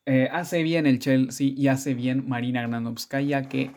Eh, 0.07 0.29
hace 0.31 0.63
bien 0.63 0.87
el 0.87 1.01
Chelsea 1.01 1.49
y 1.49 1.67
hace 1.67 1.95
bien 1.95 2.29
Marina 2.29 2.63
Granovskaya, 2.63 3.49
que 3.49 3.73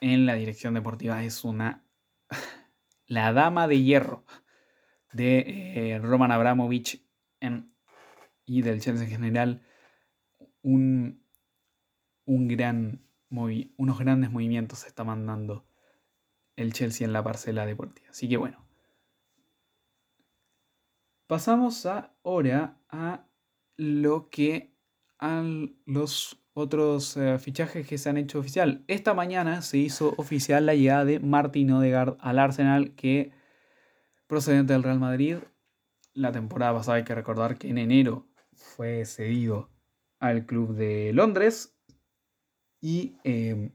en 0.00 0.24
la 0.24 0.34
dirección 0.34 0.74
deportiva 0.74 1.24
es 1.24 1.42
una. 1.42 1.84
la 3.08 3.32
dama 3.32 3.66
de 3.66 3.82
hierro 3.82 4.24
de 5.12 5.94
eh, 5.94 5.98
Roman 5.98 6.30
Abramovich 6.30 7.04
y 8.44 8.62
del 8.62 8.80
Chelsea 8.80 9.04
en 9.04 9.10
general. 9.10 9.62
Un, 10.62 11.24
un 12.24 12.48
gran 12.48 13.02
unos 13.30 13.98
grandes 13.98 14.30
movimientos 14.30 14.80
se 14.80 14.88
está 14.88 15.02
mandando 15.02 15.66
el 16.54 16.72
Chelsea 16.72 17.04
en 17.04 17.12
la 17.12 17.24
parcela 17.24 17.66
deportiva. 17.66 18.10
Así 18.10 18.28
que 18.28 18.36
bueno, 18.36 18.65
Pasamos 21.26 21.86
ahora 21.86 22.78
a 22.88 23.26
lo 23.76 24.30
que 24.30 24.76
a 25.18 25.42
los 25.84 26.40
otros 26.54 27.16
eh, 27.16 27.38
fichajes 27.38 27.86
que 27.86 27.98
se 27.98 28.08
han 28.08 28.16
hecho 28.16 28.38
oficial. 28.38 28.84
Esta 28.86 29.12
mañana 29.12 29.60
se 29.62 29.78
hizo 29.78 30.14
oficial 30.18 30.66
la 30.66 30.74
llegada 30.74 31.04
de 31.04 31.20
Martin 31.20 31.72
Odegaard 31.72 32.16
al 32.20 32.38
Arsenal, 32.38 32.94
que 32.94 33.32
procedente 34.26 34.72
del 34.72 34.82
Real 34.82 35.00
Madrid. 35.00 35.38
La 36.14 36.32
temporada 36.32 36.74
pasada 36.74 36.98
hay 36.98 37.04
que 37.04 37.14
recordar 37.14 37.58
que 37.58 37.68
en 37.68 37.78
enero 37.78 38.28
fue 38.54 39.04
cedido 39.04 39.70
al 40.18 40.46
club 40.46 40.74
de 40.74 41.12
Londres 41.12 41.76
y, 42.80 43.16
em, 43.24 43.72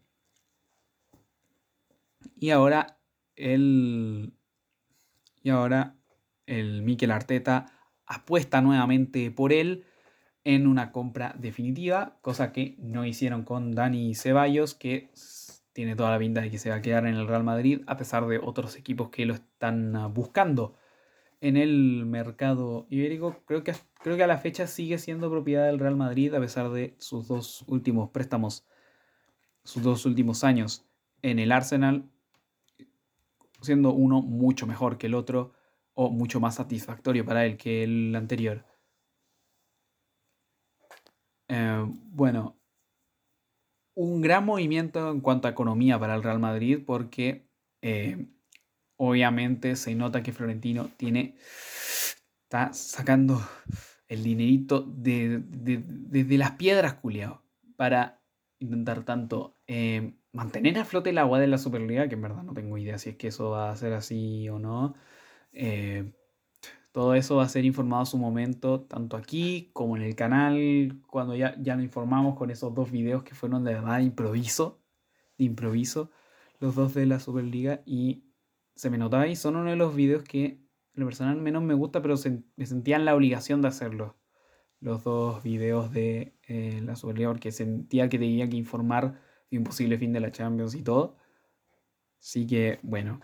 y 2.36 2.50
ahora 2.50 3.00
el 3.36 4.34
y 5.44 5.50
ahora 5.50 6.01
el 6.52 6.82
Mikel 6.82 7.12
Arteta 7.12 7.66
apuesta 8.06 8.62
nuevamente 8.62 9.32
por 9.32 9.54
él 9.54 9.86
en 10.44 10.68
una 10.68 10.92
compra 10.92 11.34
definitiva, 11.40 12.18
cosa 12.22 12.52
que 12.52 12.76
no 12.80 13.06
hicieron 13.06 13.44
con 13.44 13.72
Dani 13.72 14.16
Ceballos, 14.16 14.76
que 14.76 15.10
tiene 15.72 15.96
toda 15.96 16.12
la 16.12 16.20
pinta 16.20 16.42
de 16.42 16.52
que 16.52 16.58
se 16.58 16.70
va 16.70 16.78
a 16.78 16.82
quedar 16.82 17.06
en 17.06 17.16
el 17.16 17.28
Real 17.28 17.44
Madrid, 17.44 17.82
a 17.88 17.96
pesar 17.96 18.28
de 18.28 18.40
otros 18.40 18.76
equipos 18.76 19.10
que 19.10 19.26
lo 19.26 19.36
están 19.36 19.96
ah, 19.96 20.08
buscando 20.08 20.76
en 21.40 21.56
el 21.56 22.06
mercado 22.06 22.86
ibérico. 22.90 23.38
Creo 23.46 23.64
que, 23.64 23.74
creo 24.02 24.18
que 24.18 24.24
a 24.24 24.28
la 24.28 24.38
fecha 24.38 24.68
sigue 24.68 24.98
siendo 24.98 25.30
propiedad 25.30 25.68
del 25.68 25.80
Real 25.80 25.96
Madrid, 25.96 26.34
a 26.34 26.40
pesar 26.42 26.70
de 26.72 26.96
sus 26.98 27.28
dos 27.28 27.64
últimos 27.68 28.10
préstamos, 28.10 28.66
sus 29.64 29.84
dos 29.84 30.06
últimos 30.06 30.44
años 30.44 30.86
en 31.22 31.40
el 31.40 31.54
Arsenal, 31.54 32.10
siendo 33.62 33.94
uno 33.94 34.22
mucho 34.22 34.68
mejor 34.68 34.98
que 34.98 35.08
el 35.08 35.14
otro 35.14 35.54
mucho 36.10 36.40
más 36.40 36.56
satisfactorio 36.56 37.26
para 37.26 37.46
él 37.46 37.58
que 37.58 37.84
el 37.84 38.16
anterior. 38.16 38.66
Eh, 41.48 41.86
bueno, 41.88 42.58
un 43.96 44.22
gran 44.22 44.46
movimiento 44.46 45.12
en 45.12 45.22
cuanto 45.22 45.48
a 45.48 45.52
economía 45.52 46.00
para 46.00 46.16
el 46.16 46.24
Real 46.24 46.40
Madrid 46.40 46.80
porque 46.86 47.48
Eh, 47.84 48.28
obviamente 48.98 49.76
se 49.76 49.96
nota 49.96 50.22
que 50.22 50.32
Florentino 50.32 50.90
tiene, 50.96 51.36
está 52.44 52.72
sacando 52.74 53.42
el 54.08 54.24
dinerito 54.24 54.82
de, 54.82 55.42
las 56.38 56.52
piedras, 56.52 56.96
culiao, 56.96 57.42
para 57.76 58.22
intentar 58.60 59.04
tanto 59.04 59.58
eh, 59.66 60.14
mantener 60.34 60.78
a 60.78 60.86
flote 60.86 61.10
el 61.10 61.18
agua 61.18 61.40
de 61.40 61.48
la 61.48 61.58
Superliga, 61.58 62.08
que 62.10 62.16
en 62.16 62.22
verdad 62.22 62.44
no 62.44 62.54
tengo 62.54 62.78
idea 62.78 63.00
si 63.00 63.10
es 63.10 63.16
que 63.16 63.30
eso 63.30 63.50
va 63.50 63.72
a 63.72 63.76
ser 63.76 63.94
así 63.94 64.48
o 64.50 64.60
no. 64.60 64.94
Eh, 65.54 66.14
todo 66.92 67.16
eso 67.16 67.38
va 67.38 67.44
a 67.44 67.50
ser 67.50 67.66
informado 67.66 68.04
a 68.04 68.06
su 68.06 68.18
momento, 68.18 68.82
tanto 68.82 69.18
aquí 69.18 69.70
como 69.74 69.96
en 69.98 70.04
el 70.04 70.16
canal, 70.16 71.02
cuando 71.08 71.36
ya, 71.36 71.56
ya 71.62 71.76
lo 71.76 71.84
informamos 71.84 72.38
con 72.38 72.52
esos 72.52 72.74
dos 72.74 72.92
videos 72.92 73.24
que 73.24 73.36
fueron 73.36 73.64
de 73.64 73.74
verdad 73.74 74.00
improviso, 74.00 74.82
de 75.38 75.46
improviso, 75.46 76.12
los 76.60 76.76
dos 76.76 76.94
de 76.94 77.06
la 77.06 77.20
Superliga, 77.20 77.82
y 77.86 78.26
se 78.76 78.90
me 78.90 78.98
notaba 78.98 79.28
y 79.28 79.36
son 79.36 79.56
uno 79.56 79.70
de 79.70 79.76
los 79.78 79.96
videos 79.96 80.24
que 80.24 80.46
en 80.94 81.00
lo 81.02 81.06
personal 81.06 81.38
menos 81.38 81.64
me 81.64 81.74
gusta, 81.74 82.02
pero 82.02 82.16
me 82.58 82.66
sentían 82.66 83.06
la 83.06 83.16
obligación 83.16 83.62
de 83.62 83.70
hacerlo. 83.70 84.18
Los 84.82 85.04
dos 85.04 85.44
videos 85.44 85.92
de 85.92 86.36
eh, 86.48 86.82
la 86.84 86.96
Superliga, 86.96 87.30
porque 87.30 87.52
sentía 87.52 88.10
que 88.10 88.20
tenía 88.20 88.50
que 88.50 88.58
informar 88.58 89.22
de 89.50 89.58
un 89.58 89.64
posible 89.64 89.98
fin 89.98 90.14
de 90.14 90.20
la 90.20 90.32
Champions 90.32 90.76
y 90.76 90.84
todo. 90.84 91.18
Así 92.20 92.48
que, 92.48 92.80
bueno, 92.84 93.20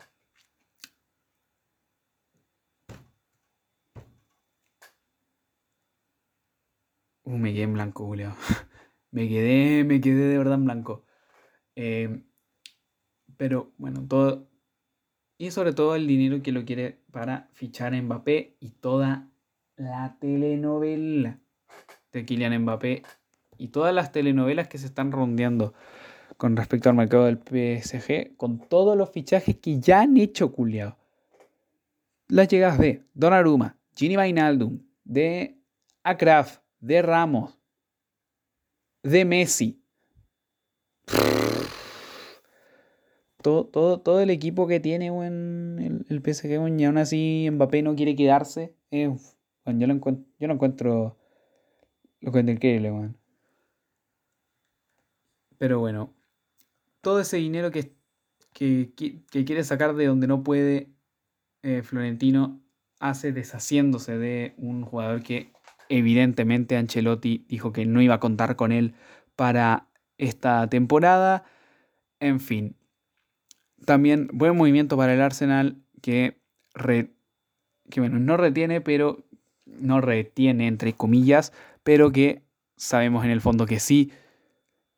Uh, 7.27 7.37
me 7.37 7.53
quedé 7.53 7.63
en 7.63 7.73
blanco, 7.73 8.05
Julio. 8.05 8.33
me 9.11 9.27
quedé, 9.27 9.83
me 9.83 9.99
quedé 9.99 10.29
de 10.29 10.37
verdad 10.37 10.53
en 10.53 10.63
blanco. 10.63 11.03
Eh, 11.75 12.23
pero 13.35 13.73
bueno, 13.77 14.07
todo. 14.07 14.47
Y 15.37 15.51
sobre 15.51 15.73
todo 15.73 15.95
el 15.95 16.07
dinero 16.07 16.41
que 16.41 16.53
lo 16.53 16.63
quiere 16.63 17.01
para 17.11 17.49
fichar 17.51 17.93
a 17.93 18.01
Mbappé 18.01 18.55
y 18.61 18.69
toda 18.69 19.27
la 19.75 20.17
telenovela 20.21 21.41
de 22.13 22.25
Kylian 22.25 22.61
Mbappé 22.61 23.03
y 23.57 23.67
todas 23.67 23.93
las 23.93 24.13
telenovelas 24.13 24.69
que 24.69 24.77
se 24.77 24.85
están 24.85 25.11
rondeando 25.11 25.73
con 26.37 26.55
respecto 26.55 26.89
al 26.89 26.95
mercado 26.95 27.25
del 27.25 27.39
PSG, 27.39 28.37
con 28.37 28.59
todos 28.69 28.97
los 28.97 29.11
fichajes 29.11 29.57
que 29.57 29.81
ya 29.81 29.99
han 29.99 30.15
hecho, 30.15 30.53
culiao. 30.53 30.97
Las 32.29 32.47
llegadas 32.47 32.79
de 32.79 33.03
Donnarumma, 33.13 33.77
Gini 33.97 34.15
Vainaldum, 34.15 34.79
de 35.03 35.59
Akraf, 36.03 36.59
de 36.79 37.01
Ramos, 37.01 37.57
de 39.03 39.25
Messi. 39.25 39.81
Todo, 43.41 43.65
todo, 43.65 44.01
todo 44.01 44.19
el 44.19 44.29
equipo 44.29 44.67
que 44.67 44.79
tiene 44.79 45.07
el, 45.07 46.05
el, 46.09 46.21
PSG, 46.21 46.79
y 46.79 46.83
aún 46.83 46.97
así 46.97 47.47
Mbappé 47.51 47.81
no 47.81 47.95
quiere 47.95 48.15
quedarse. 48.15 48.75
yo, 48.91 49.15
lo 49.65 49.93
encuentro, 49.93 50.25
lo 50.39 50.53
encuentro. 50.53 51.17
Lo 52.19 52.29
encuentro 52.29 52.53
increíble, 52.53 52.91
Pero 55.57 55.79
bueno, 55.79 56.13
todo 57.01 57.19
ese 57.21 57.37
dinero 57.37 57.71
que, 57.71 57.93
que, 58.53 58.91
quiere 59.45 59.63
sacar 59.63 59.95
de 59.95 60.07
donde 60.07 60.27
no 60.27 60.43
puede 60.43 60.89
eh, 61.61 61.83
Florentino 61.83 62.59
hace 62.99 63.31
deshaciéndose 63.31 64.17
de 64.17 64.55
un 64.57 64.83
jugador 64.83 65.21
que 65.21 65.53
Evidentemente 65.89 66.77
Ancelotti 66.77 67.45
dijo 67.47 67.71
que 67.71 67.85
no 67.85 68.01
iba 68.01 68.15
a 68.15 68.19
contar 68.19 68.55
con 68.55 68.71
él 68.71 68.95
para 69.35 69.87
esta 70.17 70.67
temporada. 70.67 71.43
En 72.19 72.39
fin. 72.39 72.75
También 73.85 74.29
buen 74.33 74.57
movimiento 74.57 74.97
para 74.97 75.13
el 75.13 75.21
Arsenal 75.21 75.77
que, 76.01 76.41
bueno, 77.95 78.19
no 78.19 78.37
retiene, 78.37 78.81
pero 78.81 79.25
no 79.65 80.01
retiene 80.01 80.67
entre 80.67 80.93
comillas, 80.93 81.53
pero 81.83 82.11
que 82.11 82.43
sabemos 82.75 83.23
en 83.25 83.31
el 83.31 83.41
fondo 83.41 83.65
que 83.65 83.79
sí 83.79 84.11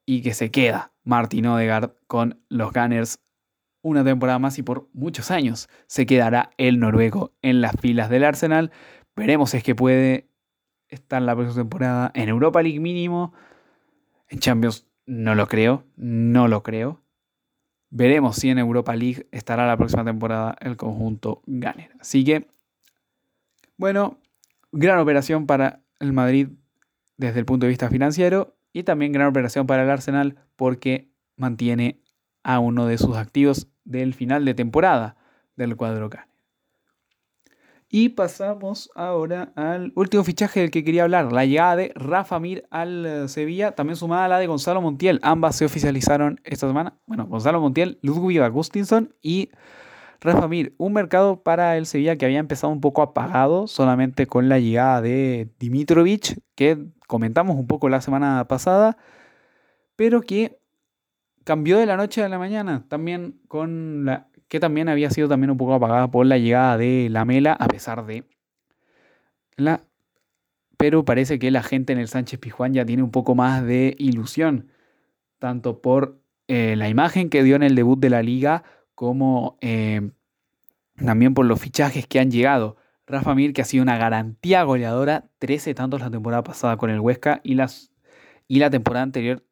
y 0.06 0.22
que 0.22 0.34
se 0.34 0.50
queda 0.50 0.94
Martin 1.04 1.48
Odegaard 1.48 1.92
con 2.08 2.42
los 2.50 2.72
Gunners 2.74 3.20
una 3.82 4.04
temporada 4.04 4.40
más 4.40 4.58
y 4.58 4.64
por 4.64 4.90
muchos 4.94 5.32
años 5.32 5.70
se 5.88 6.06
quedará 6.06 6.52
el 6.58 6.80
noruego 6.80 7.34
en 7.42 7.62
las 7.62 7.74
filas 7.80 8.10
del 8.10 8.24
Arsenal. 8.24 8.72
Veremos 9.16 9.52
si 9.52 9.58
es 9.58 9.64
que 9.64 9.76
puede 9.76 10.29
está 10.90 11.18
en 11.18 11.26
la 11.26 11.36
próxima 11.36 11.64
temporada. 11.64 12.12
En 12.14 12.30
Europa 12.30 12.62
League 12.62 12.80
mínimo. 12.80 13.34
En 14.28 14.40
Champions 14.40 14.88
no 15.06 15.36
lo 15.36 15.48
creo. 15.48 15.84
No 15.96 16.48
lo 16.48 16.64
creo. 16.64 17.02
Veremos 17.90 18.36
si 18.36 18.50
en 18.50 18.60
Europa 18.60 18.96
League 18.96 19.28
estará 19.32 19.66
la 19.66 19.78
próxima 19.78 20.06
temporada 20.06 20.56
el 20.60 20.78
conjunto 20.78 21.42
Gunner. 21.48 21.92
Así 22.00 22.24
que, 22.24 22.48
bueno, 23.78 24.20
gran 24.72 25.00
operación 25.00 25.48
para 25.48 25.82
el 26.00 26.14
Madrid 26.14 26.50
desde 27.18 27.40
el 27.40 27.46
punto 27.46 27.66
de 27.66 27.70
vista 27.70 27.90
financiero 27.90 28.56
y 28.74 28.84
también 28.84 29.12
gran 29.12 29.28
operación 29.28 29.66
para 29.66 29.84
el 29.84 29.90
Arsenal 29.90 30.38
porque 30.56 31.12
mantiene 31.36 32.00
a 32.44 32.60
uno 32.60 32.86
de 32.86 33.00
sus 33.00 33.18
activos 33.18 33.68
del 33.84 34.14
final 34.14 34.46
de 34.46 34.54
temporada 34.54 35.18
del 35.56 35.76
cuadro 35.76 36.10
Gunner. 36.10 36.29
Y 37.92 38.10
pasamos 38.10 38.92
ahora 38.94 39.52
al 39.56 39.92
último 39.96 40.24
fichaje 40.24 40.60
del 40.60 40.70
que 40.70 40.84
quería 40.84 41.04
hablar, 41.04 41.34
la 41.34 41.46
llegada 41.46 41.76
de 41.76 41.92
Rafa 41.96 42.40
Mir 42.40 42.68
al 42.70 43.04
eh, 43.04 43.28
Sevilla, 43.28 43.72
también 43.72 43.96
sumada 43.96 44.26
a 44.26 44.28
la 44.28 44.38
de 44.38 44.46
Gonzalo 44.46 44.80
Montiel. 44.80 45.20
Ambas 45.24 45.56
se 45.56 45.66
oficializaron 45.66 46.40
esta 46.44 46.68
semana. 46.68 47.00
Bueno, 47.08 47.26
Gonzalo 47.26 47.60
Montiel, 47.60 47.98
Ludwig 48.04 48.42
Agustinson 48.42 49.16
y 49.24 49.50
Rafa 50.22 50.48
Mir. 50.48 50.76
Un 50.78 50.94
mercado 50.94 51.42
para 51.42 51.78
el 51.78 51.88
Sevilla 51.88 52.16
que 52.16 52.26
había 52.26 52.38
empezado 52.38 52.72
un 52.72 52.80
poco 52.80 53.02
apagado, 53.02 53.66
solamente 53.66 54.28
con 54.28 54.50
la 54.50 54.60
llegada 54.60 55.02
de 55.02 55.50
Dimitrovic, 55.58 56.40
que 56.54 56.86
comentamos 57.08 57.56
un 57.56 57.66
poco 57.66 57.90
la 57.90 58.02
semana 58.02 58.48
pasada, 58.48 58.98
pero 59.96 60.22
que 60.22 60.60
cambió 61.44 61.80
de 61.80 61.88
la 61.88 61.98
noche 61.98 62.24
a 62.24 62.30
la 62.30 62.38
mañana, 62.38 62.86
también 62.88 63.42
con 63.48 64.06
la 64.06 64.29
que 64.50 64.60
también 64.60 64.90
había 64.90 65.12
sido 65.12 65.30
también 65.30 65.52
un 65.52 65.58
poco 65.58 65.76
apagada 65.76 66.10
por 66.10 66.26
la 66.26 66.38
llegada 66.38 66.78
de 66.78 67.08
la 67.10 67.24
Mela, 67.24 67.54
a 67.54 67.68
pesar 67.68 68.06
de 68.06 68.26
la... 69.56 69.84
Pero 70.76 71.06
parece 71.06 71.40
que 71.40 71.52
la 71.52 71.62
gente 71.62 71.94
en 71.94 72.00
el 72.00 72.08
Sánchez 72.08 72.40
Pizjuán 72.40 72.74
ya 72.74 72.86
tiene 72.86 73.04
un 73.04 73.12
poco 73.12 73.36
más 73.36 73.64
de 73.64 73.96
ilusión, 74.00 74.72
tanto 75.38 75.82
por 75.82 76.20
eh, 76.48 76.76
la 76.78 76.90
imagen 76.90 77.30
que 77.30 77.44
dio 77.44 77.56
en 77.56 77.64
el 77.64 77.76
debut 77.76 78.00
de 78.00 78.10
la 78.10 78.24
liga, 78.24 78.64
como 78.96 79.58
eh, 79.62 80.12
también 80.96 81.34
por 81.34 81.46
los 81.46 81.62
fichajes 81.62 82.08
que 82.08 82.20
han 82.20 82.32
llegado. 82.32 82.78
Rafa 83.06 83.36
Mir, 83.36 83.54
que 83.54 83.62
ha 83.62 83.66
sido 83.66 83.84
una 83.84 83.98
garantía 83.98 84.64
goleadora, 84.64 85.30
13 85.40 85.74
tantos 85.76 86.00
la 86.00 86.10
temporada 86.10 86.44
pasada 86.44 86.78
con 86.78 86.90
el 86.90 87.00
Huesca 87.00 87.42
y, 87.44 87.56
las, 87.56 87.92
y 88.48 88.60
la 88.60 88.70
temporada 88.70 89.04
anterior 89.04 89.44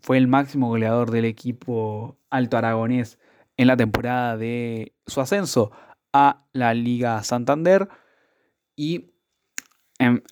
fue 0.00 0.16
el 0.16 0.28
máximo 0.28 0.68
goleador 0.68 1.10
del 1.10 1.26
equipo 1.26 2.18
alto 2.30 2.56
aragonés 2.56 3.18
en 3.60 3.66
la 3.66 3.76
temporada 3.76 4.38
de 4.38 4.94
su 5.06 5.20
ascenso 5.20 5.70
a 6.14 6.46
la 6.54 6.72
Liga 6.72 7.22
Santander 7.22 7.90
y, 8.74 9.12
em, 9.98 10.22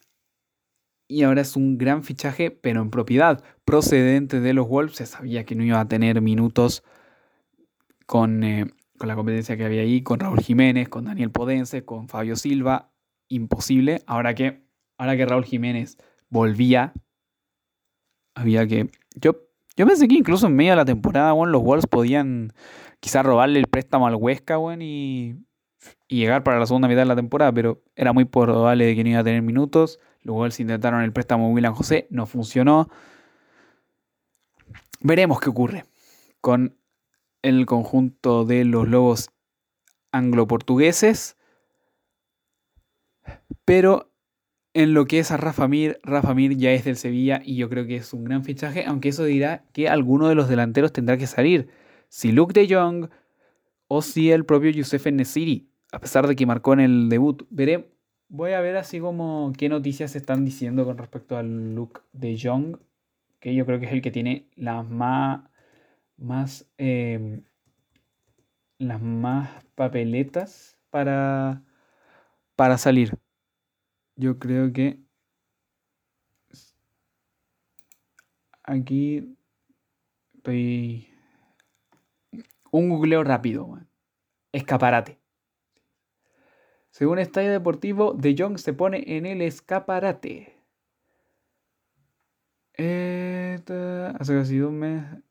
y 1.07 1.25
ahora 1.25 1.43
es 1.43 1.55
un 1.55 1.77
gran 1.77 2.05
fichaje, 2.05 2.51
pero 2.51 2.81
en 2.81 2.89
propiedad, 2.89 3.45
procedente 3.67 4.41
de 4.41 4.55
los 4.55 4.67
Wolves. 4.67 4.97
Se 4.97 5.05
sabía 5.05 5.45
que 5.45 5.55
no 5.55 5.63
iba 5.63 5.79
a 5.79 5.89
tener 5.89 6.23
minutos 6.23 6.83
con, 8.07 8.43
eh, 8.45 8.65
con 8.97 9.09
la 9.09 9.15
competencia 9.15 9.59
que 9.59 9.65
había 9.67 9.83
ahí, 9.83 10.03
con 10.03 10.21
Raúl 10.21 10.41
Jiménez, 10.41 10.89
con 10.89 11.05
Daniel 11.05 11.31
Podense, 11.31 11.85
con 11.85 12.09
Fabio 12.09 12.35
Silva. 12.35 12.95
Imposible. 13.29 14.01
Ahora 14.07 14.35
que, 14.35 14.65
ahora 14.97 15.19
que 15.19 15.27
Raúl 15.27 15.45
Jiménez 15.45 15.99
volvía, 16.31 16.95
había 18.35 18.67
que... 18.67 18.91
Yo, 19.17 19.48
yo 19.79 19.87
pensé 19.87 20.09
que 20.09 20.17
incluso 20.17 20.49
en 20.49 20.57
medio 20.57 20.73
de 20.73 20.77
la 20.77 20.85
temporada, 20.85 21.31
bueno, 21.31 21.53
los 21.53 21.63
Wolves 21.63 21.87
podían 21.87 22.53
quizás 22.99 23.25
robarle 23.25 23.61
el 23.61 23.69
préstamo 23.69 24.09
al 24.09 24.17
Huesca, 24.17 24.59
weón, 24.59 24.83
y, 24.83 25.37
llegar 26.09 26.43
para 26.43 26.59
la 26.59 26.67
segunda 26.67 26.89
mitad 26.89 27.03
de 27.03 27.07
la 27.07 27.15
temporada, 27.15 27.53
pero 27.53 27.81
era 27.95 28.13
muy 28.13 28.25
probable 28.25 28.87
de 28.87 28.97
que 28.97 29.05
no 29.05 29.11
iba 29.11 29.21
a 29.21 29.25
tener 29.25 29.41
minutos. 29.41 30.01
Luego 30.23 30.51
se 30.51 30.63
intentaron 30.63 31.03
el 31.03 31.13
préstamo 31.13 31.53
William 31.53 31.75
José, 31.75 32.09
no 32.11 32.27
funcionó. 32.27 32.89
Veremos 35.01 35.39
qué 35.39 35.49
ocurre 35.49 35.85
con 36.41 36.77
el 37.43 37.65
conjunto 37.65 38.45
de 38.45 38.65
los 38.65 38.89
lobos 38.89 39.31
anglo-portugueses. 40.11 41.37
Pero 43.65 44.11
en 44.79 44.95
lo 44.95 45.07
que 45.07 45.19
es 45.19 45.33
a 45.33 45.37
Rafa 45.37 45.67
Mir, 45.67 45.99
Rafa 46.05 46.35
Mir 46.35 46.57
ya 46.57 46.71
es 46.71 46.85
del 46.85 46.95
Sevilla 46.95 47.43
y 47.45 47.57
yo 47.57 47.69
creo 47.69 47.85
que 47.85 47.97
es 47.97 48.13
un 48.13 48.23
gran 48.23 48.45
fichaje, 48.45 48.85
aunque 48.87 49.09
eso 49.09 49.25
dirá 49.25 49.65
que 49.73 49.89
alguno 49.89 50.29
de 50.29 50.37
los 50.37 50.49
delanteros 50.49 50.93
tendrá 50.93 51.17
que 51.17 51.27
salir 51.27 51.69
si 52.09 52.31
Luke 52.31 52.53
de 52.53 52.73
Jong 52.73 53.09
o 53.89 54.03
si 54.03 54.31
el 54.31 54.45
propio 54.45 54.71
Youssef 54.71 55.05
Nesiri, 55.07 55.69
a 55.91 55.99
pesar 55.99 56.29
de 56.29 56.37
que 56.37 56.47
marcó 56.47 56.75
en 56.75 56.81
el 56.81 57.09
debut. 57.09 57.45
Veré, 57.51 57.91
voy 58.29 58.53
a 58.53 58.61
ver 58.61 58.77
así 58.77 59.01
como 59.01 59.53
qué 59.59 59.69
noticias 59.69 60.13
se 60.13 60.19
están 60.19 60.45
diciendo 60.45 60.85
con 60.85 60.97
respecto 60.97 61.37
al 61.37 61.75
Luke 61.75 62.01
de 62.13 62.39
Jong, 62.41 62.77
que 63.41 63.57
yo 63.57 63.67
creo 63.67 63.81
que 63.81 63.87
es 63.87 63.93
el 63.93 64.01
que 64.01 64.13
tiene 64.13 64.47
las 64.55 64.89
más, 64.89 65.41
más 66.17 66.71
em, 66.79 67.43
las 68.79 69.03
más 69.03 69.51
papeletas 69.75 70.79
para, 70.91 71.65
para 72.55 72.79
salir. 72.79 73.19
Yo 74.19 74.41
creo 74.41 74.73
que 74.73 74.99
aquí 78.65 79.37
estoy... 80.35 81.09
Un 82.73 82.89
googleo 82.91 83.23
rápido, 83.23 83.79
Escaparate. 84.51 85.21
Según 86.91 87.21
Estadio 87.21 87.53
Deportivo, 87.53 88.13
De 88.13 88.35
Jong 88.37 88.59
se 88.59 88.73
pone 88.73 89.05
en 89.07 89.25
el 89.25 89.41
escaparate. 89.41 90.59
hace 94.19 94.35
casi 94.35 94.59
dos 94.59 94.73
meses. 94.73 95.23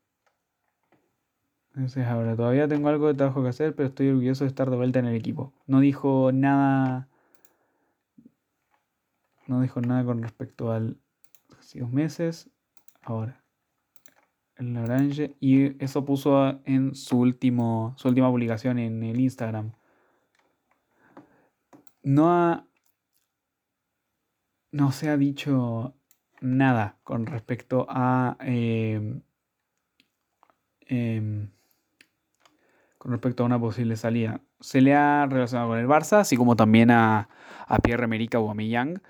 Entonces 1.74 2.06
ahora 2.06 2.34
todavía 2.34 2.66
tengo 2.66 2.88
algo 2.88 3.08
de 3.08 3.14
trabajo 3.14 3.42
que 3.42 3.50
hacer, 3.50 3.74
pero 3.74 3.90
estoy 3.90 4.08
orgulloso 4.08 4.44
de 4.44 4.48
estar 4.48 4.70
de 4.70 4.76
vuelta 4.76 4.98
en 4.98 5.06
el 5.06 5.14
equipo. 5.14 5.52
No 5.66 5.80
dijo 5.80 6.32
nada. 6.32 7.08
No 9.48 9.62
dijo 9.62 9.80
nada 9.80 10.04
con 10.04 10.22
respecto 10.22 10.70
al. 10.70 10.98
Dos 11.74 11.90
meses. 11.90 12.50
Ahora. 13.02 13.42
El 14.56 14.76
Orange. 14.76 15.34
Y 15.40 15.82
eso 15.82 16.04
puso 16.04 16.60
en 16.64 16.94
su 16.94 17.18
último. 17.18 17.94
su 17.96 18.08
última 18.08 18.30
publicación 18.30 18.78
en 18.78 19.02
el 19.02 19.18
Instagram. 19.18 19.72
No 22.02 22.30
ha. 22.30 22.66
No 24.70 24.92
se 24.92 25.08
ha 25.08 25.16
dicho 25.16 25.94
nada 26.42 26.98
con 27.02 27.24
respecto 27.24 27.86
a. 27.88 28.36
Eh, 28.42 29.18
eh, 30.88 31.48
con 32.98 33.12
respecto 33.12 33.44
a 33.44 33.46
una 33.46 33.58
posible 33.58 33.96
salida. 33.96 34.42
Se 34.60 34.82
le 34.82 34.94
ha 34.94 35.24
relacionado 35.24 35.70
con 35.70 35.78
el 35.78 35.86
Barça, 35.86 36.18
así 36.18 36.36
como 36.36 36.54
también 36.54 36.90
a, 36.90 37.30
a 37.66 37.78
Pierre-Emerick 37.78 38.34
Aubameyang. 38.34 39.00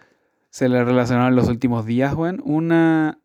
Se 0.51 0.69
le 0.69 0.81
en 0.81 1.37
los 1.37 1.49
últimos 1.49 1.85
días, 1.87 2.15
bueno, 2.15 2.43
una 2.45 3.21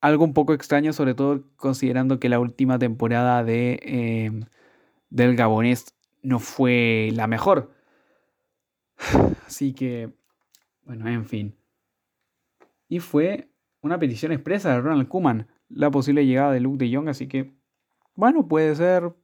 algo 0.00 0.24
un 0.24 0.34
poco 0.34 0.54
extraño, 0.54 0.92
sobre 0.92 1.14
todo 1.14 1.44
considerando 1.56 2.18
que 2.20 2.28
la 2.28 2.40
última 2.40 2.78
temporada 2.78 3.44
de, 3.44 3.78
em, 3.82 4.44
del 5.10 5.36
Gabonés 5.36 5.94
no 6.22 6.38
fue 6.38 7.10
la 7.12 7.26
mejor. 7.26 7.72
Así 9.46 9.72
que, 9.74 10.12
bueno, 10.84 11.08
en 11.08 11.26
fin. 11.26 11.56
Y 12.88 13.00
fue 13.00 13.50
una 13.82 13.98
petición 13.98 14.32
expresa 14.32 14.70
de 14.74 14.80
Ronald 14.80 15.08
Kuman, 15.08 15.48
la 15.68 15.90
posible 15.90 16.26
llegada 16.26 16.52
de 16.52 16.60
Luke 16.60 16.84
de 16.84 16.94
Jong, 16.94 17.08
así 17.08 17.28
que, 17.28 17.54
bueno, 18.14 18.48
puede 18.48 18.74
ser, 18.74 19.14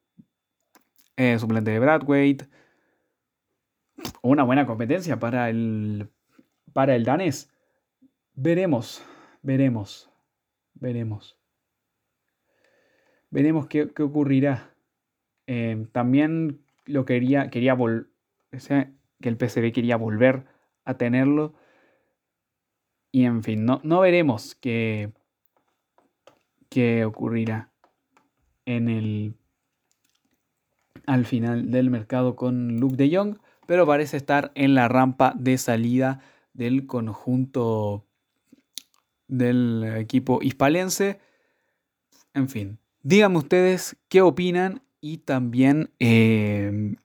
eh, 1.16 1.38
suplente 1.38 1.72
de 1.72 1.80
Bradwaite. 1.80 2.48
Una 4.22 4.44
buena 4.44 4.66
competencia 4.66 5.18
para 5.18 5.50
el, 5.50 6.08
para 6.76 6.94
el 6.94 7.04
danés. 7.04 7.50
Veremos, 8.34 9.02
veremos, 9.40 10.10
veremos. 10.74 11.38
Veremos 13.30 13.66
qué, 13.66 13.90
ocurrirá. 13.98 14.74
Eh, 15.46 15.86
también 15.92 16.60
lo 16.84 17.06
quería, 17.06 17.48
quería 17.48 17.74
que 17.78 19.28
el 19.30 19.36
PCB 19.38 19.72
quería 19.72 19.96
volver 19.96 20.44
a 20.84 20.98
tenerlo. 20.98 21.54
Y 23.10 23.24
en 23.24 23.42
fin, 23.42 23.64
no, 23.64 23.80
no 23.82 24.00
veremos 24.00 24.54
qué, 24.54 25.14
qué 26.68 27.06
ocurrirá 27.06 27.70
en 28.66 28.90
el 28.90 29.34
al 31.06 31.24
final 31.24 31.70
del 31.70 31.88
mercado 31.88 32.36
con 32.36 32.76
Luke 32.76 32.96
de 32.96 33.16
Jong, 33.16 33.38
pero 33.66 33.86
parece 33.86 34.18
estar 34.18 34.52
en 34.54 34.74
la 34.74 34.88
rampa 34.88 35.32
de 35.38 35.56
salida 35.56 36.20
del 36.56 36.86
conjunto 36.86 38.04
del 39.28 39.84
equipo 39.96 40.40
hispalense. 40.42 41.20
En 42.34 42.48
fin, 42.48 42.78
díganme 43.02 43.38
ustedes 43.38 43.96
qué 44.08 44.22
opinan 44.22 44.82
y 45.00 45.18
también, 45.18 45.90
eh, 45.98 46.96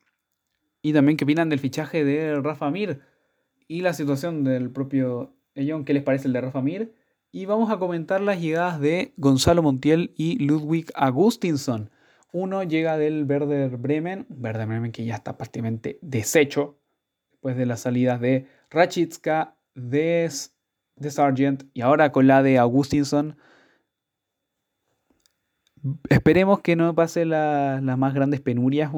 y 0.82 0.94
también 0.94 1.18
qué 1.18 1.26
opinan 1.26 1.50
del 1.50 1.60
fichaje 1.60 2.04
de 2.04 2.40
Rafa 2.42 2.70
Mir 2.72 3.02
y 3.68 3.82
la 3.82 3.94
situación 3.94 4.44
del 4.44 4.70
propio 4.70 5.34
Jong, 5.56 5.86
qué 5.86 5.94
les 5.94 6.04
parece 6.04 6.28
el 6.28 6.34
de 6.34 6.42
Rafa 6.42 6.62
Mir. 6.62 6.94
Y 7.34 7.46
vamos 7.46 7.72
a 7.72 7.80
comentar 7.80 8.20
las 8.20 8.42
llegadas 8.42 8.82
de 8.82 9.14
Gonzalo 9.16 9.64
Montiel 9.64 10.14
y 10.18 10.38
Ludwig 10.44 10.92
Agustinson 10.96 11.90
uno 12.32 12.64
llega 12.64 12.98
del 12.98 13.26
Werder 13.26 13.78
Bremen, 13.78 14.26
Werder 14.30 14.68
Bremen 14.68 14.92
que 14.92 15.06
ya 15.06 15.16
está 15.16 15.38
prácticamente 15.38 16.00
deshecho 16.02 16.78
después 17.32 17.58
de 17.58 17.66
las 17.66 17.82
salidas 17.82 18.22
de 18.22 18.48
Rachitska, 18.72 19.56
de, 19.76 20.32
de 20.96 21.12
Sargent 21.12 21.66
y 21.74 21.82
ahora 21.82 22.12
con 22.12 22.28
la 22.28 22.42
de 22.42 22.58
Augustinson. 22.58 23.38
Esperemos 26.10 26.62
que 26.62 26.76
no 26.76 26.96
pase 26.96 27.26
las 27.26 27.98
más 27.98 28.14
grandes 28.14 28.40
penurias, 28.40 28.92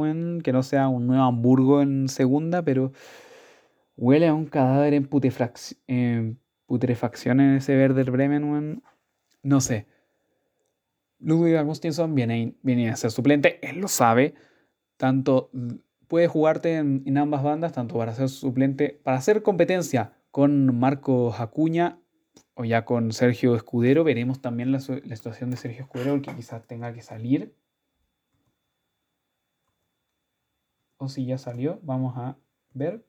que 0.44 0.52
no 0.52 0.64
sea 0.64 0.90
un 0.90 1.08
nuevo 1.08 1.24
Hamburgo 1.24 1.82
en 1.82 2.10
segunda, 2.10 2.62
pero 2.62 2.92
huele 3.96 4.28
a 4.28 4.34
un 4.34 4.46
cadáver 4.46 4.94
en, 4.94 5.08
putrefacción 5.08 5.80
en 7.40 7.56
ese 7.56 7.78
Werder 7.78 8.12
Bremen, 8.12 8.84
No 9.44 9.62
sé. 9.62 9.88
Ludwig 11.20 11.56
Agustinson 11.56 12.14
viene, 12.16 12.56
viene 12.64 12.90
a 12.90 12.98
ser 12.98 13.12
suplente, 13.12 13.66
él 13.66 13.80
lo 13.80 13.88
sabe. 13.88 14.34
Tanto 14.98 15.52
puede 16.14 16.28
jugarte 16.28 16.78
en, 16.78 17.18
ambas 17.18 17.42
bandas, 17.42 17.74
tanto 17.74 17.98
para 17.98 18.14
ser 18.14 18.30
suplente, 18.30 19.02
para 19.04 19.18
hacer 19.18 19.42
competencia 19.42 20.14
con 20.30 20.78
Marco 20.78 21.34
Acuña 21.34 22.00
o 22.54 22.66
ya 22.66 22.86
con 22.86 23.12
Sergio 23.12 23.56
Escudero. 23.56 24.04
Veremos 24.04 24.40
también 24.40 24.72
la, 24.72 24.80
situación 24.80 25.50
de 25.50 25.58
Sergio 25.58 25.86
Escudero, 25.86 26.22
que 26.22 26.36
quizás 26.36 26.68
tenga 26.68 26.94
que 26.94 27.02
salir. 27.02 27.56
O 30.98 31.10
si 31.10 31.26
ya 31.26 31.40
salió, 31.40 31.80
vamos 31.82 32.16
a 32.16 32.38
ver. 32.76 33.04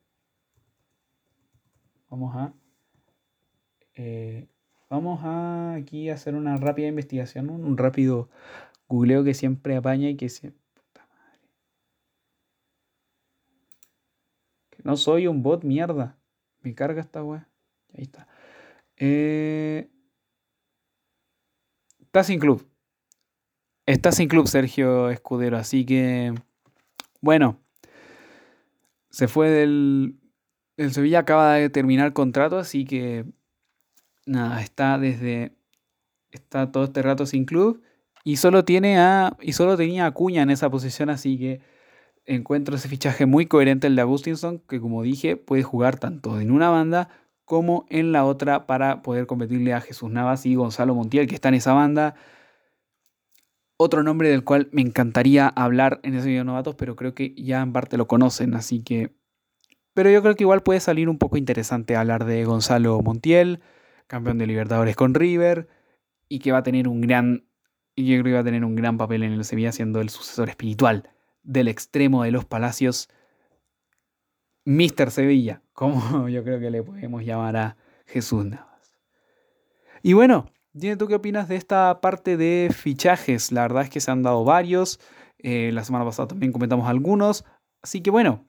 Vamos 2.09 2.35
a 2.35 2.55
eh, 3.93 4.47
Vamos 4.89 5.19
a 5.23 5.75
aquí 5.75 6.09
hacer 6.09 6.33
una 6.33 6.57
rápida 6.57 6.87
investigación, 6.87 7.51
un 7.51 7.77
rápido 7.77 8.31
googleo 8.87 9.23
que 9.23 9.35
siempre 9.35 9.75
apaña 9.75 10.09
y 10.09 10.17
que 10.17 10.27
siempre... 10.27 10.64
no 14.85 14.97
soy 14.97 15.25
un 15.25 15.41
bot, 15.41 15.63
mierda. 15.63 16.15
Me 16.61 16.75
carga 16.75 17.01
esta 17.01 17.23
weá. 17.23 17.49
Ahí 17.91 18.03
está. 18.03 18.27
Eh, 18.97 19.89
está 22.01 22.23
sin 22.23 22.39
club. 22.39 22.69
Está 23.87 24.11
sin 24.11 24.27
club 24.27 24.47
Sergio 24.47 25.09
Escudero, 25.09 25.57
así 25.57 25.85
que... 25.87 26.35
Bueno. 27.19 27.59
Se 29.09 29.27
fue 29.27 29.49
del... 29.49 30.19
El 30.77 30.93
Sevilla 30.93 31.19
acaba 31.19 31.55
de 31.55 31.71
terminar 31.71 32.13
contrato, 32.13 32.59
así 32.59 32.85
que 32.85 33.25
nada, 34.27 34.61
está 34.61 34.99
desde. 34.99 35.55
Está 36.29 36.71
todo 36.71 36.83
este 36.83 37.01
rato 37.01 37.25
sin 37.25 37.45
club. 37.45 37.81
Y 38.23 38.35
solo 38.35 38.65
tiene 38.65 38.99
a. 38.99 39.35
Y 39.41 39.53
solo 39.53 39.77
tenía 39.77 40.05
a 40.05 40.11
Cuña 40.11 40.43
en 40.43 40.49
esa 40.49 40.69
posición. 40.69 41.09
Así 41.09 41.39
que 41.39 41.61
encuentro 42.25 42.75
ese 42.75 42.89
fichaje 42.89 43.25
muy 43.25 43.45
coherente 43.45 43.87
el 43.87 43.95
de 43.95 44.01
Agustinson. 44.01 44.59
Que 44.67 44.79
como 44.79 45.03
dije, 45.03 45.37
puede 45.37 45.63
jugar 45.63 45.99
tanto 45.99 46.39
en 46.39 46.51
una 46.51 46.69
banda 46.69 47.09
como 47.45 47.85
en 47.89 48.11
la 48.11 48.25
otra 48.25 48.65
para 48.65 49.01
poder 49.01 49.27
competirle 49.27 49.73
a 49.73 49.81
Jesús 49.81 50.09
Navas 50.09 50.45
y 50.45 50.55
Gonzalo 50.55 50.95
Montiel, 50.95 51.27
que 51.27 51.35
está 51.35 51.49
en 51.49 51.55
esa 51.55 51.73
banda. 51.73 52.15
Otro 53.77 54.03
nombre 54.03 54.29
del 54.29 54.43
cual 54.43 54.69
me 54.71 54.81
encantaría 54.81 55.47
hablar 55.47 55.99
en 56.03 56.15
ese 56.15 56.27
video 56.27 56.41
de 56.41 56.45
novatos, 56.45 56.75
pero 56.75 56.95
creo 56.95 57.13
que 57.13 57.35
ya 57.35 57.61
en 57.61 57.73
parte 57.73 57.97
lo 57.97 58.07
conocen, 58.07 58.55
así 58.55 58.81
que. 58.83 59.15
Pero 59.93 60.09
yo 60.09 60.21
creo 60.21 60.35
que 60.35 60.43
igual 60.43 60.63
puede 60.63 60.79
salir 60.79 61.09
un 61.09 61.17
poco 61.17 61.37
interesante 61.37 61.95
hablar 61.95 62.25
de 62.25 62.43
Gonzalo 62.45 63.01
Montiel, 63.01 63.61
campeón 64.07 64.37
de 64.37 64.47
Libertadores 64.47 64.95
con 64.95 65.13
River, 65.13 65.69
y 66.27 66.39
que 66.39 66.51
va 66.51 66.59
a 66.59 66.63
tener 66.63 66.87
un 66.87 67.01
gran, 67.01 67.45
yo 67.95 68.13
creo 68.15 68.23
que 68.23 68.33
va 68.33 68.39
a 68.39 68.43
tener 68.43 68.65
un 68.65 68.75
gran 68.75 68.97
papel 68.97 69.23
en 69.23 69.33
el 69.33 69.43
Sevilla 69.45 69.71
siendo 69.71 70.01
el 70.01 70.09
sucesor 70.09 70.49
espiritual 70.49 71.14
del 71.45 71.67
extremo 71.67 72.23
de 72.23 72.31
los 72.31 72.45
Palacios, 72.45 73.09
Mr. 74.65 75.11
Sevilla, 75.11 75.61
como 75.73 76.27
yo 76.29 76.43
creo 76.43 76.59
que 76.59 76.71
le 76.71 76.83
podemos 76.83 77.23
llamar 77.23 77.55
a 77.57 77.77
Jesús 78.05 78.45
Navas. 78.45 78.93
Y 80.01 80.13
bueno, 80.13 80.51
dime 80.73 80.97
tú 80.97 81.07
qué 81.07 81.15
opinas 81.15 81.47
de 81.47 81.55
esta 81.55 82.01
parte 82.01 82.37
de 82.37 82.69
fichajes. 82.75 83.51
La 83.51 83.61
verdad 83.61 83.83
es 83.83 83.89
que 83.89 84.01
se 84.01 84.11
han 84.11 84.21
dado 84.21 84.43
varios. 84.43 84.99
Eh, 85.39 85.71
la 85.73 85.83
semana 85.83 86.05
pasada 86.05 86.27
también 86.27 86.51
comentamos 86.51 86.87
algunos. 86.87 87.45
Así 87.81 88.01
que 88.01 88.11
bueno, 88.11 88.45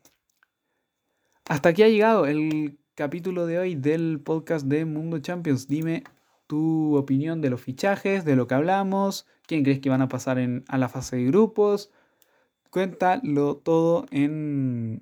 hasta 1.49 1.71
aquí 1.71 1.83
ha 1.83 1.89
llegado 1.89 2.27
el 2.27 2.79
capítulo 2.95 3.47
de 3.47 3.59
hoy 3.59 3.75
del 3.75 4.21
podcast 4.21 4.67
de 4.67 4.85
Mundo 4.85 5.19
Champions. 5.19 5.69
Dime 5.69 6.05
tu 6.47 6.97
opinión 6.97 7.41
de 7.41 7.51
los 7.51 7.61
fichajes, 7.61 8.25
de 8.25 8.37
lo 8.37 8.47
que 8.47 8.55
hablamos, 8.55 9.27
quién 9.47 9.63
crees 9.63 9.81
que 9.81 9.91
van 9.91 10.03
a 10.03 10.09
pasar 10.09 10.39
en, 10.39 10.65
a 10.69 10.79
la 10.79 10.89
fase 10.89 11.17
de 11.17 11.25
grupos, 11.25 11.91
cuéntalo 12.71 13.57
todo 13.57 14.07
en, 14.11 15.01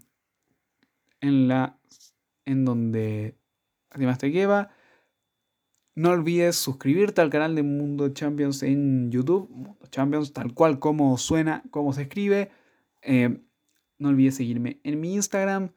en 1.20 1.48
la 1.48 1.78
en 2.44 2.64
donde 2.64 3.36
además 3.90 4.18
te 4.18 4.30
lleva. 4.30 4.70
No 5.94 6.10
olvides 6.10 6.56
suscribirte 6.56 7.20
al 7.20 7.30
canal 7.30 7.54
de 7.54 7.62
Mundo 7.62 8.08
Champions 8.08 8.62
en 8.62 9.10
YouTube. 9.10 9.48
Mundo 9.50 9.86
Champions, 9.90 10.32
tal 10.32 10.52
cual 10.52 10.78
como 10.78 11.16
suena, 11.18 11.62
como 11.70 11.92
se 11.92 12.02
escribe. 12.02 12.50
Eh, 13.02 13.40
no 13.98 14.08
olvides 14.08 14.36
seguirme 14.36 14.80
en 14.82 15.00
mi 15.00 15.14
Instagram. 15.14 15.70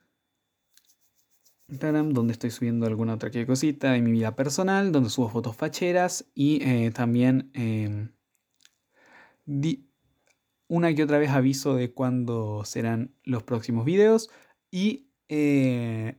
Instagram, 1.67 2.13
donde 2.13 2.33
estoy 2.33 2.49
subiendo 2.49 2.87
alguna 2.87 3.13
otra 3.15 3.29
cosita 3.45 3.91
de 3.91 4.01
mi 4.01 4.11
vida 4.11 4.35
personal, 4.35 4.91
donde 4.91 5.09
subo 5.09 5.29
fotos 5.29 5.55
facheras 5.55 6.25
y 6.33 6.63
eh, 6.63 6.91
también 6.91 7.51
em, 7.53 8.09
una 10.67 10.93
que 10.93 11.03
otra 11.03 11.17
vez 11.17 11.29
aviso 11.31 11.75
de 11.75 11.91
cuándo 11.91 12.63
serán 12.65 13.13
los 13.23 13.43
próximos 13.43 13.85
videos. 13.85 14.29
Y, 14.71 15.09
eh, 15.29 16.17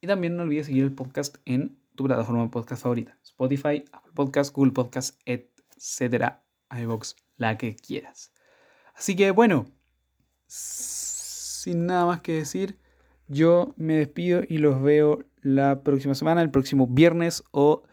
y 0.00 0.06
también 0.06 0.36
no 0.36 0.42
olvides 0.42 0.66
seguir 0.66 0.84
el 0.84 0.92
podcast 0.92 1.36
en 1.44 1.78
tu 1.94 2.04
plataforma 2.04 2.42
de 2.42 2.48
podcast 2.48 2.82
favorita. 2.82 3.18
Spotify, 3.22 3.84
Apple 3.92 4.12
Podcast, 4.14 4.54
Google 4.54 4.72
Podcast, 4.72 5.20
etcétera, 5.24 6.44
iVoox, 6.70 7.14
la 7.36 7.56
que 7.56 7.76
quieras. 7.76 8.32
Así 8.94 9.16
que 9.16 9.30
bueno, 9.30 9.66
sin 10.46 11.86
nada 11.86 12.06
más 12.06 12.20
que 12.20 12.32
decir, 12.32 12.78
yo 13.28 13.74
me 13.76 13.94
despido 13.94 14.42
y 14.48 14.58
los 14.58 14.82
veo 14.82 15.24
la 15.40 15.82
próxima 15.82 16.14
semana, 16.14 16.42
el 16.42 16.50
próximo 16.50 16.86
viernes 16.86 17.44
o 17.50 17.84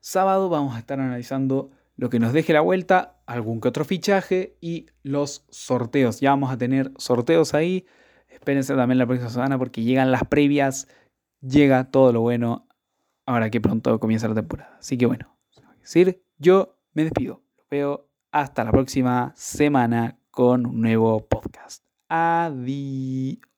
sábado. 0.00 0.48
Vamos 0.48 0.76
a 0.76 0.78
estar 0.78 1.00
analizando 1.00 1.70
lo 1.96 2.10
que 2.10 2.18
nos 2.18 2.32
deje 2.32 2.52
la 2.52 2.60
vuelta, 2.60 3.21
algún 3.26 3.60
que 3.60 3.68
otro 3.68 3.84
fichaje 3.84 4.56
y 4.60 4.86
los 5.02 5.44
sorteos. 5.50 6.20
Ya 6.20 6.30
vamos 6.30 6.52
a 6.52 6.58
tener 6.58 6.92
sorteos 6.96 7.54
ahí. 7.54 7.86
Espérense 8.28 8.74
también 8.74 8.98
la 8.98 9.06
próxima 9.06 9.30
semana 9.30 9.58
porque 9.58 9.82
llegan 9.82 10.10
las 10.10 10.24
previas, 10.24 10.88
llega 11.40 11.90
todo 11.90 12.12
lo 12.12 12.20
bueno 12.20 12.66
ahora 13.26 13.50
que 13.50 13.60
pronto 13.60 14.00
comienza 14.00 14.28
la 14.28 14.34
temporada. 14.34 14.76
Así 14.78 14.96
que 14.98 15.06
bueno, 15.06 15.36
decir, 15.80 16.22
yo 16.38 16.78
me 16.92 17.04
despido. 17.04 17.42
Los 17.56 17.68
veo 17.70 18.08
hasta 18.30 18.64
la 18.64 18.72
próxima 18.72 19.32
semana 19.36 20.18
con 20.30 20.66
un 20.66 20.80
nuevo 20.80 21.26
podcast. 21.28 21.84
Adiós. 22.08 23.52